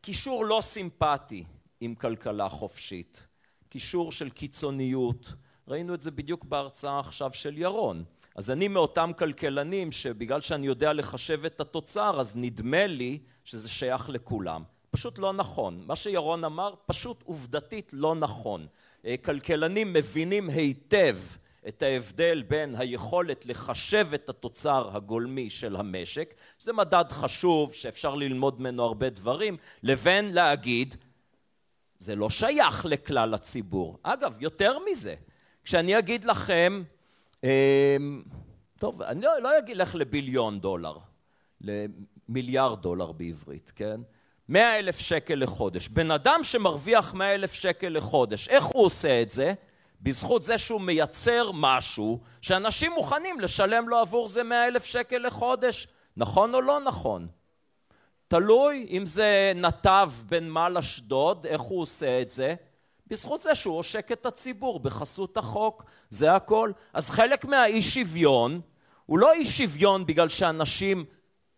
קישור 0.00 0.44
לא 0.44 0.58
סימפטי 0.62 1.44
עם 1.80 1.94
כלכלה 1.94 2.48
חופשית, 2.48 3.26
קישור 3.68 4.12
של 4.12 4.30
קיצוניות, 4.30 5.32
ראינו 5.68 5.94
את 5.94 6.00
זה 6.00 6.10
בדיוק 6.10 6.44
בהרצאה 6.44 7.00
עכשיו 7.00 7.30
של 7.32 7.58
ירון. 7.58 8.04
אז 8.36 8.50
אני 8.50 8.68
מאותם 8.68 9.10
כלכלנים 9.18 9.92
שבגלל 9.92 10.40
שאני 10.40 10.66
יודע 10.66 10.92
לחשב 10.92 11.44
את 11.44 11.60
התוצר 11.60 12.20
אז 12.20 12.36
נדמה 12.36 12.86
לי 12.86 13.18
שזה 13.44 13.68
שייך 13.68 14.08
לכולם. 14.08 14.62
פשוט 14.90 15.18
לא 15.18 15.32
נכון. 15.32 15.82
מה 15.86 15.96
שירון 15.96 16.44
אמר 16.44 16.74
פשוט 16.86 17.22
עובדתית 17.24 17.90
לא 17.92 18.14
נכון. 18.14 18.66
אה, 19.06 19.14
כלכלנים 19.16 19.92
מבינים 19.92 20.50
היטב 20.50 21.16
את 21.68 21.82
ההבדל 21.82 22.42
בין 22.48 22.74
היכולת 22.74 23.46
לחשב 23.46 24.08
את 24.14 24.28
התוצר 24.28 24.90
הגולמי 24.96 25.50
של 25.50 25.76
המשק, 25.76 26.34
שזה 26.58 26.72
מדד 26.72 27.04
חשוב 27.10 27.74
שאפשר 27.74 28.14
ללמוד 28.14 28.60
ממנו 28.60 28.84
הרבה 28.84 29.10
דברים, 29.10 29.56
לבין 29.82 30.34
להגיד 30.34 30.94
זה 31.98 32.16
לא 32.16 32.30
שייך 32.30 32.86
לכלל 32.86 33.34
הציבור. 33.34 33.98
אגב, 34.02 34.36
יותר 34.40 34.78
מזה, 34.90 35.14
כשאני 35.64 35.98
אגיד 35.98 36.24
לכם, 36.24 36.82
טוב, 38.78 39.02
אני 39.02 39.20
לא, 39.20 39.42
לא 39.42 39.58
אגיד 39.58 39.76
לך 39.76 39.94
לביליון 39.94 40.60
דולר, 40.60 40.96
למיליארד 41.60 42.82
דולר 42.82 43.12
בעברית, 43.12 43.72
כן? 43.76 44.00
מאה 44.48 44.78
אלף 44.78 44.98
שקל 44.98 45.34
לחודש. 45.34 45.88
בן 45.88 46.10
אדם 46.10 46.40
שמרוויח 46.42 47.14
מאה 47.14 47.34
אלף 47.34 47.52
שקל 47.52 47.88
לחודש, 47.88 48.48
איך 48.48 48.64
הוא 48.64 48.84
עושה 48.84 49.22
את 49.22 49.30
זה? 49.30 49.54
בזכות 50.00 50.42
זה 50.42 50.58
שהוא 50.58 50.80
מייצר 50.80 51.50
משהו 51.54 52.20
שאנשים 52.40 52.92
מוכנים 52.92 53.40
לשלם 53.40 53.88
לו 53.88 53.98
עבור 53.98 54.28
זה 54.28 54.42
מאה 54.42 54.68
אלף 54.68 54.84
שקל 54.84 55.18
לחודש. 55.18 55.88
נכון 56.16 56.54
או 56.54 56.60
לא 56.60 56.80
נכון? 56.80 57.28
תלוי 58.28 58.86
אם 58.90 59.06
זה 59.06 59.52
נתב 59.54 60.10
בנמל 60.26 60.76
אשדוד, 60.78 61.46
איך 61.46 61.60
הוא 61.60 61.82
עושה 61.82 62.20
את 62.20 62.28
זה? 62.28 62.54
בזכות 63.12 63.40
זה 63.40 63.54
שהוא 63.54 63.78
עושק 63.78 64.12
את 64.12 64.26
הציבור 64.26 64.80
בחסות 64.80 65.36
החוק, 65.36 65.84
זה 66.08 66.32
הכל. 66.34 66.72
אז 66.92 67.10
חלק 67.10 67.44
מהאי 67.44 67.82
שוויון 67.82 68.60
הוא 69.06 69.18
לא 69.18 69.32
אי 69.32 69.46
שוויון 69.46 70.06
בגלל 70.06 70.28
שאנשים 70.28 71.04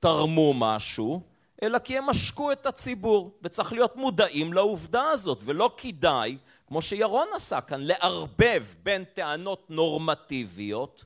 תרמו 0.00 0.54
משהו, 0.54 1.20
אלא 1.62 1.78
כי 1.78 1.98
הם 1.98 2.08
עשקו 2.08 2.52
את 2.52 2.66
הציבור, 2.66 3.38
וצריך 3.42 3.72
להיות 3.72 3.96
מודעים 3.96 4.52
לעובדה 4.52 5.02
הזאת, 5.02 5.40
ולא 5.44 5.70
כדאי, 5.76 6.38
כמו 6.66 6.82
שירון 6.82 7.28
עשה 7.34 7.60
כאן, 7.60 7.80
לערבב 7.80 8.64
בין 8.82 9.04
טענות 9.04 9.70
נורמטיביות, 9.70 11.04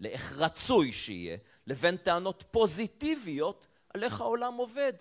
לאיך 0.00 0.34
רצוי 0.38 0.92
שיהיה, 0.92 1.36
לבין 1.66 1.96
טענות 1.96 2.44
פוזיטיביות 2.50 3.66
על 3.94 4.04
איך 4.04 4.20
העולם 4.20 4.54
עובד. 4.54 4.92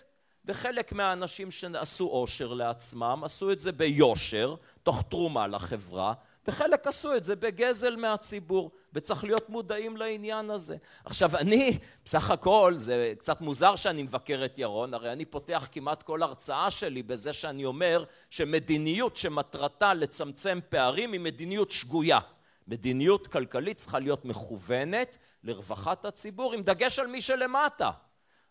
וחלק 0.48 0.94
מהאנשים 0.94 1.52
שעשו 1.52 2.08
עושר 2.08 2.54
לעצמם 2.54 3.22
עשו 3.24 3.52
את 3.52 3.60
זה 3.60 3.72
ביושר, 3.72 4.56
תוך 4.84 5.04
תרומה 5.10 5.48
לחברה, 5.48 6.14
וחלק 6.48 6.88
עשו 6.88 7.16
את 7.16 7.24
זה 7.24 7.36
בגזל 7.36 7.96
מהציבור, 7.96 8.72
וצריך 8.94 9.24
להיות 9.24 9.50
מודעים 9.50 9.98
לעניין 9.98 10.50
הזה. 10.50 10.78
עכשיו 11.06 11.38
אני, 11.38 11.78
בסך 12.06 12.32
הכל, 12.32 12.74
זה 12.76 13.14
קצת 13.18 13.42
מוזר 13.42 13.76
שאני 13.76 14.04
מבקר 14.04 14.46
את 14.46 14.60
ירון, 14.60 14.94
הרי 14.94 15.12
אני 15.12 15.26
פותח 15.26 15.70
כמעט 15.72 16.04
כל 16.04 16.24
הרצאה 16.24 16.70
שלי 16.72 17.04
בזה 17.04 17.34
שאני 17.34 17.66
אומר 17.66 18.04
שמדיניות 18.30 19.18
שמטרתה 19.18 19.94
לצמצם 19.94 20.60
פערים 20.70 21.12
היא 21.12 21.20
מדיניות 21.20 21.72
שגויה. 21.72 22.20
מדיניות 22.68 23.28
כלכלית 23.28 23.78
צריכה 23.78 24.00
להיות 24.00 24.26
מכוונת 24.26 25.18
לרווחת 25.44 26.06
הציבור 26.06 26.54
עם 26.54 26.62
דגש 26.62 27.00
על 27.00 27.08
מי 27.08 27.22
שלמטה. 27.22 27.92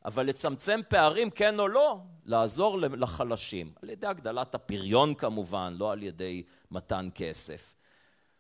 אבל 0.05 0.27
לצמצם 0.27 0.81
פערים 0.89 1.31
כן 1.31 1.61
או 1.61 1.69
לא, 1.69 1.99
לעזור 2.25 2.79
לחלשים, 2.81 3.73
על 3.83 3.91
ידי 3.91 4.07
הגדלת 4.07 4.55
הפריון 4.55 5.15
כמובן, 5.15 5.75
לא 5.79 5.93
על 5.93 6.03
ידי 6.03 6.43
מתן 6.71 7.09
כסף. 7.15 7.75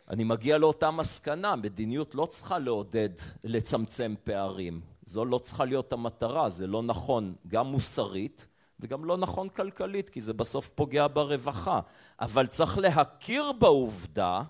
אני 0.09 0.25
מגיע 0.25 0.59
לאותה 0.59 0.91
מסקנה, 0.91 1.57
מדיניות 1.57 2.15
לא 2.15 2.27
צריכה 2.27 2.59
לעודד 2.59 3.09
לצמצם 3.45 4.15
פערים, 4.25 4.81
זו 5.05 5.25
לא 5.25 5.39
צריכה 5.39 5.65
להיות 5.65 5.93
המטרה, 5.93 6.51
זה 6.51 6.67
לא 6.67 6.83
נכון 6.83 7.35
גם 7.49 7.67
מוסרית 7.67 8.47
וגם 8.81 9.05
לא 9.05 9.17
נכון 9.17 9.49
כלכלית, 9.49 10.11
כי 10.11 10.21
זה 10.21 10.33
בסוף 10.33 10.69
פוגע 10.69 11.07
ברווחה, 11.13 11.81
אבל 12.21 12.47
צריך 12.47 12.79
להכיר 12.79 13.53
בעובדה 13.53 14.43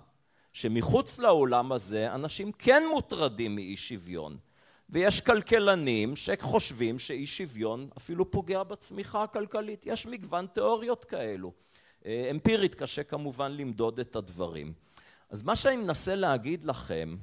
שמחוץ 0.52 1.18
לעולם 1.18 1.72
הזה 1.72 2.14
אנשים 2.14 2.52
כן 2.52 2.82
מוטרדים 2.92 3.54
מאי 3.54 3.76
שוויון 3.76 4.36
ויש 4.95 5.20
כלכלנים 5.20 6.16
שחושבים 6.16 6.99
שאי 6.99 7.26
שוויון 7.26 7.88
אפילו 7.97 8.30
פוגע 8.30 8.62
בצמיחה 8.62 9.22
הכלכלית. 9.22 9.86
יש 9.86 10.07
מגוון 10.07 10.47
תיאוריות 10.47 11.05
כאלו. 11.05 11.53
אה, 12.07 12.28
אמפירית 12.30 12.74
קשה 12.74 13.05
כמובן 13.05 13.53
למדוד 13.53 14.01
את 14.01 14.16
הדברים. 14.16 14.72
אז 15.30 15.42
מה 15.42 15.57
שאני 15.57 15.76
מנסה 15.76 16.14
להגיד 16.14 16.64
לכם 16.64 17.16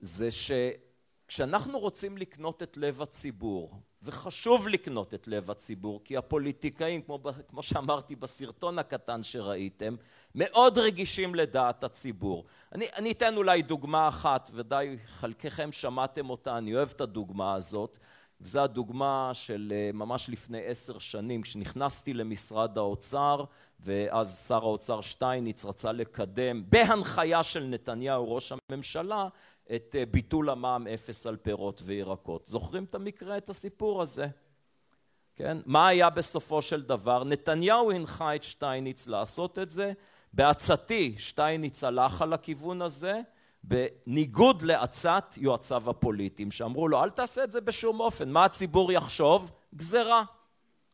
זה 0.00 0.28
שכשאנחנו 0.32 1.78
רוצים 1.78 2.18
לקנות 2.18 2.62
את 2.62 2.76
לב 2.76 3.02
הציבור, 3.02 3.80
וחשוב 4.02 4.68
לקנות 4.68 5.14
את 5.14 5.28
לב 5.28 5.50
הציבור, 5.50 6.00
כי 6.04 6.16
הפוליטיקאים, 6.16 7.02
כמו, 7.02 7.22
כמו 7.48 7.62
שאמרתי 7.62 8.16
בסרטון 8.16 8.78
הקטן 8.78 9.22
שראיתם, 9.22 9.96
מאוד 10.34 10.78
רגישים 10.78 11.34
לדעת 11.34 11.84
הציבור. 11.84 12.44
אני, 12.72 12.86
אני 12.96 13.12
אתן 13.12 13.36
אולי 13.36 13.62
דוגמה 13.62 14.08
אחת, 14.08 14.50
ודאי 14.54 14.96
חלקכם 15.06 15.72
שמעתם 15.72 16.30
אותה, 16.30 16.58
אני 16.58 16.74
אוהב 16.74 16.88
את 16.96 17.00
הדוגמה 17.00 17.54
הזאת, 17.54 17.98
וזו 18.40 18.60
הדוגמה 18.60 19.30
של 19.32 19.72
אה, 19.76 19.90
ממש 19.92 20.28
לפני 20.28 20.66
עשר 20.66 20.98
שנים, 20.98 21.42
כשנכנסתי 21.42 22.14
למשרד 22.14 22.78
האוצר, 22.78 23.44
ואז 23.80 24.44
שר 24.48 24.62
האוצר 24.64 25.00
שטייניץ 25.00 25.64
רצה 25.64 25.92
לקדם, 25.92 26.62
בהנחיה 26.70 27.42
של 27.42 27.64
נתניהו 27.64 28.34
ראש 28.34 28.52
הממשלה, 28.70 29.28
את 29.74 29.96
אה, 29.98 30.06
ביטול 30.06 30.50
המע"מ 30.50 30.86
אפס 30.86 31.26
על 31.26 31.36
פירות 31.36 31.80
וירקות. 31.84 32.46
זוכרים 32.46 32.84
את 32.84 32.94
המקרה, 32.94 33.36
את 33.36 33.50
הסיפור 33.50 34.02
הזה? 34.02 34.26
כן? 35.36 35.58
מה 35.66 35.88
היה 35.88 36.10
בסופו 36.10 36.62
של 36.62 36.82
דבר? 36.82 37.24
נתניהו 37.24 37.90
הנחה 37.90 38.34
את 38.34 38.42
שטייניץ 38.42 39.06
לעשות 39.06 39.58
את 39.58 39.70
זה, 39.70 39.92
בעצתי 40.34 41.14
שטייניץ 41.18 41.84
הלך 41.84 42.22
על 42.22 42.32
הכיוון 42.32 42.82
הזה, 42.82 43.20
בניגוד 43.62 44.62
לעצת 44.62 45.34
יועציו 45.36 45.90
הפוליטיים, 45.90 46.50
שאמרו 46.50 46.88
לו 46.88 47.02
אל 47.04 47.10
תעשה 47.10 47.44
את 47.44 47.50
זה 47.50 47.60
בשום 47.60 48.00
אופן, 48.00 48.30
מה 48.30 48.44
הציבור 48.44 48.92
יחשוב? 48.92 49.50
גזרה. 49.74 50.24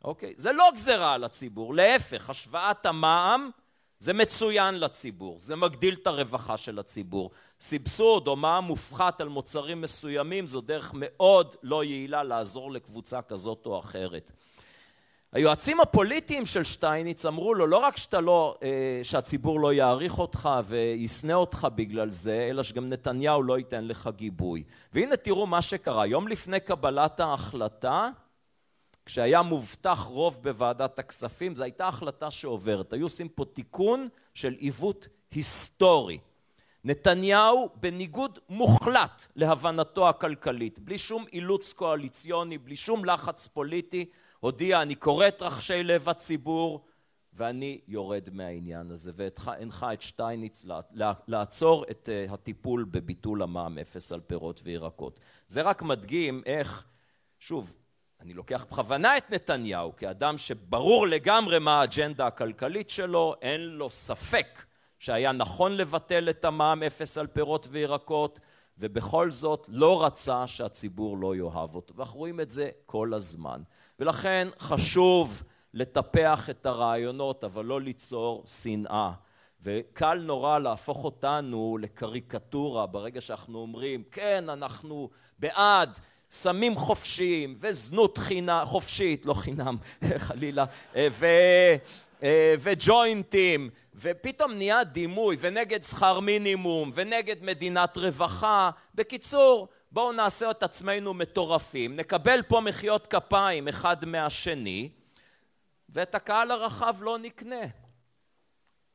אוקיי? 0.04 0.34
זה 0.36 0.52
לא 0.52 0.70
גזרה 0.74 1.14
על 1.14 1.24
הציבור, 1.24 1.74
להפך, 1.74 2.30
השוואת 2.30 2.86
המע"מ 2.86 3.50
זה 3.98 4.12
מצוין 4.12 4.80
לציבור, 4.80 5.38
זה 5.38 5.56
מגדיל 5.56 5.96
את 6.02 6.06
הרווחה 6.06 6.56
של 6.56 6.78
הציבור. 6.78 7.30
סבסוד 7.60 8.28
או 8.28 8.36
מע"מ 8.36 8.64
מופחת 8.64 9.20
על 9.20 9.28
מוצרים 9.28 9.80
מסוימים 9.80 10.46
זו 10.46 10.60
דרך 10.60 10.90
מאוד 10.94 11.54
לא 11.62 11.84
יעילה 11.84 12.22
לעזור 12.22 12.72
לקבוצה 12.72 13.22
כזאת 13.22 13.66
או 13.66 13.78
אחרת. 13.78 14.30
היועצים 15.32 15.80
הפוליטיים 15.80 16.46
של 16.46 16.64
שטייניץ 16.64 17.26
אמרו 17.26 17.54
לו 17.54 17.66
לא 17.66 17.76
רק 17.76 17.96
שאתה 17.96 18.20
לא, 18.20 18.56
אה, 18.62 19.00
שהציבור 19.02 19.60
לא 19.60 19.72
יעריך 19.72 20.18
אותך 20.18 20.48
וישנא 20.64 21.32
אותך 21.32 21.68
בגלל 21.74 22.10
זה, 22.10 22.46
אלא 22.50 22.62
שגם 22.62 22.88
נתניהו 22.88 23.42
לא 23.42 23.58
ייתן 23.58 23.84
לך 23.84 24.10
גיבוי. 24.16 24.62
והנה 24.92 25.16
תראו 25.16 25.46
מה 25.46 25.62
שקרה, 25.62 26.06
יום 26.06 26.28
לפני 26.28 26.60
קבלת 26.60 27.20
ההחלטה, 27.20 28.08
כשהיה 29.06 29.42
מובטח 29.42 29.98
רוב 29.98 30.38
בוועדת 30.42 30.98
הכספים, 30.98 31.54
זו 31.54 31.62
הייתה 31.62 31.88
החלטה 31.88 32.30
שעוברת. 32.30 32.92
היו 32.92 33.06
עושים 33.06 33.28
פה 33.28 33.44
תיקון 33.44 34.08
של 34.34 34.52
עיוות 34.58 35.08
היסטורי. 35.30 36.18
נתניהו 36.84 37.68
בניגוד 37.74 38.38
מוחלט 38.48 39.26
להבנתו 39.36 40.08
הכלכלית, 40.08 40.78
בלי 40.78 40.98
שום 40.98 41.24
אילוץ 41.32 41.72
קואליציוני, 41.72 42.58
בלי 42.58 42.76
שום 42.76 43.04
לחץ 43.04 43.46
פוליטי, 43.46 44.04
הודיע 44.40 44.82
אני 44.82 44.94
קורא 44.94 45.28
את 45.28 45.42
רחשי 45.42 45.82
לב 45.82 46.08
הציבור 46.08 46.84
ואני 47.32 47.80
יורד 47.88 48.28
מהעניין 48.32 48.90
הזה 48.90 49.12
והנחה 49.14 49.92
את 49.92 50.02
שטייניץ 50.02 50.66
לעצור 51.28 51.84
את 51.90 52.08
אה, 52.12 52.26
הטיפול 52.34 52.84
בביטול 52.90 53.42
המע"מ 53.42 53.78
אפס 53.78 54.12
על 54.12 54.20
פירות 54.20 54.60
וירקות. 54.64 55.20
זה 55.46 55.62
רק 55.62 55.82
מדגים 55.82 56.42
איך, 56.46 56.86
שוב, 57.38 57.76
אני 58.20 58.34
לוקח 58.34 58.64
בכוונה 58.70 59.16
את 59.16 59.30
נתניהו 59.30 59.96
כאדם 59.96 60.38
שברור 60.38 61.06
לגמרי 61.06 61.58
מה 61.58 61.80
האג'נדה 61.80 62.26
הכלכלית 62.26 62.90
שלו, 62.90 63.34
אין 63.42 63.60
לו 63.60 63.90
ספק 63.90 64.64
שהיה 64.98 65.32
נכון 65.32 65.76
לבטל 65.76 66.30
את 66.30 66.44
המע"מ 66.44 66.82
אפס 66.82 67.18
על 67.18 67.26
פירות 67.26 67.66
וירקות 67.70 68.40
ובכל 68.78 69.30
זאת 69.30 69.66
לא 69.68 70.04
רצה 70.04 70.46
שהציבור 70.46 71.18
לא 71.18 71.36
יאהב 71.36 71.74
אותו 71.74 71.94
ואנחנו 71.96 72.18
רואים 72.18 72.40
את 72.40 72.50
זה 72.50 72.70
כל 72.86 73.14
הזמן 73.14 73.62
ולכן 74.00 74.48
חשוב 74.58 75.42
לטפח 75.74 76.50
את 76.50 76.66
הרעיונות 76.66 77.44
אבל 77.44 77.64
לא 77.64 77.80
ליצור 77.80 78.44
שנאה. 78.46 79.10
וקל 79.62 80.14
נורא 80.14 80.58
להפוך 80.58 81.04
אותנו 81.04 81.78
לקריקטורה 81.80 82.86
ברגע 82.86 83.20
שאנחנו 83.20 83.58
אומרים 83.58 84.02
כן 84.10 84.44
אנחנו 84.48 85.08
בעד 85.38 85.98
סמים 86.30 86.76
חופשיים 86.76 87.54
וזנות 87.58 88.18
חינה, 88.18 88.64
חופשית 88.64 89.26
לא 89.26 89.34
חינם 89.34 89.76
חלילה 90.26 90.64
ו, 90.96 91.26
וג'וינטים 92.60 93.70
ופתאום 93.94 94.52
נהיה 94.52 94.84
דימוי 94.84 95.36
ונגד 95.40 95.82
שכר 95.82 96.20
מינימום 96.20 96.90
ונגד 96.94 97.42
מדינת 97.42 97.96
רווחה. 97.96 98.70
בקיצור 98.94 99.68
בואו 99.92 100.12
נעשה 100.12 100.50
את 100.50 100.62
עצמנו 100.62 101.14
מטורפים 101.14 101.96
נקבל 101.96 102.42
פה 102.42 102.60
מחיאות 102.60 103.06
כפיים 103.06 103.68
אחד 103.68 104.04
מהשני 104.04 104.88
ואת 105.88 106.14
הקהל 106.14 106.50
הרחב 106.50 106.96
לא 107.00 107.18
נקנה. 107.18 107.64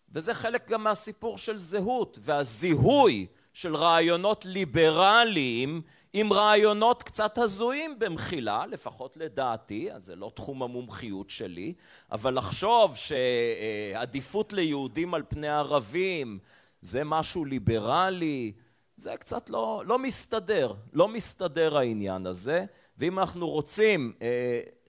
וזה 0.09 0.33
חלק 0.33 0.69
גם 0.69 0.83
מהסיפור 0.83 1.37
של 1.37 1.57
זהות 1.57 2.17
והזיהוי 2.21 3.27
של 3.53 3.75
רעיונות 3.75 4.45
ליברליים 4.45 5.81
עם 6.13 6.33
רעיונות 6.33 7.03
קצת 7.03 7.37
הזויים 7.37 7.99
במחילה, 7.99 8.65
לפחות 8.65 9.17
לדעתי, 9.17 9.91
אז 9.91 10.05
זה 10.05 10.15
לא 10.15 10.31
תחום 10.35 10.63
המומחיות 10.63 11.29
שלי, 11.29 11.73
אבל 12.11 12.37
לחשוב 12.37 12.95
שעדיפות 12.97 14.53
ליהודים 14.53 15.13
על 15.13 15.23
פני 15.29 15.49
ערבים 15.49 16.39
זה 16.81 17.03
משהו 17.03 17.45
ליברלי, 17.45 18.53
זה 18.97 19.13
קצת 19.19 19.49
לא, 19.49 19.83
לא 19.85 19.99
מסתדר, 19.99 20.73
לא 20.93 21.07
מסתדר 21.07 21.77
העניין 21.77 22.25
הזה, 22.25 22.65
ואם 22.97 23.19
אנחנו 23.19 23.49
רוצים, 23.49 24.13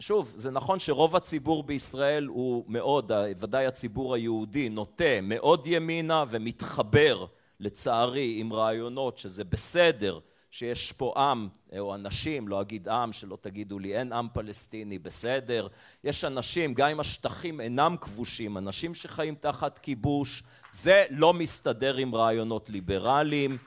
שוב, 0.00 0.34
זה 0.36 0.50
נכון 0.50 0.78
שרוב 0.78 1.16
הציבור 1.16 1.62
בישראל 1.62 2.24
הוא 2.26 2.64
מאוד, 2.68 3.12
ודאי 3.38 3.66
הציבור 3.66 4.14
היהודי, 4.14 4.68
נוטה 4.68 5.20
מאוד 5.22 5.66
ימינה 5.66 6.24
ומתחבר 6.28 7.26
לצערי 7.60 8.36
עם 8.40 8.52
רעיונות 8.52 9.18
שזה 9.18 9.44
בסדר 9.44 10.18
שיש 10.50 10.92
פה 10.92 11.14
עם 11.16 11.48
או 11.78 11.94
אנשים, 11.94 12.48
לא 12.48 12.60
אגיד 12.60 12.88
עם, 12.88 13.12
שלא 13.12 13.38
תגידו 13.40 13.78
לי 13.78 13.98
אין 13.98 14.12
עם 14.12 14.28
פלסטיני, 14.32 14.98
בסדר, 14.98 15.68
יש 16.04 16.24
אנשים, 16.24 16.74
גם 16.74 16.88
אם 16.88 17.00
השטחים 17.00 17.60
אינם 17.60 17.96
כבושים, 18.00 18.58
אנשים 18.58 18.94
שחיים 18.94 19.34
תחת 19.34 19.78
כיבוש, 19.78 20.42
זה 20.70 21.04
לא 21.10 21.34
מסתדר 21.34 21.96
עם 21.96 22.14
רעיונות 22.14 22.70
ליברליים. 22.70 23.58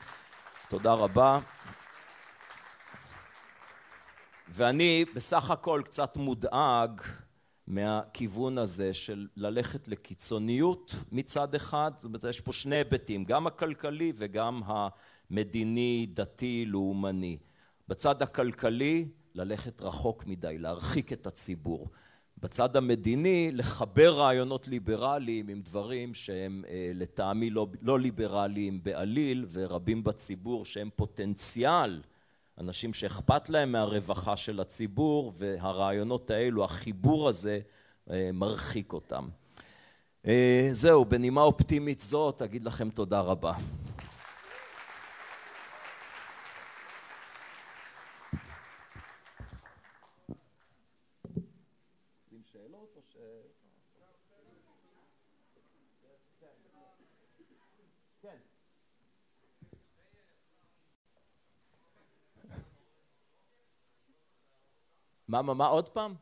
תודה 0.70 0.94
רבה. 0.94 1.40
ואני 4.50 5.06
בסך 5.16 5.52
הכל 5.52 5.82
קצת 5.86 6.18
מודאג 6.18 7.02
מהכיוון 7.68 8.58
הזה 8.58 8.94
של 8.94 9.28
ללכת 9.36 9.88
לקיצוניות 9.88 10.96
מצד 11.12 11.56
אחד, 11.56 11.92
זאת 11.96 12.04
אומרת 12.04 12.24
יש 12.24 12.42
פה 12.42 12.54
שני 12.54 12.76
היבטים, 12.76 13.26
גם 13.26 13.48
הכלכלי 13.48 14.14
וגם 14.16 14.62
המדיני, 14.66 16.08
דתי, 16.14 16.66
לאומני. 16.68 17.38
בצד 17.88 18.22
הכלכלי 18.22 19.08
ללכת 19.36 19.82
רחוק 19.82 20.26
מדי, 20.26 20.58
להרחיק 20.58 21.14
את 21.14 21.28
הציבור. 21.28 21.90
בצד 22.42 22.76
המדיני 22.76 23.52
לחבר 23.54 24.14
רעיונות 24.14 24.68
ליברליים 24.68 25.48
עם 25.48 25.62
דברים 25.62 26.14
שהם 26.14 26.64
לטעמי 26.94 27.50
לא, 27.50 27.68
לא 27.82 28.00
ליברליים 28.00 28.84
בעליל 28.84 29.46
ורבים 29.52 30.04
בציבור 30.04 30.66
שהם 30.66 30.90
פוטנציאל 30.96 32.02
אנשים 32.60 32.94
שאכפת 32.94 33.50
להם 33.50 33.72
מהרווחה 33.72 34.38
של 34.38 34.60
הציבור 34.60 35.34
והרעיונות 35.38 36.32
האלו, 36.32 36.64
החיבור 36.64 37.30
הזה 37.30 37.60
מרחיק 38.34 38.94
אותם. 38.94 39.28
זהו, 40.72 41.06
בנימה 41.06 41.42
אופטימית 41.42 42.00
זאת 42.00 42.42
אגיד 42.42 42.64
לכם 42.64 42.90
תודה 42.90 43.20
רבה. 43.20 43.54
מה, 65.30 65.42
מה, 65.42 65.54
מה, 65.54 65.68
עוד 65.68 65.90
פעם? 65.90 66.16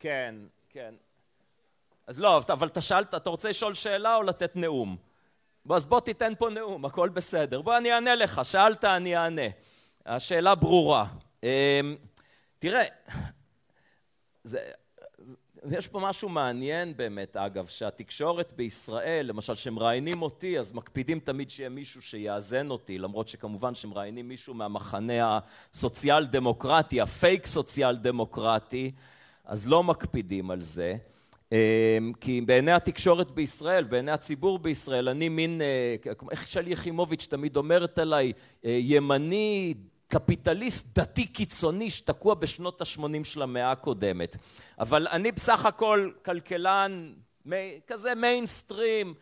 כן, 0.00 0.34
כן. 0.68 0.94
אז 2.06 2.20
לא, 2.20 2.38
אבל 2.48 2.66
אתה 2.66 2.80
שאלת, 2.80 3.14
אתה 3.14 3.30
רוצה 3.30 3.48
לשאול 3.48 3.74
שאלה 3.74 4.14
או 4.16 4.22
לתת 4.22 4.56
נאום? 4.56 4.96
אז 5.70 5.86
בוא 5.86 6.00
תיתן 6.00 6.32
פה 6.38 6.50
נאום, 6.50 6.84
הכל 6.84 7.08
בסדר. 7.08 7.62
בוא 7.62 7.76
אני 7.76 7.92
אענה 7.92 8.14
לך, 8.14 8.40
שאלת 8.44 8.84
אני 8.84 9.16
אענה. 9.16 9.42
השאלה 10.06 10.54
ברורה. 10.54 11.06
תראה, 12.58 12.84
זה, 14.44 14.58
יש 15.70 15.88
פה 15.88 16.00
משהו 16.00 16.28
מעניין 16.28 16.96
באמת 16.96 17.36
אגב, 17.36 17.66
שהתקשורת 17.66 18.52
בישראל, 18.52 19.26
למשל 19.26 19.54
שמראיינים 19.54 20.22
אותי 20.22 20.58
אז 20.58 20.74
מקפידים 20.74 21.20
תמיד 21.20 21.50
שיהיה 21.50 21.68
מישהו 21.68 22.02
שיאזן 22.02 22.70
אותי, 22.70 22.98
למרות 22.98 23.28
שכמובן 23.28 23.74
שמראיינים 23.74 24.28
מישהו 24.28 24.54
מהמחנה 24.54 25.38
הסוציאל 25.74 26.26
דמוקרטי, 26.26 27.00
הפייק 27.00 27.46
סוציאל 27.46 27.96
דמוקרטי, 27.96 28.92
אז 29.44 29.68
לא 29.68 29.84
מקפידים 29.84 30.50
על 30.50 30.62
זה. 30.62 30.96
כי 32.20 32.40
בעיני 32.40 32.72
התקשורת 32.72 33.30
בישראל, 33.30 33.84
בעיני 33.84 34.10
הציבור 34.12 34.58
בישראל, 34.58 35.08
אני 35.08 35.28
מין, 35.28 35.60
איך 36.30 36.48
שלי 36.48 36.70
יחימוביץ' 36.70 37.26
תמיד 37.30 37.56
אומרת 37.56 37.98
עליי, 37.98 38.32
ימני 38.64 39.74
קפיטליסט 40.08 40.98
דתי 40.98 41.26
קיצוני 41.26 41.90
שתקוע 41.90 42.34
בשנות 42.34 42.80
ה-80 42.80 43.24
של 43.24 43.42
המאה 43.42 43.70
הקודמת. 43.70 44.36
אבל 44.78 45.06
אני 45.10 45.32
בסך 45.32 45.66
הכל 45.66 46.10
כלכלן 46.24 47.12
כזה 47.86 48.14
מיינסטרים, 48.14 49.14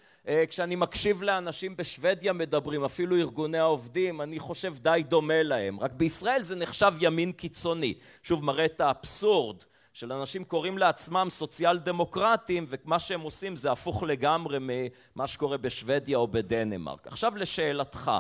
כשאני 0.49 0.77
מקשיב 0.77 1.23
לאנשים 1.23 1.77
בשוודיה 1.77 2.33
מדברים, 2.33 2.85
אפילו 2.85 3.17
ארגוני 3.17 3.59
העובדים, 3.59 4.21
אני 4.21 4.39
חושב 4.39 4.75
די 4.79 5.03
דומה 5.09 5.43
להם. 5.43 5.81
רק 5.81 5.93
בישראל 5.93 6.43
זה 6.43 6.57
נחשב 6.57 6.93
ימין 7.01 7.33
קיצוני. 7.33 7.95
שוב 8.23 8.45
מראה 8.45 8.65
את 8.65 8.81
האבסורד 8.81 9.57
של 9.97 10.13
אנשים 10.13 10.45
קוראים 10.45 10.79
לעצמם 10.79 11.27
סוציאל 11.31 11.79
דמוקרטים 11.79 12.67
ומה 12.69 12.99
שהם 12.99 13.21
עושים 13.21 13.57
זה 13.57 13.73
הפוך 13.73 14.03
לגמרי 14.03 14.59
ממה 14.61 15.27
שקורה 15.27 15.59
בשוודיה 15.59 16.19
או 16.19 16.29
בדנמרק. 16.29 17.07
עכשיו 17.07 17.37
לשאלתך, 17.37 18.11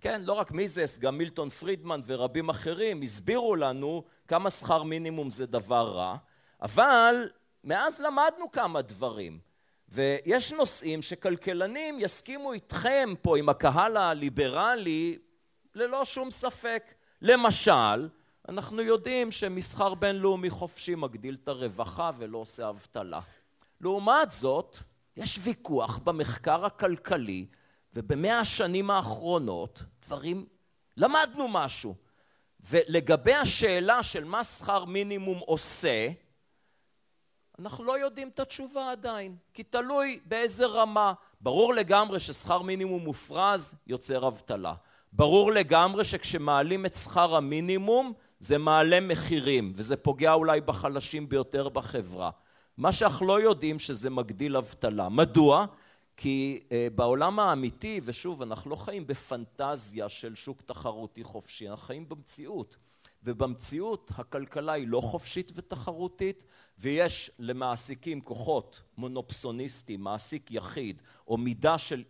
כן, 0.00 0.22
לא 0.24 0.32
רק 0.32 0.50
מיזס, 0.50 0.98
גם 0.98 1.18
מילטון 1.18 1.50
פרידמן 1.50 2.00
ורבים 2.06 2.48
אחרים 2.48 3.02
הסבירו 3.02 3.56
לנו 3.56 4.04
כמה 4.28 4.50
שכר 4.50 4.82
מינימום 4.82 5.30
זה 5.30 5.46
דבר 5.46 5.90
רע, 5.90 6.16
אבל 6.62 7.30
מאז 7.64 8.00
למדנו 8.00 8.50
כמה 8.50 8.82
דברים 8.82 9.38
ויש 9.88 10.52
נושאים 10.52 11.02
שכלכלנים 11.02 11.98
יסכימו 12.00 12.52
איתכם 12.52 13.14
פה 13.22 13.38
עם 13.38 13.48
הקהל 13.48 13.96
הליברלי 13.96 15.18
ללא 15.74 16.04
שום 16.04 16.30
ספק. 16.30 16.94
למשל, 17.22 18.08
אנחנו 18.48 18.82
יודעים 18.82 19.32
שמסחר 19.32 19.94
בינלאומי 19.94 20.50
חופשי 20.50 20.94
מגדיל 20.94 21.36
את 21.42 21.48
הרווחה 21.48 22.10
ולא 22.16 22.38
עושה 22.38 22.68
אבטלה. 22.68 23.20
לעומת 23.80 24.32
זאת, 24.32 24.76
יש 25.16 25.38
ויכוח 25.42 25.98
במחקר 25.98 26.64
הכלכלי, 26.64 27.46
ובמאה 27.94 28.38
השנים 28.38 28.90
האחרונות 28.90 29.82
דברים, 30.02 30.46
למדנו 30.96 31.48
משהו. 31.48 31.94
ולגבי 32.70 33.34
השאלה 33.34 34.02
של 34.02 34.24
מה 34.24 34.44
שכר 34.44 34.84
מינימום 34.84 35.38
עושה, 35.38 36.08
אנחנו 37.58 37.84
לא 37.84 37.98
יודעים 37.98 38.28
את 38.28 38.40
התשובה 38.40 38.90
עדיין, 38.90 39.36
כי 39.54 39.62
תלוי 39.62 40.20
באיזה 40.24 40.66
רמה. 40.66 41.12
ברור 41.40 41.74
לגמרי 41.74 42.20
ששכר 42.20 42.62
מינימום 42.62 43.04
מופרז 43.04 43.82
יוצר 43.86 44.28
אבטלה. 44.28 44.74
ברור 45.12 45.52
לגמרי 45.52 46.04
שכשמעלים 46.04 46.86
את 46.86 46.94
שכר 46.94 47.36
המינימום 47.36 48.12
זה 48.42 48.58
מעלה 48.58 49.00
מחירים, 49.00 49.72
וזה 49.76 49.96
פוגע 49.96 50.32
אולי 50.32 50.60
בחלשים 50.60 51.28
ביותר 51.28 51.68
בחברה. 51.68 52.30
מה 52.76 52.92
שאנחנו 52.92 53.26
לא 53.26 53.40
יודעים 53.40 53.78
שזה 53.78 54.10
מגדיל 54.10 54.56
אבטלה. 54.56 55.08
מדוע? 55.08 55.66
כי 56.16 56.60
אה, 56.72 56.88
בעולם 56.94 57.38
האמיתי, 57.38 58.00
ושוב, 58.04 58.42
אנחנו 58.42 58.70
לא 58.70 58.76
חיים 58.76 59.06
בפנטזיה 59.06 60.08
של 60.08 60.34
שוק 60.34 60.62
תחרותי 60.62 61.24
חופשי, 61.24 61.68
אנחנו 61.68 61.86
חיים 61.86 62.08
במציאות. 62.08 62.76
ובמציאות 63.24 64.10
הכלכלה 64.14 64.72
היא 64.72 64.88
לא 64.88 65.00
חופשית 65.00 65.52
ותחרותית, 65.54 66.44
ויש 66.78 67.30
למעסיקים 67.38 68.20
כוחות 68.20 68.82
מונופסוניסטיים, 68.96 70.00
מעסיק 70.00 70.50
יחיד, 70.50 71.02
או 71.28 71.36
מידה 71.36 71.78
של 71.78 72.04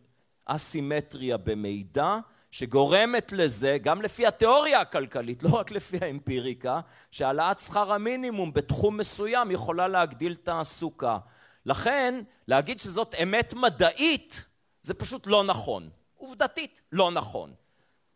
אסימטריה 0.44 1.36
במידע, 1.36 2.18
שגורמת 2.52 3.32
לזה, 3.32 3.78
גם 3.82 4.02
לפי 4.02 4.26
התיאוריה 4.26 4.80
הכלכלית, 4.80 5.42
לא 5.42 5.48
רק 5.48 5.70
לפי 5.70 5.98
האמפיריקה, 6.00 6.80
שהעלאת 7.10 7.58
שכר 7.58 7.92
המינימום 7.92 8.52
בתחום 8.52 8.96
מסוים 8.96 9.50
יכולה 9.50 9.88
להגדיל 9.88 10.34
תעסוקה. 10.34 11.18
לכן, 11.66 12.22
להגיד 12.48 12.80
שזאת 12.80 13.14
אמת 13.22 13.54
מדעית, 13.54 14.44
זה 14.82 14.94
פשוט 14.94 15.26
לא 15.26 15.44
נכון. 15.44 15.90
עובדתית, 16.14 16.80
לא 16.92 17.10
נכון. 17.10 17.54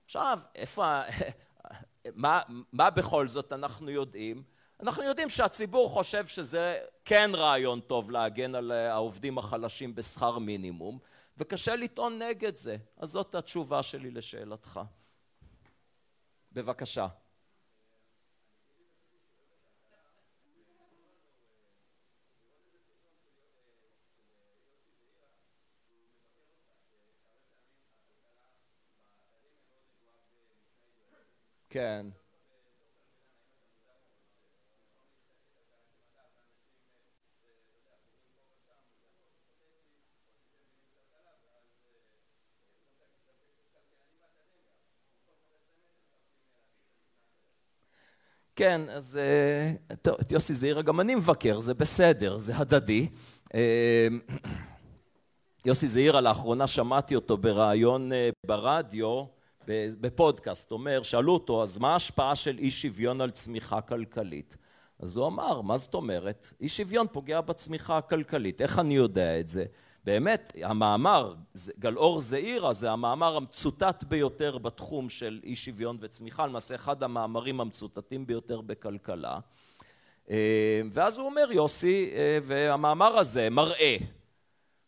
עכשיו, 0.04 0.40
איפה... 0.54 1.00
מה, 2.14 2.40
מה 2.72 2.90
בכל 2.90 3.28
זאת 3.28 3.52
אנחנו 3.52 3.90
יודעים? 3.90 4.42
אנחנו 4.82 5.02
יודעים 5.02 5.28
שהציבור 5.28 5.88
חושב 5.88 6.26
שזה 6.26 6.78
כן 7.04 7.30
רעיון 7.34 7.80
טוב 7.80 8.10
להגן 8.10 8.54
על 8.54 8.72
העובדים 8.72 9.38
החלשים 9.38 9.94
בשכר 9.94 10.38
מינימום, 10.38 10.98
וקשה 11.36 11.76
לטעון 11.76 12.22
נגד 12.22 12.56
זה. 12.56 12.76
אז 12.96 13.08
זאת 13.08 13.34
התשובה 13.34 13.82
שלי 13.82 14.10
לשאלתך. 14.10 14.80
בבקשה. 16.52 17.08
כן. 31.70 32.06
כן, 48.56 48.80
אז 48.90 49.16
אה, 49.16 49.94
טוב, 49.96 50.16
את 50.20 50.32
יוסי 50.32 50.54
זעירה 50.54 50.82
גם 50.82 51.00
אני 51.00 51.14
מבקר, 51.14 51.60
זה 51.60 51.74
בסדר, 51.74 52.38
זה 52.38 52.56
הדדי. 52.56 53.08
אה, 53.54 54.08
יוסי 55.66 55.88
זעירה, 55.88 56.20
לאחרונה 56.20 56.66
שמעתי 56.66 57.14
אותו 57.14 57.36
בריאיון 57.36 58.12
אה, 58.12 58.30
ברדיו, 58.46 59.24
בפודקאסט, 60.00 60.72
אומר, 60.72 61.02
שאלו 61.02 61.32
אותו, 61.34 61.62
אז 61.62 61.78
מה 61.78 61.92
ההשפעה 61.92 62.36
של 62.36 62.58
אי 62.58 62.70
שוויון 62.70 63.20
על 63.20 63.30
צמיחה 63.30 63.80
כלכלית? 63.80 64.56
אז 65.00 65.16
הוא 65.16 65.26
אמר, 65.26 65.60
מה 65.60 65.76
זאת 65.76 65.94
אומרת? 65.94 66.52
אי 66.60 66.68
שוויון 66.68 67.06
פוגע 67.12 67.40
בצמיחה 67.40 67.98
הכלכלית, 67.98 68.62
איך 68.62 68.78
אני 68.78 68.96
יודע 68.96 69.40
את 69.40 69.48
זה? 69.48 69.64
באמת, 70.06 70.52
המאמר, 70.62 71.34
גלאור 71.78 72.20
זעירה, 72.20 72.72
זה 72.72 72.90
המאמר 72.90 73.36
המצוטט 73.36 74.04
ביותר 74.04 74.58
בתחום 74.58 75.08
של 75.08 75.40
אי 75.44 75.56
שוויון 75.56 75.98
וצמיחה, 76.00 76.46
למעשה 76.46 76.74
אחד 76.74 77.02
המאמרים 77.02 77.60
המצוטטים 77.60 78.26
ביותר 78.26 78.60
בכלכלה. 78.60 79.38
אה, 80.30 80.80
ואז 80.92 81.18
הוא 81.18 81.26
אומר, 81.26 81.48
יוסי, 81.52 82.10
אה, 82.14 82.38
והמאמר 82.42 83.18
הזה 83.18 83.50
מראה 83.50 83.96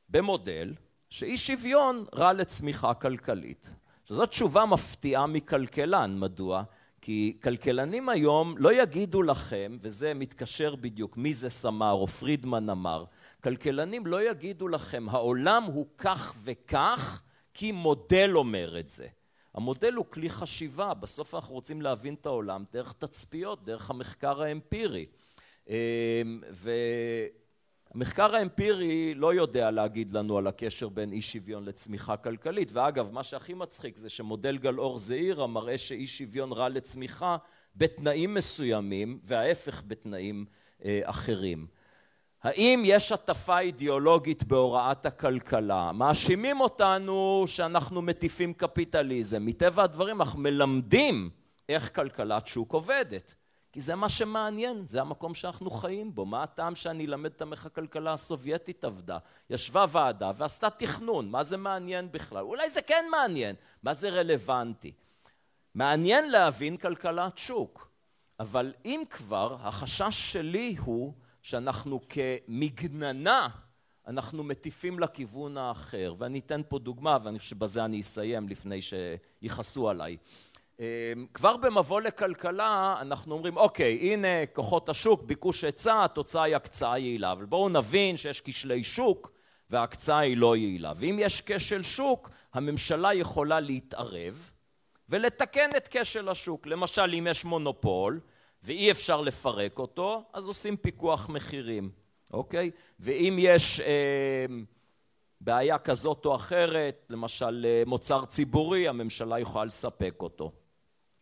במודל 0.09 0.75
שאי 1.11 1.37
שוויון 1.37 2.05
רע 2.15 2.33
לצמיחה 2.33 2.95
כלכלית. 2.95 3.71
שזאת 4.05 4.29
תשובה 4.29 4.65
מפתיעה 4.65 5.27
מכלכלן, 5.27 6.19
מדוע? 6.19 6.63
כי 7.01 7.37
כלכלנים 7.43 8.09
היום 8.09 8.55
לא 8.59 8.83
יגידו 8.83 9.23
לכם, 9.23 9.79
וזה 9.83 10.15
מתקשר 10.15 10.77
בדיוק, 10.77 11.17
מי 11.17 11.35
זה 11.35 11.51
סמר 11.51 11.93
או 11.93 12.07
פרידמן 12.07 12.71
אמר, 12.71 13.05
כלכלנים 13.45 14.07
לא 14.07 14.31
יגידו 14.31 14.69
לכם, 14.69 15.09
העולם 15.09 15.63
הוא 15.63 15.87
כך 15.99 16.37
וכך, 16.45 17.23
כי 17.55 17.73
מודל 17.73 18.31
אומר 18.35 18.81
את 18.81 18.89
זה. 18.89 19.07
המודל 19.55 19.95
הוא 19.95 20.07
כלי 20.11 20.31
חשיבה, 20.31 20.95
בסוף 20.95 21.35
אנחנו 21.35 21.55
רוצים 21.55 21.83
להבין 21.83 22.15
את 22.15 22.27
העולם 22.27 22.65
דרך 22.73 22.93
תצפיות, 22.93 23.65
דרך 23.65 23.91
המחקר 23.91 24.43
האמפירי. 24.43 25.07
אמ, 25.69 25.75
והמחקר 27.95 28.35
האמפירי 28.35 29.15
לא 29.15 29.35
יודע 29.35 29.71
להגיד 29.71 30.11
לנו 30.11 30.39
על 30.39 30.47
הקשר 30.47 30.89
בין 30.89 31.13
אי 31.13 31.21
שוויון 31.21 31.65
לצמיחה 31.65 32.17
כלכלית, 32.17 32.71
ואגב, 32.73 33.13
מה 33.13 33.23
שהכי 33.23 33.55
מצחיק 33.55 33.97
זה 33.97 34.11
שמודל 34.11 34.59
גלאור 34.59 34.99
זעירה 34.99 35.47
מראה 35.47 35.79
שאי 35.79 36.07
שוויון 36.07 36.53
רע 36.53 36.69
לצמיחה 36.69 37.37
בתנאים 37.77 38.35
מסוימים, 38.35 39.19
וההפך 39.25 39.83
בתנאים 39.87 40.45
אה, 40.85 41.01
אחרים. 41.05 41.67
האם 42.43 42.83
יש 42.85 43.13
הטפה 43.13 43.59
אידיאולוגית 43.59 44.45
בהוראת 44.45 45.07
הכלכלה? 45.07 45.93
מאשימים 45.93 46.61
אותנו 46.61 47.45
שאנחנו 47.47 48.03
מטיפים 48.03 48.53
קפיטליזם. 48.53 49.47
מטבע 49.47 49.83
הדברים 49.83 50.21
אנחנו 50.21 50.39
מלמדים 50.41 51.31
איך 51.69 51.95
כלכלת 51.95 52.47
שוק 52.47 52.73
עובדת. 52.73 53.35
כי 53.73 53.81
זה 53.81 53.95
מה 53.95 54.09
שמעניין, 54.09 54.87
זה 54.87 55.01
המקום 55.01 55.35
שאנחנו 55.35 55.71
חיים 55.71 56.15
בו. 56.15 56.25
מה 56.25 56.43
הטעם 56.43 56.75
שאני 56.75 57.07
אלמד 57.07 57.33
אותם 57.33 57.53
איך 57.53 57.67
הכלכלה 57.67 58.13
הסובייטית 58.13 58.85
עבדה? 58.85 59.19
ישבה 59.51 59.85
ועדה 59.89 60.31
ועשתה 60.35 60.71
תכנון, 60.71 61.31
מה 61.31 61.43
זה 61.43 61.57
מעניין 61.57 62.13
בכלל? 62.13 62.45
אולי 62.45 62.71
זה 62.71 62.83
כן 62.83 63.05
מעניין, 63.11 63.57
מה 63.83 63.95
זה 63.95 64.11
רלוונטי? 64.11 64.93
מעניין 65.75 66.31
להבין 66.31 66.77
כלכלת 66.77 67.39
שוק, 67.39 67.89
אבל 68.41 68.73
אם 68.85 69.03
כבר, 69.11 69.57
החשש 69.61 70.33
שלי 70.33 70.77
הוא 70.79 71.13
שאנחנו 71.49 72.01
כמגננה, 72.09 73.49
אנחנו 74.07 74.45
מטיפים 74.45 74.99
לכיוון 74.99 75.57
האחר. 75.57 76.15
ואני 76.19 76.39
אתן 76.39 76.61
פה 76.69 76.79
דוגמה, 76.79 77.19
ואני 77.25 77.39
חושב 77.39 77.51
שבזה 77.51 77.85
אני 77.85 78.01
אסיים 78.01 78.49
לפני 78.49 78.81
שיכעסו 78.83 79.89
עליי. 79.89 80.17
אמ, 80.81 80.85
כבר 81.35 81.57
במבוא 81.57 82.01
לכלכלה 82.01 82.97
אנחנו 83.01 83.35
אומרים 83.35 83.57
אוקיי 83.57 83.99
הנה 84.13 84.47
כוחות 84.53 84.89
השוק 84.89 85.23
ביקוש 85.23 85.65
היצע 85.65 86.05
התוצאה 86.05 86.43
היא 86.43 86.57
הקצאה 86.57 86.99
יעילה 86.99 87.33
אבל 87.33 87.45
בואו 87.45 87.69
נבין 87.69 88.17
שיש 88.17 88.41
כשלי 88.45 88.83
שוק 88.83 89.33
וההקצאה 89.71 90.19
היא 90.19 90.37
לא 90.37 90.57
יעילה 90.57 90.93
ואם 90.97 91.17
יש 91.21 91.43
כשל 91.47 91.83
שוק 91.83 92.31
הממשלה 92.55 93.15
יכולה 93.15 93.61
להתערב 93.61 94.51
ולתקן 95.09 95.71
את 95.77 95.89
כשל 95.91 96.29
השוק 96.29 96.67
למשל 96.67 97.15
אם 97.19 97.27
יש 97.31 97.45
מונופול 97.45 98.21
ואי 98.63 98.91
אפשר 98.91 99.21
לפרק 99.21 99.79
אותו, 99.79 100.25
אז 100.33 100.47
עושים 100.49 100.77
פיקוח 100.77 101.29
מחירים, 101.29 101.91
אוקיי? 102.33 102.71
ואם 103.01 103.37
יש 103.39 103.81
אה, 103.81 104.47
בעיה 105.41 105.79
כזאת 105.79 106.27
או 106.27 106.35
אחרת, 106.35 107.07
למשל 107.11 107.67
אה, 107.69 107.83
מוצר 107.87 108.25
ציבורי, 108.25 108.89
הממשלה 108.89 109.39
יכולה 109.39 109.65
לספק 109.65 110.15
אותו. 110.21 110.53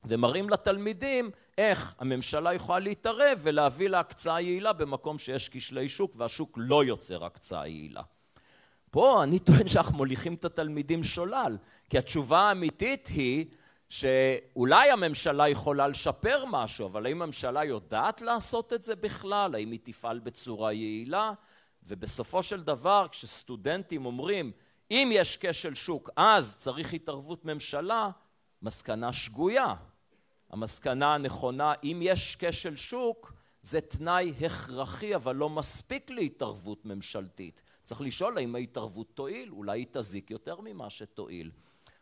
ומראים 0.05 0.51
לתלמידים 0.51 1.31
איך 1.59 1.95
הממשלה 1.99 2.55
יכולה 2.55 2.79
להתערב 2.79 3.41
ולהביא 3.43 3.89
להקצאה 3.89 4.41
יעילה 4.41 4.73
במקום 4.73 5.19
שיש 5.19 5.49
כשלי 5.49 5.89
שוק 5.89 6.13
והשוק 6.17 6.55
לא 6.57 6.85
יוצר 6.85 7.25
הקצאה 7.25 7.69
יעילה. 7.69 8.03
פה 8.91 9.23
אני 9.23 9.39
טוען 9.39 9.67
שאנחנו 9.69 9.97
מוליכים 9.97 10.35
את 10.35 10.45
התלמידים 10.45 11.05
שולל, 11.05 11.57
כי 11.91 11.99
התשובה 11.99 12.39
האמיתית 12.39 13.07
היא 13.07 13.47
שאולי 13.89 14.91
הממשלה 14.91 15.49
יכולה 15.49 15.89
לשפר 15.89 16.45
משהו, 16.51 16.87
אבל 16.87 17.07
האם 17.07 17.23
הממשלה 17.23 17.65
יודעת 17.65 18.23
לעשות 18.23 18.73
את 18.73 18.83
זה 18.83 18.97
בכלל? 18.97 19.55
האם 19.55 19.71
היא 19.71 19.81
תפעל 19.83 20.19
בצורה 20.19 20.73
יעילה? 20.73 21.33
ובסופו 21.87 22.43
של 22.43 22.63
דבר, 22.63 23.07
כשסטודנטים 23.11 24.07
אומרים, 24.07 24.53
אם 24.91 25.11
יש 25.13 25.39
כשל 25.41 25.75
שוק 25.75 26.11
אז 26.17 26.57
צריך 26.59 26.93
התערבות 26.93 27.45
ממשלה, 27.45 28.09
מסקנה 28.63 29.13
שגויה. 29.13 29.75
המסקנה 30.51 31.15
הנכונה, 31.15 31.73
אם 31.85 32.01
יש 32.03 32.37
כשל 32.41 32.77
שוק, 32.77 33.33
זה 33.63 33.81
תנאי 33.81 34.33
הכרחי 34.41 35.15
אבל 35.15 35.37
לא 35.37 35.51
מספיק 35.51 36.11
להתערבות 36.11 36.85
ממשלתית. 36.85 37.63
צריך 37.83 38.01
לשאול 38.01 38.39
האם 38.39 38.55
ההתערבות 38.55 39.07
תועיל, 39.15 39.51
אולי 39.51 39.81
היא 39.81 39.87
תזיק 39.91 40.31
יותר 40.31 40.61
ממה 40.61 40.91
שתועיל. 40.91 41.51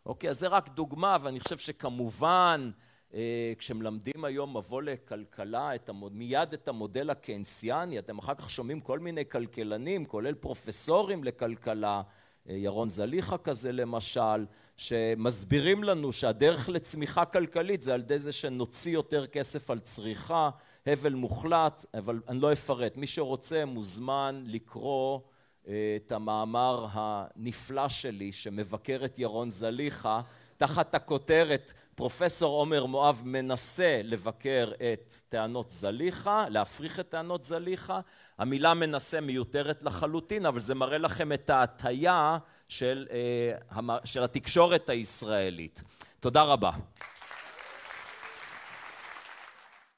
אוקיי, 0.07 0.31
אז 0.31 0.39
זה 0.39 0.49
רק 0.49 0.69
דוגמה, 0.69 1.17
ואני 1.21 1.41
חושב 1.41 1.59
שכמובן 1.59 2.71
אה, 3.15 3.53
כשמלמדים 3.59 4.25
היום 4.25 4.57
מבוא 4.57 4.83
לכלכלה, 4.83 5.75
את 5.75 5.89
המוד... 5.89 6.13
מיד 6.15 6.53
את 6.53 6.69
המודל 6.69 7.11
הקיינסיאני, 7.11 7.99
אתם 7.99 8.19
אחר 8.19 8.35
כך 8.35 8.51
שומעים 8.51 8.81
כל 8.81 8.99
מיני 8.99 9.29
כלכלנים, 9.29 10.05
כולל 10.05 10.35
פרופסורים 10.35 11.25
לכלכלה, 11.25 12.03
אה, 12.49 12.55
ירון 12.55 12.89
זליכה 12.89 13.39
כזה 13.39 13.73
למשל, 13.73 14.47
שמסבירים 14.77 15.85
לנו 15.85 16.13
שהדרך 16.13 16.69
לצמיחה 16.69 17.25
כלכלית 17.25 17.83
זה 17.83 17.95
על 17.95 18.01
ידי 18.01 18.19
זה 18.19 18.33
שנוציא 18.33 18.93
יותר 18.93 19.27
כסף 19.27 19.71
על 19.71 19.79
צריכה, 19.79 20.51
הבל 20.87 21.15
מוחלט, 21.15 21.85
אבל 21.95 22.21
אני 22.29 22.41
לא 22.41 22.53
אפרט. 22.53 22.97
מי 22.97 23.07
שרוצה 23.07 23.65
מוזמן 23.65 24.45
לקרוא 24.47 25.21
את 25.67 26.13
המאמר 26.13 26.87
הנפלא 26.93 27.89
שלי 27.89 28.33
שמבקר 28.33 29.01
את 29.05 29.19
ירון 29.19 29.51
זליכה 29.51 30.21
תחת 30.57 30.95
הכותרת 30.95 31.73
פרופסור 31.95 32.59
עומר 32.59 32.87
מואב 32.87 33.23
מנסה 33.25 34.01
לבקר 34.05 34.73
את 34.93 35.13
טענות 35.29 35.71
זליכה, 35.71 36.49
להפריך 36.49 37.01
את 37.01 37.09
טענות 37.09 37.45
זליכה, 37.45 38.01
המילה 38.39 38.75
מנסה 38.75 39.21
מיותרת 39.21 39.83
לחלוטין 39.83 40.47
אבל 40.47 40.61
זה 40.61 40.75
מראה 40.75 40.99
לכם 40.99 41.33
את 41.33 41.51
ההטייה 41.51 42.39
של, 42.69 43.07
אה, 43.11 43.97
של 44.05 44.25
התקשורת 44.25 44.89
הישראלית. 44.89 45.83
תודה 46.21 46.43
רבה. 46.43 46.71